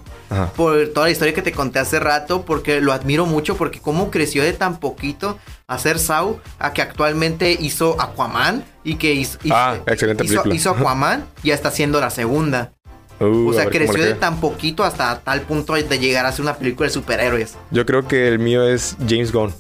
Por 0.56 0.88
toda 0.90 1.06
la 1.06 1.12
historia 1.12 1.34
que 1.34 1.42
te 1.42 1.52
conté 1.52 1.80
hace 1.80 2.00
rato, 2.00 2.44
porque 2.46 2.82
lo 2.82 2.92
admiro 2.92 3.26
mucho, 3.26 3.56
porque 3.56 3.80
cómo 3.80 4.10
creció 4.10 4.44
de 4.44 4.54
tan 4.54 4.80
poquito 4.80 5.38
a 5.68 5.78
ser 5.78 6.00
Saw, 6.00 6.40
a 6.60 6.74
que 6.74 6.82
actualmente 6.82 7.56
hizo 7.60 8.02
Aquaman 8.02 8.64
y 8.84 8.96
que 8.96 9.14
hizo, 9.14 9.38
ah, 9.52 9.78
excelente 9.86 10.26
hizo, 10.26 10.44
hizo 10.52 10.72
Aquaman 10.72 11.26
y 11.44 11.50
ya 11.50 11.54
está 11.54 11.70
haciendo 11.70 12.02
la 12.02 12.10
segunda. 12.10 12.72
Uh, 13.20 13.50
o 13.50 13.54
sea, 13.54 13.68
creció 13.68 14.04
de 14.04 14.14
tan 14.14 14.42
poquito 14.42 14.84
hasta 14.84 15.20
tal 15.20 15.42
punto 15.42 15.74
de 15.74 16.00
llegar 16.00 16.26
a 16.26 16.32
ser 16.32 16.42
una 16.42 16.56
película 16.56 16.88
de 16.88 16.94
superhéroes. 16.94 17.56
Yo 17.72 17.86
creo 17.86 18.08
que 18.08 18.28
el 18.28 18.40
mío 18.40 18.68
es 18.68 18.98
James 19.08 19.32
Gunn. 19.32 19.54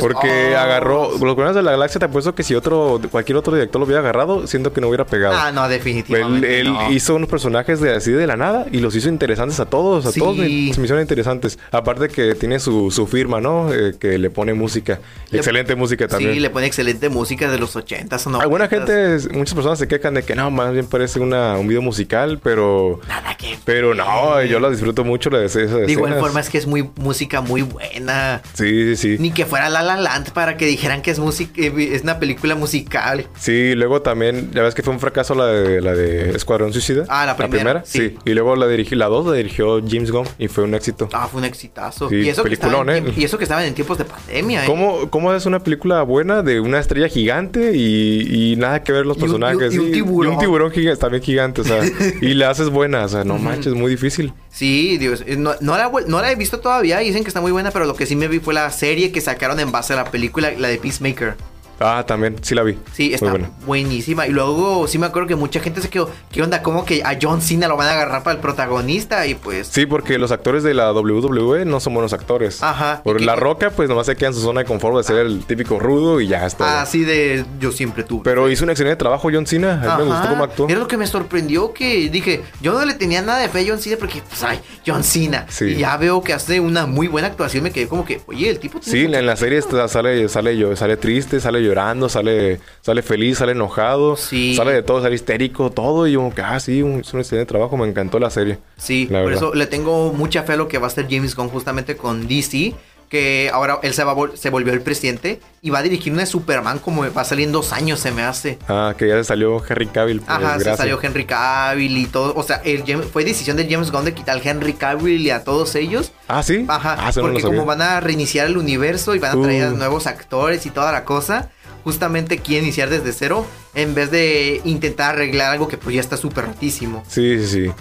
Porque 0.00 0.56
agarró. 0.56 1.10
Los 1.10 1.20
Guardianes 1.20 1.56
de 1.56 1.62
la 1.62 1.72
Galaxia 1.72 1.98
te 1.98 2.06
apuesto 2.06 2.34
que 2.34 2.42
si 2.42 2.54
otro, 2.54 3.00
cualquier 3.10 3.36
otro 3.36 3.54
director 3.54 3.80
lo 3.80 3.86
hubiera 3.86 4.00
agarrado, 4.00 4.46
siento 4.46 4.72
que 4.72 4.80
no 4.80 4.88
hubiera 4.88 5.04
pegado. 5.04 5.34
Ah, 5.36 5.52
no, 5.52 5.68
definitivamente. 5.68 6.60
Él, 6.60 6.74
hizo 6.90 7.14
unos 7.14 7.28
personajes 7.28 7.80
de 7.80 7.94
así 7.94 8.12
de 8.12 8.26
la 8.26 8.36
nada 8.36 8.66
y 8.70 8.78
los 8.78 8.94
hizo 8.94 9.08
interesantes 9.08 9.60
a 9.60 9.66
todos. 9.66 10.06
A 10.06 10.12
todos 10.12 10.36
se 10.36 10.42
me 10.42 10.48
hicieron 10.48 11.00
interesantes. 11.00 11.58
Aparte 11.70 12.08
que 12.08 12.34
tiene 12.34 12.60
su, 12.60 12.90
su 12.90 13.06
firma, 13.06 13.40
¿no? 13.40 13.72
Eh, 13.72 13.94
que 13.98 14.18
le 14.18 14.30
pone 14.30 14.54
música. 14.54 15.00
excelente 15.30 15.74
música 15.74 16.08
también. 16.08 16.34
Sí, 16.34 16.40
le 16.40 16.50
pone 16.50 16.66
excelente 16.66 17.08
música 17.08 17.50
de 17.50 17.58
los 17.58 17.76
80 17.76 18.16
o 18.16 18.40
Alguna 18.40 18.68
gente, 18.68 19.18
muchas 19.32 19.54
personas 19.54 19.78
se 19.78 19.88
quejan 19.88 20.14
de 20.14 20.22
que 20.22 20.34
no, 20.34 20.50
más 20.50 20.72
bien 20.72 20.86
parece 20.86 21.20
una, 21.20 21.56
un 21.56 21.68
video 21.68 21.82
musical, 21.82 22.40
pero. 22.42 23.00
Nada 23.08 23.36
que. 23.36 23.58
Pero 23.64 23.94
no, 23.94 24.42
yo 24.42 24.60
la 24.60 24.70
disfruto 24.70 25.04
mucho 25.04 25.30
la 25.30 25.38
de 25.38 25.46
esa 25.46 25.60
De 25.60 25.90
igual 25.90 26.18
forma 26.18 26.40
es 26.40 26.50
que 26.50 26.58
es 26.58 26.66
muy 26.66 26.88
música 26.96 27.40
muy 27.40 27.62
buena. 27.62 28.42
Sí, 28.54 28.96
sí, 28.96 28.96
sí. 28.96 29.16
Ni 29.18 29.30
que 29.30 29.46
fuera 29.46 29.68
La 29.74 29.82
La 29.82 29.96
Land 29.96 30.30
para 30.30 30.56
que 30.56 30.66
dijeran 30.66 31.02
que 31.02 31.10
es 31.10 31.18
música, 31.18 31.60
eh, 31.60 31.90
es 31.92 32.02
una 32.02 32.20
película 32.20 32.54
musical. 32.54 33.26
Sí, 33.36 33.74
luego 33.74 34.02
también, 34.02 34.52
ya 34.52 34.62
ves 34.62 34.72
que 34.72 34.84
fue 34.84 34.94
un 34.94 35.00
fracaso 35.00 35.34
la 35.34 35.46
de, 35.46 35.80
la 35.80 35.94
de 35.94 36.30
Escuadrón 36.30 36.72
Suicida. 36.72 37.04
Ah, 37.08 37.26
la 37.26 37.36
primera. 37.36 37.82
sí. 37.84 38.16
Y 38.24 38.34
luego 38.34 38.54
la 38.54 38.68
dirigí, 38.68 38.94
la 38.94 39.06
dos 39.06 39.26
la 39.26 39.32
dirigió 39.32 39.82
James 39.84 40.12
Gunn 40.12 40.28
y 40.38 40.46
fue 40.46 40.62
un 40.62 40.74
éxito. 40.74 41.08
Ah, 41.12 41.26
fue 41.26 41.40
un 41.40 41.46
exitazo. 41.46 42.08
y 42.12 42.28
eso 42.28 42.44
peliculón, 42.44 42.86
que 42.86 42.98
¿eh? 42.98 43.14
Y 43.16 43.24
eso 43.24 43.36
que 43.36 43.44
estaban 43.44 43.64
en 43.64 43.74
tiempos 43.74 43.98
de 43.98 44.04
pandemia, 44.04 44.64
¿eh? 44.64 44.66
¿Cómo, 44.68 45.10
¿Cómo, 45.10 45.34
es 45.34 45.44
una 45.44 45.58
película 45.58 46.02
buena 46.02 46.42
de 46.42 46.60
una 46.60 46.78
estrella 46.78 47.08
gigante 47.08 47.72
y, 47.74 48.54
nada 48.56 48.84
que 48.84 48.92
ver 48.92 49.06
los 49.06 49.16
personajes? 49.16 49.74
Y 49.74 49.78
un, 49.78 49.90
tiburón. 49.90 50.32
Y 50.32 50.34
un 50.36 50.40
tiburón 50.40 50.72
también 51.00 51.22
gigante, 51.22 51.62
o 51.62 51.64
sea, 51.64 51.80
y 52.20 52.34
la 52.34 52.50
haces 52.50 52.70
buena, 52.70 53.04
o 53.04 53.08
sea, 53.08 53.24
no 53.24 53.38
manches, 53.38 53.68
es 53.68 53.74
muy 53.74 53.90
difícil. 53.90 54.32
Sí, 54.54 54.98
Dios, 54.98 55.24
no, 55.36 55.56
no, 55.60 55.76
la, 55.76 55.90
no 56.06 56.20
la 56.20 56.30
he 56.30 56.36
visto 56.36 56.60
todavía, 56.60 57.00
dicen 57.00 57.24
que 57.24 57.28
está 57.28 57.40
muy 57.40 57.50
buena, 57.50 57.72
pero 57.72 57.86
lo 57.86 57.96
que 57.96 58.06
sí 58.06 58.14
me 58.14 58.28
vi 58.28 58.38
fue 58.38 58.54
la 58.54 58.70
serie 58.70 59.10
que 59.10 59.20
sacaron 59.20 59.58
en 59.58 59.72
base 59.72 59.94
a 59.94 59.96
la 59.96 60.12
película, 60.12 60.52
la 60.56 60.68
de 60.68 60.78
Peacemaker. 60.78 61.34
Ah, 61.80 62.04
también, 62.06 62.36
sí 62.42 62.54
la 62.54 62.62
vi. 62.62 62.78
Sí, 62.92 63.14
está 63.14 63.34
buenísima. 63.66 64.26
Y 64.26 64.30
luego 64.30 64.86
sí 64.88 64.98
me 64.98 65.06
acuerdo 65.06 65.28
que 65.28 65.36
mucha 65.36 65.60
gente 65.60 65.80
se 65.80 65.88
quedó, 65.88 66.10
¿qué 66.30 66.42
onda? 66.42 66.62
¿Cómo 66.62 66.84
que 66.84 67.02
a 67.04 67.18
John 67.20 67.42
Cena 67.42 67.68
lo 67.68 67.76
van 67.76 67.88
a 67.88 67.92
agarrar 67.92 68.22
para 68.22 68.36
el 68.36 68.40
protagonista? 68.40 69.26
Y 69.26 69.34
pues... 69.34 69.68
Sí, 69.68 69.86
porque 69.86 70.18
los 70.18 70.30
actores 70.32 70.62
de 70.62 70.74
la 70.74 70.92
WWE 70.92 71.64
no 71.64 71.80
son 71.80 71.94
buenos 71.94 72.12
actores. 72.12 72.62
Ajá. 72.62 73.02
Por 73.02 73.20
La 73.20 73.36
Roca, 73.36 73.70
pues 73.70 73.88
nomás 73.88 74.06
se 74.06 74.16
queda 74.16 74.28
en 74.28 74.34
su 74.34 74.40
zona 74.40 74.60
de 74.60 74.66
confort 74.66 74.96
de 74.96 75.02
ser 75.02 75.16
el 75.18 75.44
típico 75.44 75.78
rudo 75.78 76.20
y 76.20 76.28
ya 76.28 76.46
está. 76.46 76.82
Así 76.82 77.04
de 77.04 77.44
yo 77.58 77.72
siempre 77.72 78.04
tuve. 78.04 78.22
Pero 78.24 78.48
hizo 78.50 78.64
un 78.64 78.70
excelente 78.70 78.96
trabajo 78.96 79.28
John 79.32 79.46
Cena. 79.46 79.82
A 79.82 79.98
mí 79.98 80.04
me 80.04 80.10
gustó 80.10 80.28
cómo 80.28 80.44
actuó. 80.44 80.68
Era 80.68 80.78
lo 80.78 80.88
que 80.88 80.96
me 80.96 81.06
sorprendió 81.06 81.72
que 81.72 82.08
dije, 82.10 82.42
yo 82.60 82.72
no 82.72 82.84
le 82.84 82.94
tenía 82.94 83.22
nada 83.22 83.40
de 83.40 83.48
fe 83.48 83.60
a 83.60 83.64
John 83.68 83.78
Cena 83.78 83.96
porque, 83.98 84.22
pues, 84.28 84.42
ay, 84.44 84.60
John 84.86 85.02
Cena. 85.02 85.46
Sí. 85.48 85.66
Y 85.66 85.76
ya 85.76 85.96
veo 85.96 86.22
que 86.22 86.32
hace 86.32 86.60
una 86.60 86.86
muy 86.86 87.08
buena 87.08 87.28
actuación. 87.28 87.64
Me 87.64 87.70
quedé 87.70 87.88
como 87.88 88.04
que, 88.04 88.20
oye, 88.26 88.48
el 88.50 88.58
tipo... 88.58 88.78
Sí, 88.82 89.04
en 89.04 89.26
la 89.26 89.36
serie 89.36 89.60
sale, 89.62 90.28
sale, 90.28 90.76
sale 90.76 90.96
triste, 90.96 91.40
sale 91.40 91.63
llorando, 91.64 92.08
sale 92.08 92.60
sale, 92.80 93.02
feliz, 93.02 93.38
sale 93.38 93.52
enojado, 93.52 94.16
sale 94.16 94.72
de 94.72 94.82
todo, 94.82 95.02
sale 95.02 95.14
histérico, 95.14 95.70
todo. 95.70 96.06
Y 96.06 96.12
yo, 96.12 96.30
ah, 96.42 96.60
sí, 96.60 96.78
es 96.78 97.12
un 97.14 97.20
excelente 97.20 97.46
trabajo, 97.46 97.76
me 97.76 97.88
encantó 97.88 98.18
la 98.18 98.30
serie. 98.30 98.58
Sí, 98.76 99.06
por 99.10 99.32
eso 99.32 99.54
le 99.54 99.66
tengo 99.66 100.12
mucha 100.12 100.42
fe 100.42 100.54
a 100.54 100.56
lo 100.56 100.68
que 100.68 100.78
va 100.78 100.84
a 100.84 100.88
hacer 100.88 101.06
James 101.08 101.34
Gunn 101.34 101.48
justamente 101.48 101.96
con 101.96 102.26
DC 102.28 102.74
que 103.14 103.48
ahora 103.52 103.78
él 103.84 103.94
se, 103.94 104.02
va, 104.02 104.12
se 104.34 104.50
volvió 104.50 104.72
el 104.72 104.80
presidente 104.80 105.38
y 105.62 105.70
va 105.70 105.78
a 105.78 105.82
dirigir 105.84 106.12
una 106.12 106.22
de 106.22 106.26
Superman 106.26 106.80
como 106.80 107.08
va 107.12 107.20
a 107.20 107.24
salir 107.24 107.46
en 107.46 107.52
dos 107.52 107.72
años, 107.72 108.00
se 108.00 108.10
me 108.10 108.22
hace. 108.22 108.58
Ah, 108.66 108.92
que 108.98 109.06
ya 109.06 109.14
se 109.18 109.22
salió 109.22 109.62
Henry 109.64 109.86
Cavill. 109.86 110.20
Ajá, 110.26 110.58
se 110.58 110.76
salió 110.76 110.98
Henry 111.00 111.24
Cavill 111.24 111.96
y 111.96 112.06
todo. 112.06 112.34
O 112.34 112.42
sea, 112.42 112.60
el, 112.64 112.82
fue 113.04 113.24
decisión 113.24 113.56
de 113.56 113.68
James 113.70 113.92
Gunn 113.92 114.04
de 114.04 114.14
quitar 114.14 114.36
a 114.36 114.40
Henry 114.42 114.72
Cavill 114.72 115.20
y 115.20 115.30
a 115.30 115.44
todos 115.44 115.76
ellos. 115.76 116.10
Ah, 116.26 116.42
sí. 116.42 116.64
Ajá, 116.66 116.96
ah, 116.98 117.12
porque 117.14 117.40
como 117.40 117.64
van 117.64 117.82
a 117.82 118.00
reiniciar 118.00 118.48
el 118.48 118.56
universo 118.56 119.14
y 119.14 119.20
van 119.20 119.38
a 119.38 119.42
traer 119.42 119.72
uh. 119.72 119.76
nuevos 119.76 120.08
actores 120.08 120.66
y 120.66 120.70
toda 120.70 120.90
la 120.90 121.04
cosa 121.04 121.50
justamente 121.84 122.38
quiere 122.38 122.64
iniciar 122.64 122.90
desde 122.90 123.12
cero 123.12 123.46
en 123.74 123.94
vez 123.94 124.10
de 124.10 124.60
intentar 124.64 125.14
arreglar 125.14 125.52
algo 125.52 125.68
que 125.68 125.76
pues 125.76 125.94
ya 125.94 126.00
está 126.00 126.16
súper 126.16 126.46
rotísimo. 126.46 127.04
Sí, 127.06 127.38
sí, 127.38 127.46
sí. 127.46 127.72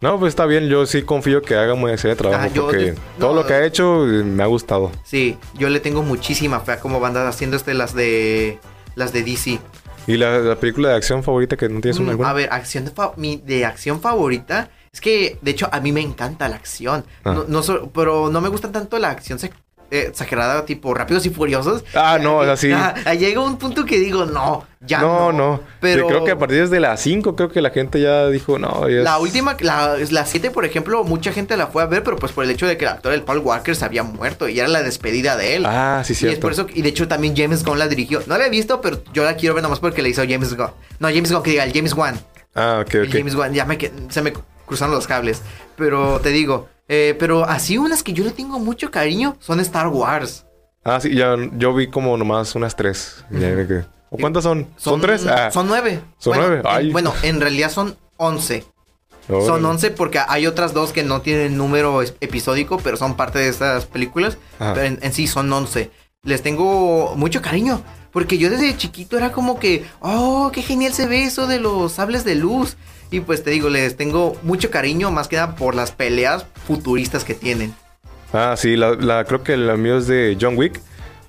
No, 0.00 0.18
pues 0.20 0.30
está 0.30 0.46
bien, 0.46 0.68
yo 0.68 0.86
sí 0.86 1.02
confío 1.02 1.42
que 1.42 1.56
haga 1.56 1.74
muy 1.74 1.90
excelente 1.90 2.22
trabajo 2.22 2.48
porque 2.54 2.94
todo 3.18 3.34
lo 3.34 3.44
que 3.44 3.52
ha 3.52 3.64
hecho 3.64 4.06
eh, 4.06 4.22
me 4.22 4.44
ha 4.44 4.46
gustado. 4.46 4.92
Sí, 5.04 5.36
yo 5.54 5.68
le 5.68 5.80
tengo 5.80 6.02
muchísima 6.02 6.60
fe 6.60 6.72
a 6.72 6.80
cómo 6.80 7.00
van 7.00 7.16
haciendo 7.16 7.56
este 7.56 7.74
las 7.74 7.94
de 7.94 8.60
las 8.94 9.12
de 9.12 9.24
DC. 9.24 9.58
¿Y 10.06 10.16
la, 10.16 10.56
película 10.56 10.90
de 10.90 10.94
acción 10.94 11.22
favorita 11.22 11.56
que 11.56 11.68
no 11.68 11.80
tienes 11.80 11.98
una 11.98 12.16
mm, 12.16 12.24
A 12.24 12.32
ver, 12.32 12.48
acción 12.52 12.84
de, 12.84 12.92
mi, 13.16 13.36
de 13.36 13.66
acción 13.66 14.00
favorita 14.00 14.70
es 14.92 15.00
que, 15.00 15.36
de 15.42 15.50
hecho, 15.50 15.68
a 15.70 15.80
mí 15.80 15.92
me 15.92 16.00
encanta 16.00 16.48
la 16.48 16.56
acción. 16.56 17.04
Ah. 17.24 17.44
No, 17.46 17.62
pero 17.92 18.30
no 18.30 18.40
me 18.40 18.48
gusta 18.48 18.72
tanto 18.72 18.98
la 18.98 19.10
acción 19.10 19.38
eh, 19.42 19.50
exagerada, 19.90 20.64
tipo 20.64 20.94
rápidos 20.94 21.26
y 21.26 21.30
furiosos. 21.30 21.84
Ah, 21.94 22.18
no, 22.20 22.40
así. 22.40 22.70
llega 23.18 23.40
un 23.40 23.58
punto 23.58 23.84
que 23.84 23.98
digo, 23.98 24.26
no, 24.26 24.66
ya 24.80 25.00
no. 25.00 25.32
No, 25.32 25.32
no. 25.32 25.60
Pero 25.80 26.06
creo 26.06 26.24
que 26.24 26.30
a 26.32 26.38
partir 26.38 26.68
de 26.68 26.80
las 26.80 27.00
5, 27.00 27.34
creo 27.36 27.48
que 27.50 27.60
la 27.60 27.70
gente 27.70 28.00
ya 28.00 28.28
dijo, 28.28 28.58
no. 28.58 28.86
La 28.88 29.18
última, 29.18 29.56
la 29.60 29.96
7, 30.24 30.50
por 30.50 30.64
ejemplo, 30.64 31.04
mucha 31.04 31.32
gente 31.32 31.56
la 31.56 31.68
fue 31.68 31.82
a 31.82 31.86
ver, 31.86 32.02
pero 32.02 32.16
pues 32.16 32.32
por 32.32 32.44
el 32.44 32.50
hecho 32.50 32.66
de 32.66 32.76
que 32.76 32.84
el 32.84 32.90
actor 32.90 33.12
del 33.12 33.22
Paul 33.22 33.38
Walker 33.38 33.74
se 33.74 33.84
había 33.84 34.02
muerto 34.02 34.48
y 34.48 34.58
era 34.58 34.68
la 34.68 34.82
despedida 34.82 35.36
de 35.36 35.56
él. 35.56 35.66
Ah, 35.66 36.02
sí, 36.04 36.14
sí. 36.14 36.26
Y 36.26 36.30
es 36.30 36.38
por 36.38 36.52
eso, 36.52 36.66
y 36.72 36.82
de 36.82 36.88
hecho 36.88 37.08
también 37.08 37.36
James 37.36 37.64
Gunn 37.64 37.78
la 37.78 37.88
dirigió. 37.88 38.22
No 38.26 38.38
la 38.38 38.46
he 38.46 38.50
visto, 38.50 38.80
pero 38.80 39.02
yo 39.12 39.24
la 39.24 39.36
quiero 39.36 39.54
ver 39.54 39.62
nomás 39.62 39.80
porque 39.80 40.02
le 40.02 40.10
hizo 40.10 40.22
James 40.28 40.54
Gunn. 40.54 40.70
No, 40.98 41.08
James 41.08 41.32
Gunn, 41.32 41.42
que 41.42 41.50
diga, 41.50 41.64
el 41.64 41.72
James 41.72 41.94
Wan. 41.94 42.18
Ah, 42.54 42.82
ok, 42.82 42.94
ok. 43.06 43.12
James 43.12 43.34
Wan, 43.34 43.54
ya 43.54 43.64
me, 43.64 43.78
se 44.08 44.22
me 44.22 44.32
cruzaron 44.66 44.94
los 44.94 45.06
cables. 45.06 45.42
Pero 45.76 46.20
te 46.20 46.30
digo, 46.30 46.68
eh, 46.88 47.14
pero 47.18 47.44
así 47.44 47.78
unas 47.78 48.02
que 48.02 48.12
yo 48.12 48.24
le 48.24 48.30
tengo 48.30 48.58
mucho 48.58 48.90
cariño 48.90 49.36
son 49.38 49.60
Star 49.60 49.88
Wars. 49.88 50.46
Ah, 50.84 51.00
sí, 51.00 51.14
ya 51.14 51.36
yo 51.56 51.74
vi 51.74 51.88
como 51.88 52.16
nomás 52.16 52.54
unas 52.54 52.74
tres. 52.74 53.24
¿O 54.10 54.16
cuántas 54.16 54.44
son? 54.44 54.66
¿Son, 54.76 55.00
tres? 55.00 55.26
Ah. 55.26 55.50
Son 55.50 55.66
nueve. 55.66 56.00
Son 56.18 56.36
nueve. 56.36 56.62
Ay. 56.64 56.90
bueno, 56.90 57.12
en 57.22 57.40
realidad 57.40 57.70
son 57.70 57.96
once. 58.16 58.64
Son 59.28 59.62
once 59.62 59.90
porque 59.90 60.18
hay 60.26 60.46
otras 60.46 60.72
dos 60.72 60.92
que 60.92 61.02
no 61.02 61.20
tienen 61.20 61.58
número 61.58 62.00
episódico, 62.02 62.78
pero 62.78 62.96
son 62.96 63.14
parte 63.14 63.38
de 63.38 63.48
estas 63.48 63.84
películas. 63.84 64.38
Pero 64.58 64.82
en, 64.82 65.12
sí 65.12 65.26
son 65.26 65.52
once. 65.52 65.90
Les 66.22 66.42
tengo 66.42 67.14
mucho 67.16 67.42
cariño. 67.42 67.82
Porque 68.10 68.38
yo 68.38 68.48
desde 68.48 68.74
chiquito 68.74 69.18
era 69.18 69.32
como 69.32 69.58
que, 69.58 69.84
oh, 70.00 70.50
qué 70.54 70.62
genial 70.62 70.94
se 70.94 71.06
ve 71.06 71.24
eso 71.24 71.46
de 71.46 71.60
los 71.60 71.92
sables 71.92 72.24
de 72.24 72.36
luz. 72.36 72.78
Y 73.10 73.20
pues 73.20 73.42
te 73.42 73.50
digo, 73.50 73.70
les 73.70 73.96
tengo 73.96 74.36
mucho 74.42 74.70
cariño, 74.70 75.10
más 75.10 75.28
que 75.28 75.36
nada 75.36 75.56
por 75.56 75.74
las 75.74 75.92
peleas 75.92 76.46
futuristas 76.66 77.24
que 77.24 77.34
tienen. 77.34 77.74
Ah, 78.32 78.54
sí, 78.56 78.76
la, 78.76 79.24
creo 79.24 79.42
que 79.42 79.54
el 79.54 79.78
mío 79.78 79.98
es 79.98 80.06
de 80.06 80.36
John 80.40 80.56
Wick. 80.56 80.80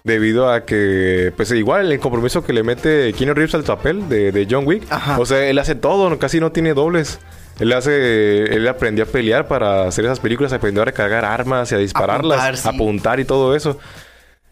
Debido 0.04 0.52
a 0.52 0.66
que, 0.66 1.34
pues 1.36 1.52
igual 1.52 1.92
el 1.92 2.00
compromiso 2.00 2.44
que 2.44 2.54
le 2.54 2.64
mete 2.64 3.14
Keanu 3.14 3.34
Reeves 3.34 3.54
al 3.54 3.64
papel 3.64 4.08
de, 4.08 4.48
John 4.50 4.66
Wick. 4.66 4.84
O 5.18 5.26
sea, 5.26 5.46
él 5.46 5.60
hace 5.60 5.76
todo, 5.76 6.18
casi 6.18 6.40
no 6.40 6.52
tiene 6.52 6.74
dobles. 6.74 7.20
Él 7.60 7.74
hace, 7.74 8.56
él 8.56 8.68
aprendió 8.68 9.04
a 9.04 9.08
pelear 9.08 9.48
para 9.48 9.88
hacer 9.88 10.06
esas 10.06 10.22
películas, 10.22 10.54
aprendió 10.54 10.82
a 10.82 10.86
recargar 10.86 11.26
armas 11.26 11.72
y 11.72 11.76
a 11.76 11.78
dispararlas, 11.78 12.66
a 12.66 12.70
apuntar 12.70 13.20
y 13.20 13.26
todo 13.26 13.56
eso. 13.56 13.78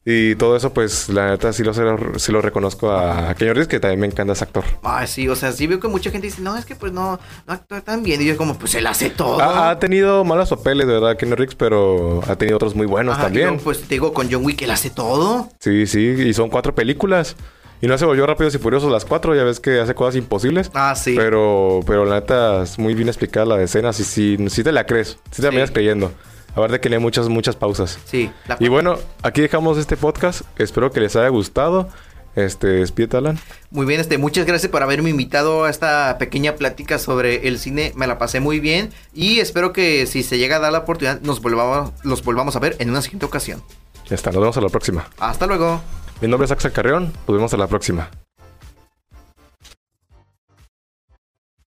Y 0.09 0.35
todo 0.35 0.55
eso, 0.55 0.73
pues, 0.73 1.09
la 1.09 1.31
neta, 1.31 1.51
sí 1.51 1.65
lo, 1.65 1.73
sí 2.17 2.31
lo 2.31 2.41
reconozco 2.41 2.91
a, 2.91 3.31
a 3.31 3.33
Reeves, 3.33 3.67
que 3.67 3.81
también 3.81 3.99
me 3.99 4.07
encanta 4.07 4.31
ese 4.31 4.45
actor. 4.45 4.63
Ah, 4.81 5.05
sí, 5.05 5.27
o 5.27 5.35
sea, 5.35 5.51
sí 5.51 5.67
veo 5.67 5.81
que 5.81 5.89
mucha 5.89 6.11
gente 6.11 6.27
dice, 6.27 6.41
no, 6.41 6.55
es 6.55 6.63
que 6.63 6.75
pues 6.75 6.93
no, 6.93 7.19
no 7.45 7.53
actúa 7.53 7.81
tan 7.81 8.03
bien. 8.03 8.21
Y 8.21 8.25
yo 8.25 8.37
como, 8.37 8.57
pues 8.57 8.73
él 8.75 8.87
hace 8.87 9.09
todo. 9.09 9.41
Ha, 9.41 9.77
tenido 9.79 10.23
malos 10.23 10.49
papeles, 10.49 10.87
de 10.87 10.93
verdad, 10.93 11.17
Keanu 11.17 11.35
Reeves, 11.35 11.55
pero 11.55 12.21
ha 12.25 12.37
tenido 12.37 12.55
otros 12.55 12.73
muy 12.73 12.85
buenos 12.85 13.17
también. 13.17 13.59
pues 13.59 13.81
te 13.81 13.95
digo, 13.95 14.13
con 14.13 14.31
John 14.31 14.45
Wick 14.45 14.61
él 14.61 14.71
hace 14.71 14.89
todo. 14.89 15.49
Sí, 15.59 15.85
sí, 15.87 15.99
y 15.99 16.33
son 16.33 16.47
cuatro 16.49 16.73
películas. 16.73 17.35
Y 17.81 17.87
no 17.87 17.97
se 17.97 18.05
volvió 18.05 18.25
Rápidos 18.25 18.55
y 18.55 18.59
Furiosos 18.59 18.89
las 18.89 19.03
cuatro, 19.03 19.35
ya 19.35 19.43
ves 19.43 19.59
que 19.59 19.81
hace 19.81 19.93
cosas 19.93 20.15
imposibles. 20.15 20.71
Ah, 20.73 20.95
sí. 20.95 21.15
Pero, 21.17 21.81
pero 21.85 22.05
la 22.05 22.21
neta 22.21 22.63
es 22.63 22.79
muy 22.79 22.93
bien 22.93 23.09
explicada 23.09 23.45
la 23.45 23.61
escena, 23.61 23.91
si, 23.91 24.05
si, 24.05 24.37
si 24.47 24.63
te 24.63 24.71
la 24.71 24.85
crees, 24.85 25.17
si 25.31 25.41
te 25.41 25.51
la 25.51 25.67
sí. 25.67 25.73
creyendo. 25.73 26.13
A 26.57 26.61
ver 26.61 26.71
de 26.71 26.79
que 26.79 26.89
le 26.89 26.97
muchas, 26.97 27.29
muchas 27.29 27.55
pausas. 27.55 27.99
Sí. 28.05 28.31
y 28.59 28.67
bueno, 28.67 28.97
aquí 29.21 29.41
dejamos 29.41 29.77
este 29.77 29.95
podcast. 29.95 30.41
Espero 30.57 30.91
que 30.91 30.99
les 30.99 31.15
haya 31.15 31.27
gustado. 31.29 31.87
Este, 32.35 32.65
despídete, 32.67 33.17
Alan. 33.17 33.37
Muy 33.69 33.85
bien, 33.85 34.01
este, 34.01 34.17
muchas 34.17 34.47
gracias 34.47 34.71
por 34.71 34.81
haberme 34.81 35.11
invitado 35.11 35.65
a 35.65 35.69
esta 35.69 36.17
pequeña 36.17 36.55
plática 36.55 36.97
sobre 36.97 37.47
el 37.47 37.59
cine. 37.59 37.93
Me 37.95 38.07
la 38.07 38.17
pasé 38.17 38.39
muy 38.39 38.59
bien 38.59 38.91
y 39.13 39.37
espero 39.39 39.71
que 39.71 40.07
si 40.07 40.23
se 40.23 40.39
llega 40.39 40.55
a 40.55 40.59
dar 40.59 40.71
la 40.71 40.79
oportunidad 40.79 41.21
nos 41.21 41.43
volvamos, 41.43 41.91
los 42.03 42.23
volvamos 42.23 42.55
a 42.55 42.59
ver 42.59 42.75
en 42.79 42.89
una 42.89 43.03
siguiente 43.03 43.27
ocasión. 43.27 43.61
Ya 44.07 44.15
está, 44.15 44.31
nos 44.31 44.41
vemos 44.41 44.57
a 44.57 44.61
la 44.61 44.69
próxima. 44.69 45.07
Hasta 45.19 45.45
luego. 45.45 45.79
Mi 46.21 46.27
nombre 46.27 46.45
es 46.45 46.51
Axel 46.51 46.71
Carreón, 46.71 47.13
nos 47.27 47.37
vemos 47.37 47.53
a 47.53 47.57
la 47.57 47.67
próxima. 47.67 48.09